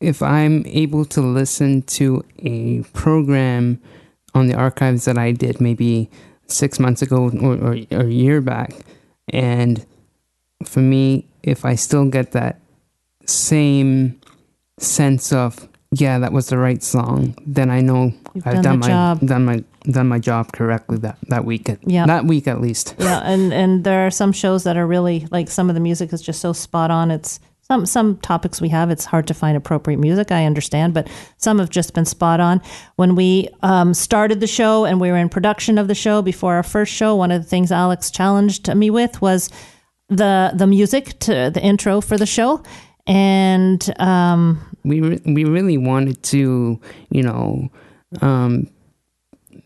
if 0.01 0.22
I'm 0.22 0.64
able 0.66 1.05
to 1.07 1.20
listen 1.22 1.82
to 1.82 2.22
a 2.39 2.82
program 2.93 3.80
on 4.34 4.49
the 4.49 4.55
archives 4.55 5.07
that 5.07 5.16
I 5.16 5.32
did 5.32 5.62
maybe 5.62 6.11
six 6.49 6.78
months 6.78 7.03
ago 7.03 7.30
or, 7.42 7.57
or, 7.57 7.76
or 7.90 8.01
a 8.07 8.11
year 8.11 8.40
back. 8.40 8.72
And 9.32 9.84
for 10.64 10.80
me, 10.80 11.26
if 11.42 11.64
I 11.64 11.74
still 11.74 12.09
get 12.09 12.32
that 12.32 12.61
same 13.24 14.20
sense 14.78 15.32
of 15.32 15.68
yeah, 15.92 16.18
that 16.18 16.32
was 16.32 16.49
the 16.49 16.59
right 16.59 16.82
song, 16.82 17.34
then 17.47 17.70
I 17.70 17.80
know 17.80 18.12
You've 18.34 18.47
I've 18.47 18.55
done 18.62 18.62
done 18.62 18.78
my 18.80 18.86
job. 18.88 19.20
done 19.26 19.44
my 19.44 19.64
done 19.84 20.09
my 20.09 20.18
job 20.18 20.53
correctly 20.53 20.99
that 20.99 21.16
that 21.28 21.44
week. 21.44 21.68
at- 21.70 21.78
Yeah. 21.88 22.07
that 22.07 22.24
week 22.26 22.47
at 22.49 22.61
least. 22.61 22.94
yeah, 22.99 23.20
and 23.24 23.53
and 23.55 23.84
there 23.84 24.05
are 24.07 24.11
some 24.11 24.32
shows 24.32 24.64
that 24.64 24.76
are 24.76 24.86
really 24.86 25.26
like 25.30 25.49
some 25.49 25.68
of 25.70 25.74
the 25.74 25.80
music 25.80 26.12
is 26.12 26.20
just 26.20 26.40
so 26.40 26.53
spot 26.53 26.90
on. 26.90 27.11
It's 27.11 27.38
some 27.66 27.84
some 27.84 28.16
topics 28.18 28.60
we 28.60 28.68
have. 28.68 28.90
It's 28.90 29.04
hard 29.04 29.26
to 29.26 29.34
find 29.34 29.56
appropriate 29.56 29.98
music. 29.98 30.30
I 30.30 30.44
understand, 30.44 30.94
but 30.94 31.08
some 31.36 31.58
have 31.58 31.70
just 31.70 31.94
been 31.94 32.04
spot 32.04 32.38
on. 32.38 32.62
When 32.94 33.16
we 33.16 33.48
um, 33.62 33.92
started 33.92 34.40
the 34.40 34.46
show 34.46 34.84
and 34.84 35.00
we 35.00 35.10
were 35.10 35.16
in 35.16 35.28
production 35.28 35.76
of 35.78 35.88
the 35.88 35.94
show 35.94 36.22
before 36.22 36.54
our 36.54 36.62
first 36.62 36.92
show, 36.92 37.16
one 37.16 37.32
of 37.32 37.42
the 37.42 37.48
things 37.48 37.72
Alex 37.72 38.10
challenged 38.10 38.72
me 38.74 38.90
with 38.90 39.20
was 39.20 39.50
the 40.08 40.52
the 40.54 40.66
music 40.66 41.18
to 41.20 41.50
the 41.52 41.60
intro 41.60 42.00
for 42.00 42.16
the 42.16 42.26
show, 42.26 42.62
and 43.06 43.92
um, 43.98 44.60
we 44.84 45.00
re- 45.00 45.22
we 45.26 45.44
really 45.44 45.78
wanted 45.78 46.22
to, 46.24 46.80
you 47.10 47.22
know, 47.22 47.68
um, 48.20 48.70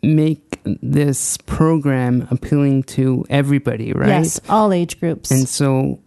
make 0.03 0.59
this 0.65 1.37
program 1.39 2.27
appealing 2.31 2.83
to 2.85 3.27
everybody, 3.29 3.93
right? 3.93 4.09
yes, 4.09 4.41
all 4.49 4.73
age 4.73 4.99
groups. 5.01 5.31
And 5.31 5.47
so, 5.47 6.01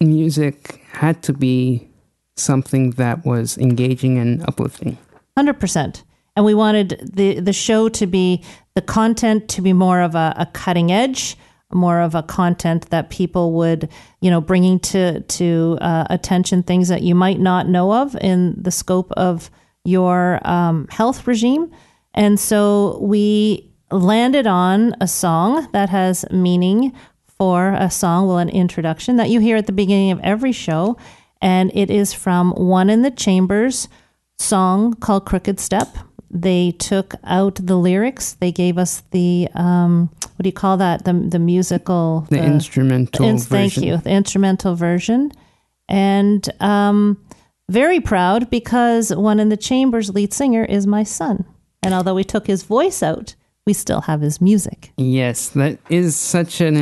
music 0.00 0.80
had 0.92 1.22
to 1.24 1.32
be 1.32 1.88
something 2.36 2.92
that 2.92 3.24
was 3.26 3.58
engaging 3.58 4.18
and 4.18 4.42
uplifting. 4.48 4.96
Hundred 5.36 5.58
percent. 5.60 6.04
And 6.36 6.44
we 6.44 6.54
wanted 6.54 7.00
the 7.12 7.40
the 7.40 7.52
show 7.52 7.88
to 7.88 8.06
be 8.06 8.44
the 8.74 8.82
content 8.82 9.48
to 9.50 9.62
be 9.62 9.72
more 9.72 10.00
of 10.00 10.14
a, 10.14 10.34
a 10.36 10.46
cutting 10.46 10.92
edge, 10.92 11.36
more 11.72 12.00
of 12.00 12.14
a 12.14 12.22
content 12.22 12.90
that 12.90 13.10
people 13.10 13.52
would, 13.54 13.88
you 14.20 14.30
know, 14.30 14.40
bringing 14.40 14.78
to 14.80 15.20
to 15.20 15.78
uh, 15.80 16.06
attention 16.10 16.62
things 16.62 16.88
that 16.88 17.02
you 17.02 17.14
might 17.14 17.40
not 17.40 17.68
know 17.68 17.92
of 17.92 18.14
in 18.20 18.54
the 18.62 18.70
scope 18.70 19.10
of 19.12 19.50
your 19.84 20.38
um, 20.44 20.86
health 20.90 21.26
regime. 21.26 21.72
And 22.14 22.38
so 22.38 22.98
we 23.00 23.72
landed 23.90 24.46
on 24.46 24.94
a 25.00 25.08
song 25.08 25.66
that 25.72 25.88
has 25.88 26.24
meaning 26.30 26.92
for 27.38 27.72
a 27.74 27.90
song, 27.90 28.26
well, 28.26 28.38
an 28.38 28.48
introduction 28.48 29.16
that 29.16 29.30
you 29.30 29.40
hear 29.40 29.56
at 29.56 29.66
the 29.66 29.72
beginning 29.72 30.10
of 30.10 30.20
every 30.20 30.52
show. 30.52 30.96
And 31.40 31.70
it 31.74 31.88
is 31.90 32.12
from 32.12 32.50
One 32.52 32.90
in 32.90 33.02
the 33.02 33.12
Chambers 33.12 33.88
song 34.38 34.94
called 34.94 35.24
Crooked 35.24 35.60
Step. 35.60 35.96
They 36.30 36.72
took 36.72 37.14
out 37.24 37.54
the 37.62 37.76
lyrics. 37.76 38.34
They 38.34 38.52
gave 38.52 38.76
us 38.76 39.02
the 39.12 39.48
um, 39.54 40.10
what 40.20 40.42
do 40.42 40.48
you 40.48 40.52
call 40.52 40.76
that? 40.76 41.04
The 41.04 41.12
the 41.14 41.38
musical 41.38 42.26
The 42.28 42.42
instrumental 42.42 43.24
ins- 43.24 43.46
Thank 43.46 43.72
version. 43.74 43.82
you, 43.84 43.96
the 43.96 44.10
instrumental 44.10 44.74
version, 44.74 45.32
and 45.88 46.46
um, 46.60 47.16
very 47.70 48.00
proud 48.00 48.50
because 48.50 49.14
one 49.14 49.40
in 49.40 49.48
the 49.48 49.56
Chambers 49.56 50.10
lead 50.10 50.34
singer 50.34 50.64
is 50.64 50.86
my 50.86 51.02
son. 51.02 51.44
And 51.82 51.94
although 51.94 52.14
we 52.14 52.24
took 52.24 52.46
his 52.46 52.62
voice 52.64 53.02
out, 53.02 53.34
we 53.66 53.72
still 53.72 54.02
have 54.02 54.20
his 54.20 54.40
music. 54.40 54.92
Yes, 54.98 55.48
that 55.50 55.78
is 55.88 56.14
such 56.16 56.60
an 56.60 56.76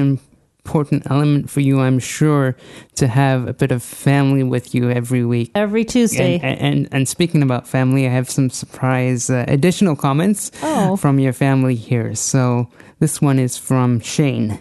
important 0.67 1.07
element 1.09 1.49
for 1.49 1.61
you, 1.61 1.79
I'm 1.81 2.01
sure, 2.01 2.57
to 2.97 3.07
have 3.07 3.47
a 3.47 3.55
bit 3.55 3.71
of 3.71 3.85
family 3.85 4.43
with 4.43 4.75
you 4.75 4.91
every 4.91 5.25
week. 5.25 5.53
Every 5.55 5.85
Tuesday. 5.85 6.41
And, 6.43 6.59
and 6.61 6.89
and 6.91 7.09
speaking 7.09 7.41
about 7.43 7.69
family, 7.69 8.05
I 8.07 8.11
have 8.11 8.29
some 8.29 8.51
surprise 8.51 9.31
uh, 9.31 9.45
additional 9.47 9.95
comments 9.95 10.51
Oh. 10.62 10.97
from 10.97 11.21
your 11.21 11.33
family 11.33 11.77
here. 11.77 12.17
So 12.17 12.69
this 12.99 13.23
one 13.23 13.39
is 13.39 13.57
from 13.57 14.01
Shane. 14.01 14.59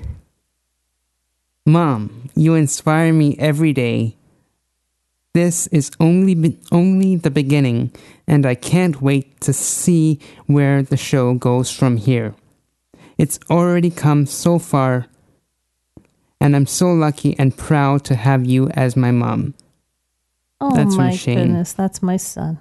Mom, 1.65 2.29
you 2.35 2.53
inspire 2.53 3.11
me 3.11 3.35
every 3.39 3.73
day. 3.73 4.15
This 5.33 5.67
is 5.67 5.89
only 5.99 6.35
be- 6.35 6.59
only 6.71 7.15
the 7.17 7.31
beginning, 7.31 7.91
and 8.27 8.45
I 8.45 8.53
can't 8.55 9.01
wait 9.01 9.41
to 9.41 9.53
see 9.53 10.19
where 10.45 10.83
the 10.83 10.97
show 10.97 11.33
goes 11.33 11.71
from 11.71 11.97
here. 11.97 12.35
It's 13.17 13.39
already 13.49 13.89
come 13.89 14.27
so 14.27 14.59
far, 14.59 15.07
and 16.39 16.55
I'm 16.55 16.67
so 16.67 16.91
lucky 16.91 17.37
and 17.39 17.55
proud 17.55 18.03
to 18.05 18.15
have 18.15 18.45
you 18.45 18.69
as 18.69 18.95
my 18.95 19.11
mom. 19.11 19.53
oh 20.61 20.75
that's 20.75 20.95
my 20.95 21.15
goodness, 21.15 21.73
that's 21.73 22.01
my 22.01 22.17
son. 22.17 22.59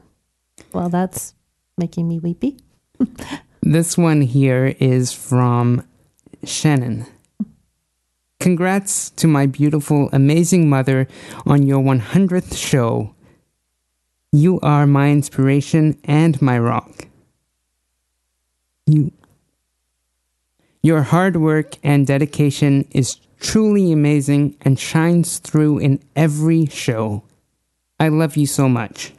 Well, 0.72 0.88
that's 0.88 1.34
making 1.76 2.08
me 2.08 2.18
weepy. 2.18 2.58
This 3.66 3.96
one 3.96 4.20
here 4.20 4.76
is 4.78 5.14
from 5.14 5.88
Shannon. 6.44 7.06
Congrats 8.38 9.08
to 9.12 9.26
my 9.26 9.46
beautiful, 9.46 10.10
amazing 10.12 10.68
mother 10.68 11.08
on 11.46 11.62
your 11.62 11.82
100th 11.82 12.54
show. 12.54 13.14
You 14.32 14.60
are 14.60 14.86
my 14.86 15.10
inspiration 15.10 15.98
and 16.04 16.42
my 16.42 16.58
rock. 16.58 17.08
You 18.86 19.12
Your 20.82 21.00
hard 21.00 21.36
work 21.36 21.78
and 21.82 22.06
dedication 22.06 22.86
is 22.90 23.16
truly 23.44 23.92
amazing 23.92 24.56
and 24.62 24.78
shines 24.78 25.38
through 25.38 25.78
in 25.78 26.00
every 26.16 26.64
show. 26.66 27.22
I 28.00 28.08
love 28.08 28.36
you 28.36 28.46
so 28.46 28.68
much. 28.68 29.12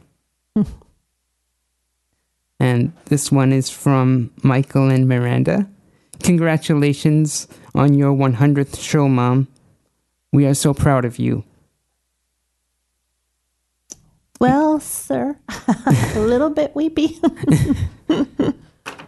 And 2.58 2.94
this 3.04 3.30
one 3.30 3.52
is 3.52 3.68
from 3.68 4.30
Michael 4.42 4.88
and 4.88 5.06
Miranda. 5.06 5.68
Congratulations 6.22 7.46
on 7.74 7.92
your 7.92 8.14
100th 8.16 8.80
show, 8.80 9.10
Mom. 9.10 9.46
We 10.32 10.46
are 10.46 10.54
so 10.54 10.72
proud 10.72 11.04
of 11.04 11.18
you. 11.18 11.44
Well, 14.40 14.80
sir, 14.80 15.36
a 15.76 16.18
little 16.18 16.48
bit 16.48 16.74
weepy. 16.74 17.20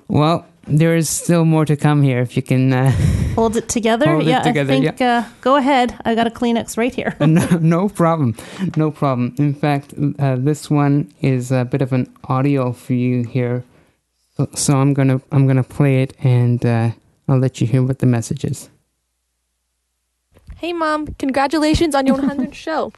Well, 0.08 0.46
there 0.68 0.96
is 0.96 1.08
still 1.08 1.44
more 1.44 1.64
to 1.64 1.76
come 1.76 2.02
here 2.02 2.20
if 2.20 2.36
you 2.36 2.42
can. 2.42 2.72
Uh, 2.72 2.90
Hold 3.34 3.56
it 3.56 3.68
together. 3.68 4.06
Hold 4.06 4.22
it 4.22 4.28
yeah, 4.28 4.42
together, 4.42 4.72
I 4.72 4.80
think. 4.80 5.00
Uh, 5.00 5.24
go 5.40 5.56
ahead. 5.56 5.98
I 6.04 6.14
got 6.14 6.26
a 6.26 6.30
Kleenex 6.30 6.76
right 6.76 6.94
here. 6.94 7.16
no, 7.20 7.46
no 7.60 7.88
problem. 7.88 8.36
No 8.76 8.90
problem. 8.90 9.34
In 9.38 9.54
fact, 9.54 9.94
uh, 10.18 10.36
this 10.36 10.70
one 10.70 11.12
is 11.20 11.52
a 11.52 11.64
bit 11.64 11.82
of 11.82 11.92
an 11.92 12.12
audio 12.24 12.72
for 12.72 12.94
you 12.94 13.24
here. 13.24 13.64
So, 14.36 14.48
so 14.54 14.76
I'm 14.76 14.94
gonna 14.94 15.20
I'm 15.32 15.46
gonna 15.46 15.64
play 15.64 16.02
it 16.02 16.14
and 16.22 16.64
uh, 16.64 16.90
I'll 17.28 17.38
let 17.38 17.60
you 17.60 17.66
hear 17.66 17.82
what 17.82 18.00
the 18.00 18.06
message 18.06 18.44
is. 18.44 18.70
Hey, 20.56 20.72
Mom, 20.72 21.06
congratulations 21.18 21.94
on 21.94 22.06
your 22.06 22.16
100th 22.18 22.54
show. 22.54 22.92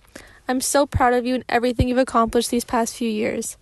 I'm 0.48 0.60
so 0.60 0.86
proud 0.86 1.12
of 1.12 1.26
you 1.26 1.36
and 1.36 1.44
everything 1.48 1.88
you've 1.88 1.98
accomplished 1.98 2.50
these 2.50 2.64
past 2.64 2.96
few 2.96 3.08
years. 3.08 3.56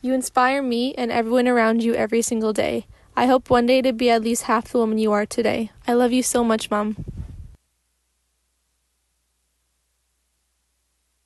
You 0.00 0.14
inspire 0.14 0.62
me 0.62 0.94
and 0.94 1.10
everyone 1.10 1.48
around 1.48 1.82
you 1.82 1.94
every 1.94 2.22
single 2.22 2.52
day. 2.52 2.86
I 3.16 3.26
hope 3.26 3.48
one 3.50 3.66
day 3.66 3.80
to 3.82 3.92
be 3.92 4.10
at 4.10 4.22
least 4.22 4.44
half 4.44 4.68
the 4.68 4.78
woman 4.78 4.98
you 4.98 5.12
are 5.12 5.26
today. 5.26 5.70
I 5.86 5.92
love 5.92 6.12
you 6.12 6.22
so 6.22 6.42
much, 6.42 6.70
Mom. 6.70 6.96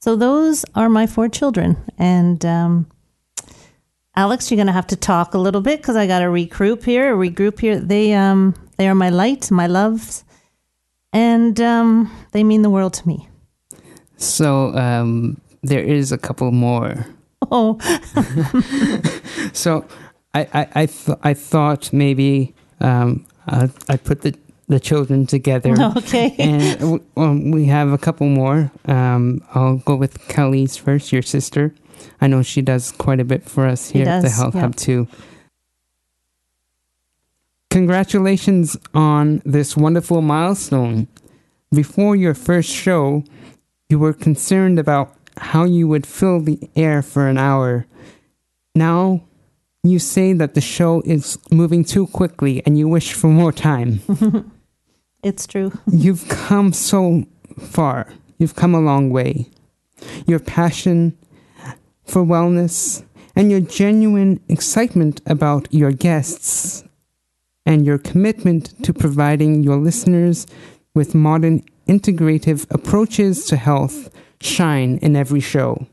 So 0.01 0.15
those 0.15 0.65
are 0.75 0.89
my 0.89 1.07
four 1.07 1.29
children, 1.29 1.77
and 1.99 2.45
um, 2.45 2.87
Alex, 4.15 4.51
you're 4.51 4.57
going 4.57 4.67
to 4.69 4.73
have 4.73 4.87
to 4.89 4.97
talk 4.97 5.35
a 5.35 5.39
little 5.39 5.61
bit 5.61 5.81
because 5.81 5.97
I 5.97 6.07
got 6.07 6.21
to 6.21 6.27
regroup 6.27 6.85
here. 6.85 7.17
Regroup 7.17 7.59
here. 7.61 7.79
They 7.81 8.15
um 8.15 8.55
they 8.77 8.89
are 8.89 8.95
my 8.95 9.11
light, 9.11 9.51
my 9.51 9.67
loves, 9.67 10.25
and 11.13 11.61
um, 11.61 12.11
they 12.33 12.45
mean 12.45 12.63
the 12.63 12.71
world 12.71 12.95
to 12.95 13.09
me. 13.09 13.29
So 14.17 14.75
um, 14.77 15.41
there 15.63 15.83
is 15.83 16.13
a 16.13 16.19
couple 16.19 16.51
more. 16.53 17.07
Oh, 17.51 17.79
So 19.53 19.87
I 20.35 20.41
I 20.53 20.69
I, 20.75 20.87
th- 20.87 21.19
I 21.23 21.35
thought 21.35 21.93
maybe 21.93 22.55
um, 22.81 23.27
uh, 23.47 23.69
I 23.89 23.97
put 23.97 24.23
the 24.23 24.35
the 24.69 24.79
children 24.79 25.27
together. 25.27 25.75
okay. 25.97 26.35
and 26.39 26.79
w- 26.79 27.05
um, 27.17 27.51
we 27.51 27.65
have 27.67 27.91
a 27.91 27.99
couple 27.99 28.29
more. 28.29 28.71
Um, 28.85 29.43
I'll 29.55 29.79
go 29.79 29.97
with 29.97 30.29
Kelly's 30.29 30.77
first, 30.77 31.11
your 31.11 31.23
sister. 31.23 31.75
I 32.21 32.27
know 32.27 32.43
she 32.43 32.63
does 32.63 32.93
quite 32.93 33.19
a 33.19 33.25
bit 33.25 33.49
for 33.49 33.67
us 33.67 33.91
here 33.91 34.07
at 34.07 34.23
the 34.23 34.31
Health 34.31 34.55
yeah. 34.55 34.61
Hub 34.61 34.77
too. 34.77 35.09
Congratulations 37.71 38.77
on 38.95 39.43
this 39.45 39.77
wonderful 39.77 40.23
milestone. 40.23 41.09
Before 41.71 42.17
your 42.17 42.35
first 42.35 42.71
show, 42.71 43.25
you 43.89 43.99
were 43.99 44.15
concerned 44.15 44.79
about 44.79 45.15
how 45.37 45.65
you 45.65 45.87
would 45.89 46.07
fill 46.07 46.41
the 46.41 46.59
air 46.77 47.03
for 47.03 47.29
an 47.29 47.39
hour. 47.39 47.87
Now 48.75 49.28
you 49.91 49.99
say 49.99 50.33
that 50.33 50.55
the 50.55 50.61
show 50.61 51.03
is 51.05 51.39
moving 51.51 51.85
too 51.85 52.07
quickly 52.09 52.63
and 52.67 52.79
you 52.79 52.89
wish 52.89 53.13
for 53.13 53.29
more 53.29 53.53
time. 53.53 54.01
It's 55.23 55.47
true. 55.47 55.73
You've 55.91 56.29
come 56.29 56.73
so 56.73 57.25
far. 57.59 58.07
You've 58.39 58.55
come 58.55 58.75
a 58.75 58.81
long 58.81 59.11
way. 59.11 59.47
Your 60.27 60.39
passion 60.39 61.19
for 62.05 62.23
wellness 62.23 63.05
and 63.35 63.51
your 63.51 63.61
genuine 63.61 64.41
excitement 64.49 65.21
about 65.27 65.67
your 65.75 65.91
guests 65.91 66.85
and 67.67 67.85
your 67.85 67.99
commitment 67.99 68.83
to 68.85 68.93
providing 68.93 69.63
your 69.63 69.77
listeners 69.77 70.47
with 70.95 71.15
modern 71.15 71.65
integrative 71.89 72.67
approaches 72.71 73.45
to 73.47 73.57
health 73.57 74.11
shine 74.41 74.99
in 74.99 75.17
every 75.17 75.41
show. 75.41 75.87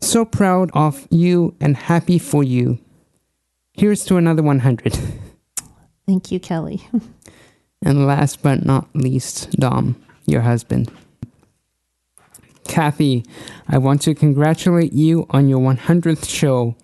So 0.00 0.26
proud 0.26 0.70
of 0.74 1.08
you 1.10 1.56
and 1.60 1.76
happy 1.76 2.18
for 2.18 2.44
you. 2.44 2.78
Here's 3.74 4.04
to 4.06 4.16
another 4.16 4.42
100. 4.42 4.96
Thank 6.06 6.30
you, 6.30 6.40
Kelly. 6.40 6.86
And 7.86 8.06
last 8.06 8.42
but 8.42 8.64
not 8.64 8.88
least, 8.94 9.50
Dom, 9.52 10.02
your 10.24 10.40
husband. 10.40 10.90
Kathy, 12.66 13.26
I 13.68 13.76
want 13.76 14.00
to 14.02 14.14
congratulate 14.14 14.94
you 14.94 15.26
on 15.28 15.48
your 15.48 15.60
100th 15.60 16.26
show. 16.26 16.76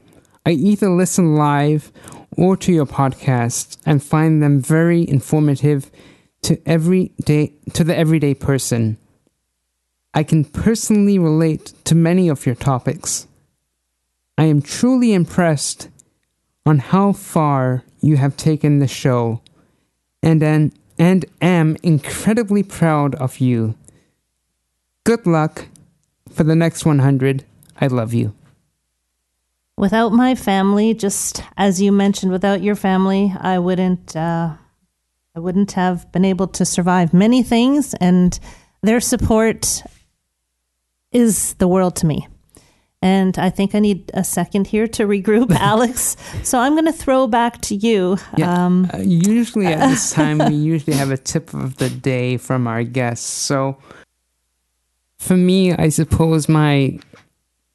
I 0.44 0.50
either 0.50 0.90
listen 0.90 1.36
live 1.36 1.90
or 2.36 2.54
to 2.58 2.70
your 2.70 2.84
podcast 2.84 3.78
and 3.86 4.02
find 4.02 4.42
them 4.42 4.60
very 4.60 5.08
informative 5.08 5.90
to 6.42 6.60
every 6.66 7.12
day 7.24 7.54
to 7.72 7.82
the 7.82 7.96
everyday 7.96 8.34
person. 8.34 8.98
I 10.12 10.22
can 10.22 10.44
personally 10.44 11.18
relate 11.18 11.72
to 11.84 11.94
many 11.94 12.28
of 12.28 12.44
your 12.44 12.56
topics. 12.56 13.26
I 14.36 14.44
am 14.44 14.60
truly 14.60 15.14
impressed 15.14 15.88
on 16.66 16.78
how 16.78 17.12
far 17.12 17.84
you 18.00 18.16
have 18.16 18.36
taken 18.36 18.78
the 18.78 18.88
show 18.88 19.40
and 20.22 20.42
an, 20.42 20.72
and 20.98 21.24
am 21.40 21.76
incredibly 21.82 22.62
proud 22.62 23.14
of 23.16 23.38
you. 23.38 23.74
Good 25.04 25.26
luck 25.26 25.66
for 26.30 26.44
the 26.44 26.54
next 26.54 26.84
100. 26.84 27.44
I 27.80 27.86
love 27.86 28.12
you. 28.12 28.34
Without 29.76 30.12
my 30.12 30.34
family, 30.34 30.92
just 30.92 31.42
as 31.56 31.80
you 31.80 31.90
mentioned, 31.90 32.32
without 32.32 32.62
your 32.62 32.74
family, 32.74 33.34
I 33.40 33.58
wouldn't 33.58 34.14
uh, 34.14 34.50
I 35.34 35.40
wouldn't 35.40 35.72
have 35.72 36.10
been 36.12 36.24
able 36.24 36.48
to 36.48 36.64
survive 36.64 37.14
many 37.14 37.42
things 37.42 37.94
and 37.94 38.38
their 38.82 39.00
support 39.00 39.82
is 41.12 41.54
the 41.54 41.68
world 41.68 41.96
to 41.96 42.06
me. 42.06 42.28
And 43.02 43.38
I 43.38 43.48
think 43.48 43.74
I 43.74 43.78
need 43.78 44.10
a 44.12 44.22
second 44.22 44.66
here 44.66 44.86
to 44.88 45.06
regroup, 45.06 45.50
Alex. 45.58 46.16
So 46.42 46.58
I'm 46.58 46.74
going 46.74 46.84
to 46.84 46.92
throw 46.92 47.26
back 47.26 47.60
to 47.62 47.74
you. 47.74 48.18
Yeah. 48.36 48.66
Um, 48.66 48.90
uh, 48.92 48.98
usually 48.98 49.66
at 49.66 49.88
this 49.88 50.10
time, 50.12 50.38
we 50.38 50.54
usually 50.54 50.96
have 50.96 51.10
a 51.10 51.16
tip 51.16 51.54
of 51.54 51.76
the 51.78 51.88
day 51.88 52.36
from 52.36 52.66
our 52.66 52.84
guests. 52.84 53.26
So 53.26 53.78
for 55.18 55.36
me, 55.36 55.72
I 55.72 55.88
suppose 55.88 56.48
my 56.48 56.98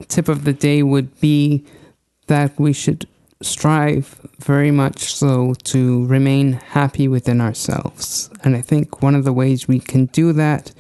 tip 0.08 0.28
of 0.28 0.44
the 0.44 0.54
day 0.54 0.84
would 0.84 1.20
be 1.20 1.66
that 2.28 2.60
we 2.60 2.74
should 2.74 3.08
strive 3.42 4.20
very 4.40 4.72
much 4.72 5.14
so 5.14 5.54
to 5.64 6.06
remain 6.06 6.54
happy 6.54 7.08
within 7.08 7.42
ourselves. 7.42 8.30
And 8.44 8.56
I 8.56 8.62
think 8.62 9.02
one 9.02 9.16
of 9.16 9.24
the 9.24 9.34
ways 9.34 9.68
we 9.68 9.80
can 9.80 10.06
do 10.08 10.34
that 10.34 10.72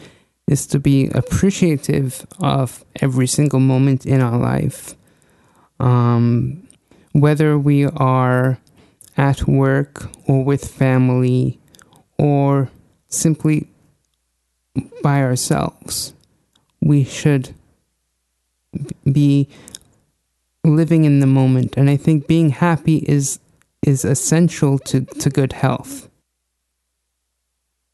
is 0.47 0.67
to 0.67 0.79
be 0.79 1.07
appreciative 1.09 2.25
of 2.39 2.85
every 3.01 3.27
single 3.27 3.59
moment 3.59 4.05
in 4.05 4.21
our 4.21 4.37
life. 4.37 4.95
Um, 5.79 6.67
whether 7.13 7.57
we 7.57 7.85
are 7.85 8.59
at 9.17 9.47
work 9.47 10.09
or 10.27 10.43
with 10.43 10.69
family 10.69 11.59
or 12.17 12.69
simply 13.07 13.67
by 15.01 15.21
ourselves, 15.21 16.13
we 16.81 17.03
should 17.03 17.53
be 19.11 19.47
living 20.63 21.05
in 21.05 21.21
the 21.21 21.27
moment. 21.27 21.75
And 21.77 21.89
I 21.89 21.97
think 21.97 22.27
being 22.27 22.49
happy 22.49 22.97
is 23.07 23.39
is 23.81 24.03
essential 24.03 24.79
to, 24.79 25.01
to 25.01 25.29
good 25.29 25.53
health. 25.53 26.09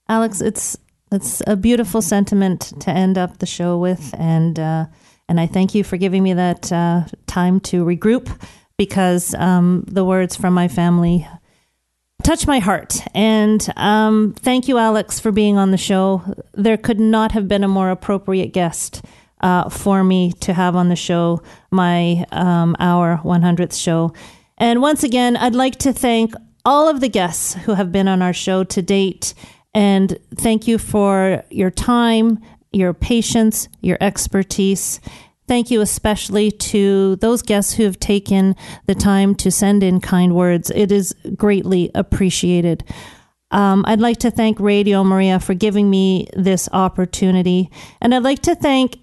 Alex, 0.07 0.39
it's 0.39 0.77
it's 1.11 1.41
a 1.47 1.55
beautiful 1.55 2.01
sentiment 2.01 2.73
to 2.81 2.91
end 2.91 3.17
up 3.17 3.39
the 3.39 3.45
show 3.45 3.77
with, 3.77 4.13
and 4.17 4.59
uh, 4.59 4.85
and 5.27 5.39
I 5.39 5.47
thank 5.47 5.75
you 5.75 5.83
for 5.83 5.97
giving 5.97 6.23
me 6.23 6.33
that 6.33 6.71
uh, 6.71 7.05
time 7.27 7.59
to 7.61 7.85
regroup 7.85 8.29
because 8.77 9.33
um, 9.35 9.85
the 9.87 10.03
words 10.03 10.35
from 10.35 10.53
my 10.53 10.67
family 10.67 11.27
touch 12.23 12.47
my 12.47 12.59
heart. 12.59 12.95
And 13.13 13.67
um, 13.75 14.33
thank 14.37 14.67
you, 14.67 14.77
Alex, 14.77 15.19
for 15.19 15.31
being 15.31 15.57
on 15.57 15.71
the 15.71 15.77
show. 15.77 16.21
There 16.53 16.77
could 16.77 16.99
not 16.99 17.31
have 17.31 17.47
been 17.47 17.63
a 17.63 17.67
more 17.67 17.89
appropriate 17.89 18.53
guest 18.53 19.03
uh, 19.41 19.69
for 19.69 20.03
me 20.03 20.33
to 20.41 20.53
have 20.53 20.75
on 20.75 20.89
the 20.89 20.95
show, 20.95 21.41
my 21.71 22.25
um, 22.31 22.75
our 22.79 23.17
100th 23.23 23.79
show. 23.79 24.13
And 24.57 24.81
once 24.81 25.03
again, 25.03 25.35
I'd 25.35 25.55
like 25.55 25.77
to 25.79 25.93
thank 25.93 26.33
all 26.63 26.87
of 26.87 26.99
the 26.99 27.09
guests 27.09 27.55
who 27.55 27.73
have 27.73 27.91
been 27.91 28.07
on 28.07 28.21
our 28.21 28.33
show 28.33 28.63
to 28.63 28.81
date. 28.81 29.33
And 29.73 30.17
thank 30.35 30.67
you 30.67 30.77
for 30.77 31.43
your 31.49 31.71
time, 31.71 32.39
your 32.71 32.93
patience, 32.93 33.67
your 33.81 33.97
expertise. 34.01 34.99
Thank 35.47 35.71
you 35.71 35.81
especially 35.81 36.51
to 36.51 37.17
those 37.17 37.41
guests 37.41 37.73
who 37.73 37.83
have 37.83 37.99
taken 37.99 38.55
the 38.85 38.95
time 38.95 39.35
to 39.35 39.51
send 39.51 39.83
in 39.83 39.99
kind 39.99 40.35
words. 40.35 40.71
It 40.73 40.91
is 40.91 41.15
greatly 41.35 41.91
appreciated. 41.93 42.83
Um, 43.51 43.83
I'd 43.85 43.99
like 43.99 44.17
to 44.19 44.31
thank 44.31 44.59
Radio 44.59 45.03
Maria 45.03 45.39
for 45.39 45.53
giving 45.53 45.89
me 45.89 46.27
this 46.35 46.69
opportunity. 46.71 47.69
And 47.99 48.15
I'd 48.15 48.23
like 48.23 48.41
to 48.43 48.55
thank 48.55 48.97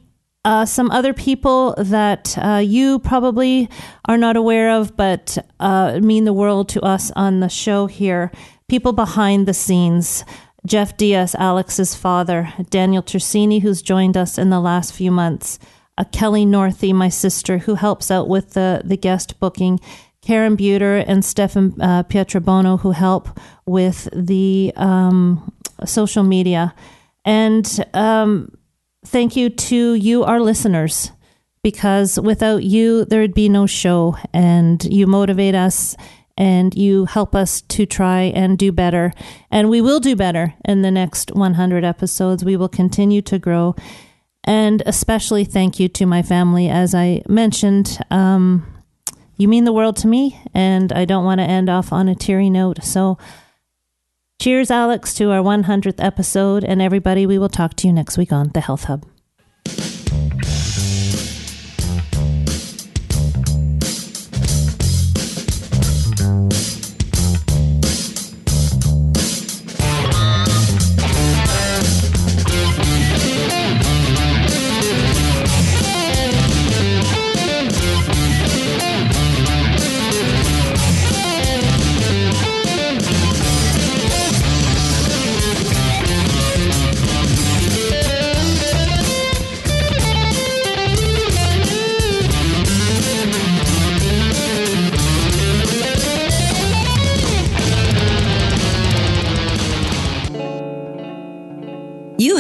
uh, 0.45 0.65
some 0.65 0.91
other 0.91 1.13
people 1.13 1.75
that 1.77 2.37
uh, 2.39 2.63
you 2.65 2.99
probably 3.01 3.69
are 4.07 4.17
not 4.17 4.37
aware 4.37 4.71
of, 4.71 4.97
but 4.97 5.37
uh, 5.61 5.99
mean 6.01 6.25
the 6.25 6.33
world 6.33 6.71
to 6.71 6.81
us 6.81 7.11
on 7.15 7.41
the 7.41 7.49
show 7.49 7.87
here. 7.87 8.33
People 8.69 8.93
behind 8.93 9.47
the 9.47 9.53
scenes. 9.53 10.25
Jeff 10.69 10.99
Diaz, 10.99 11.35
Alex's 11.39 11.95
father, 11.95 12.53
Daniel 12.69 13.03
Tersini, 13.03 13.63
who's 13.63 13.81
joined 13.81 14.19
us 14.19 14.37
in 14.37 14.51
the 14.51 14.61
last 14.61 14.93
few 14.93 15.11
months, 15.11 15.59
uh, 15.97 16.05
Kelly 16.13 16.45
Northey, 16.45 16.93
my 16.93 17.09
sister, 17.09 17.57
who 17.59 17.75
helps 17.75 18.11
out 18.11 18.29
with 18.29 18.53
the, 18.53 18.83
the 18.85 18.97
guest 18.97 19.41
booking, 19.41 19.81
Karen 20.21 20.59
Buter 20.59 21.03
and 21.07 21.25
Stefan 21.25 21.75
uh, 21.81 22.03
Pietrobono, 22.03 22.79
who 22.81 22.91
help 22.91 23.41
with 23.65 24.11
the 24.13 24.71
um, 24.77 25.51
social 25.87 26.23
media. 26.23 26.75
And 27.25 27.85
um, 27.95 28.55
thank 29.07 29.37
you 29.37 29.49
to 29.49 29.95
you, 29.95 30.23
our 30.25 30.39
listeners, 30.39 31.13
because 31.63 32.21
without 32.21 32.63
you, 32.63 33.07
there 33.07 33.23
would 33.23 33.35
be 33.35 33.49
no 33.49 33.67
show, 33.67 34.17
and 34.35 34.85
you 34.85 35.07
motivate 35.07 35.55
us 35.55 35.97
and 36.39 36.75
you 36.75 37.05
help 37.05 37.35
us 37.35 37.61
to 37.63 37.85
try 37.85 38.23
and 38.23 38.57
do 38.57 38.71
better. 38.71 39.13
And 39.51 39.69
we 39.69 39.83
will 39.83 39.99
do 39.99 40.15
better 40.15 40.55
in 40.65 40.83
the 40.83 40.91
next 40.91 41.33
100 41.33 41.85
episodes. 41.85 42.45
We 42.45 42.57
will 42.57 42.69
continue 42.69 43.21
to 43.23 43.39
grow. 43.41 43.75
And 44.45 44.83
especially 44.87 45.45
thank 45.45 45.81
you 45.81 45.89
to 45.89 46.07
my 46.07 46.23
family. 46.23 46.69
As 46.69 46.95
I 46.95 47.23
mentioned, 47.29 47.99
um, 48.11 48.65
you 49.37 49.49
mean 49.49 49.65
the 49.65 49.73
world 49.73 49.97
to 49.97 50.07
me, 50.07 50.41
and 50.55 50.93
I 50.93 51.05
don't 51.05 51.25
want 51.25 51.41
to 51.41 51.45
end 51.45 51.69
off 51.69 51.93
on 51.93 52.09
a 52.09 52.15
teary 52.15 52.51
note. 52.51 52.83
So, 52.83 53.19
cheers, 54.41 54.71
Alex, 54.71 55.13
to 55.15 55.33
our 55.33 55.43
100th 55.43 56.03
episode. 56.03 56.65
And 56.65 56.81
everybody, 56.81 57.27
we 57.27 57.39
will 57.39 57.49
talk 57.49 57.75
to 57.75 57.89
you 57.89 57.93
next 57.93 58.17
week 58.17 58.33
on 58.33 58.51
The 58.55 58.61
Health 58.61 58.85
Hub. 58.85 59.05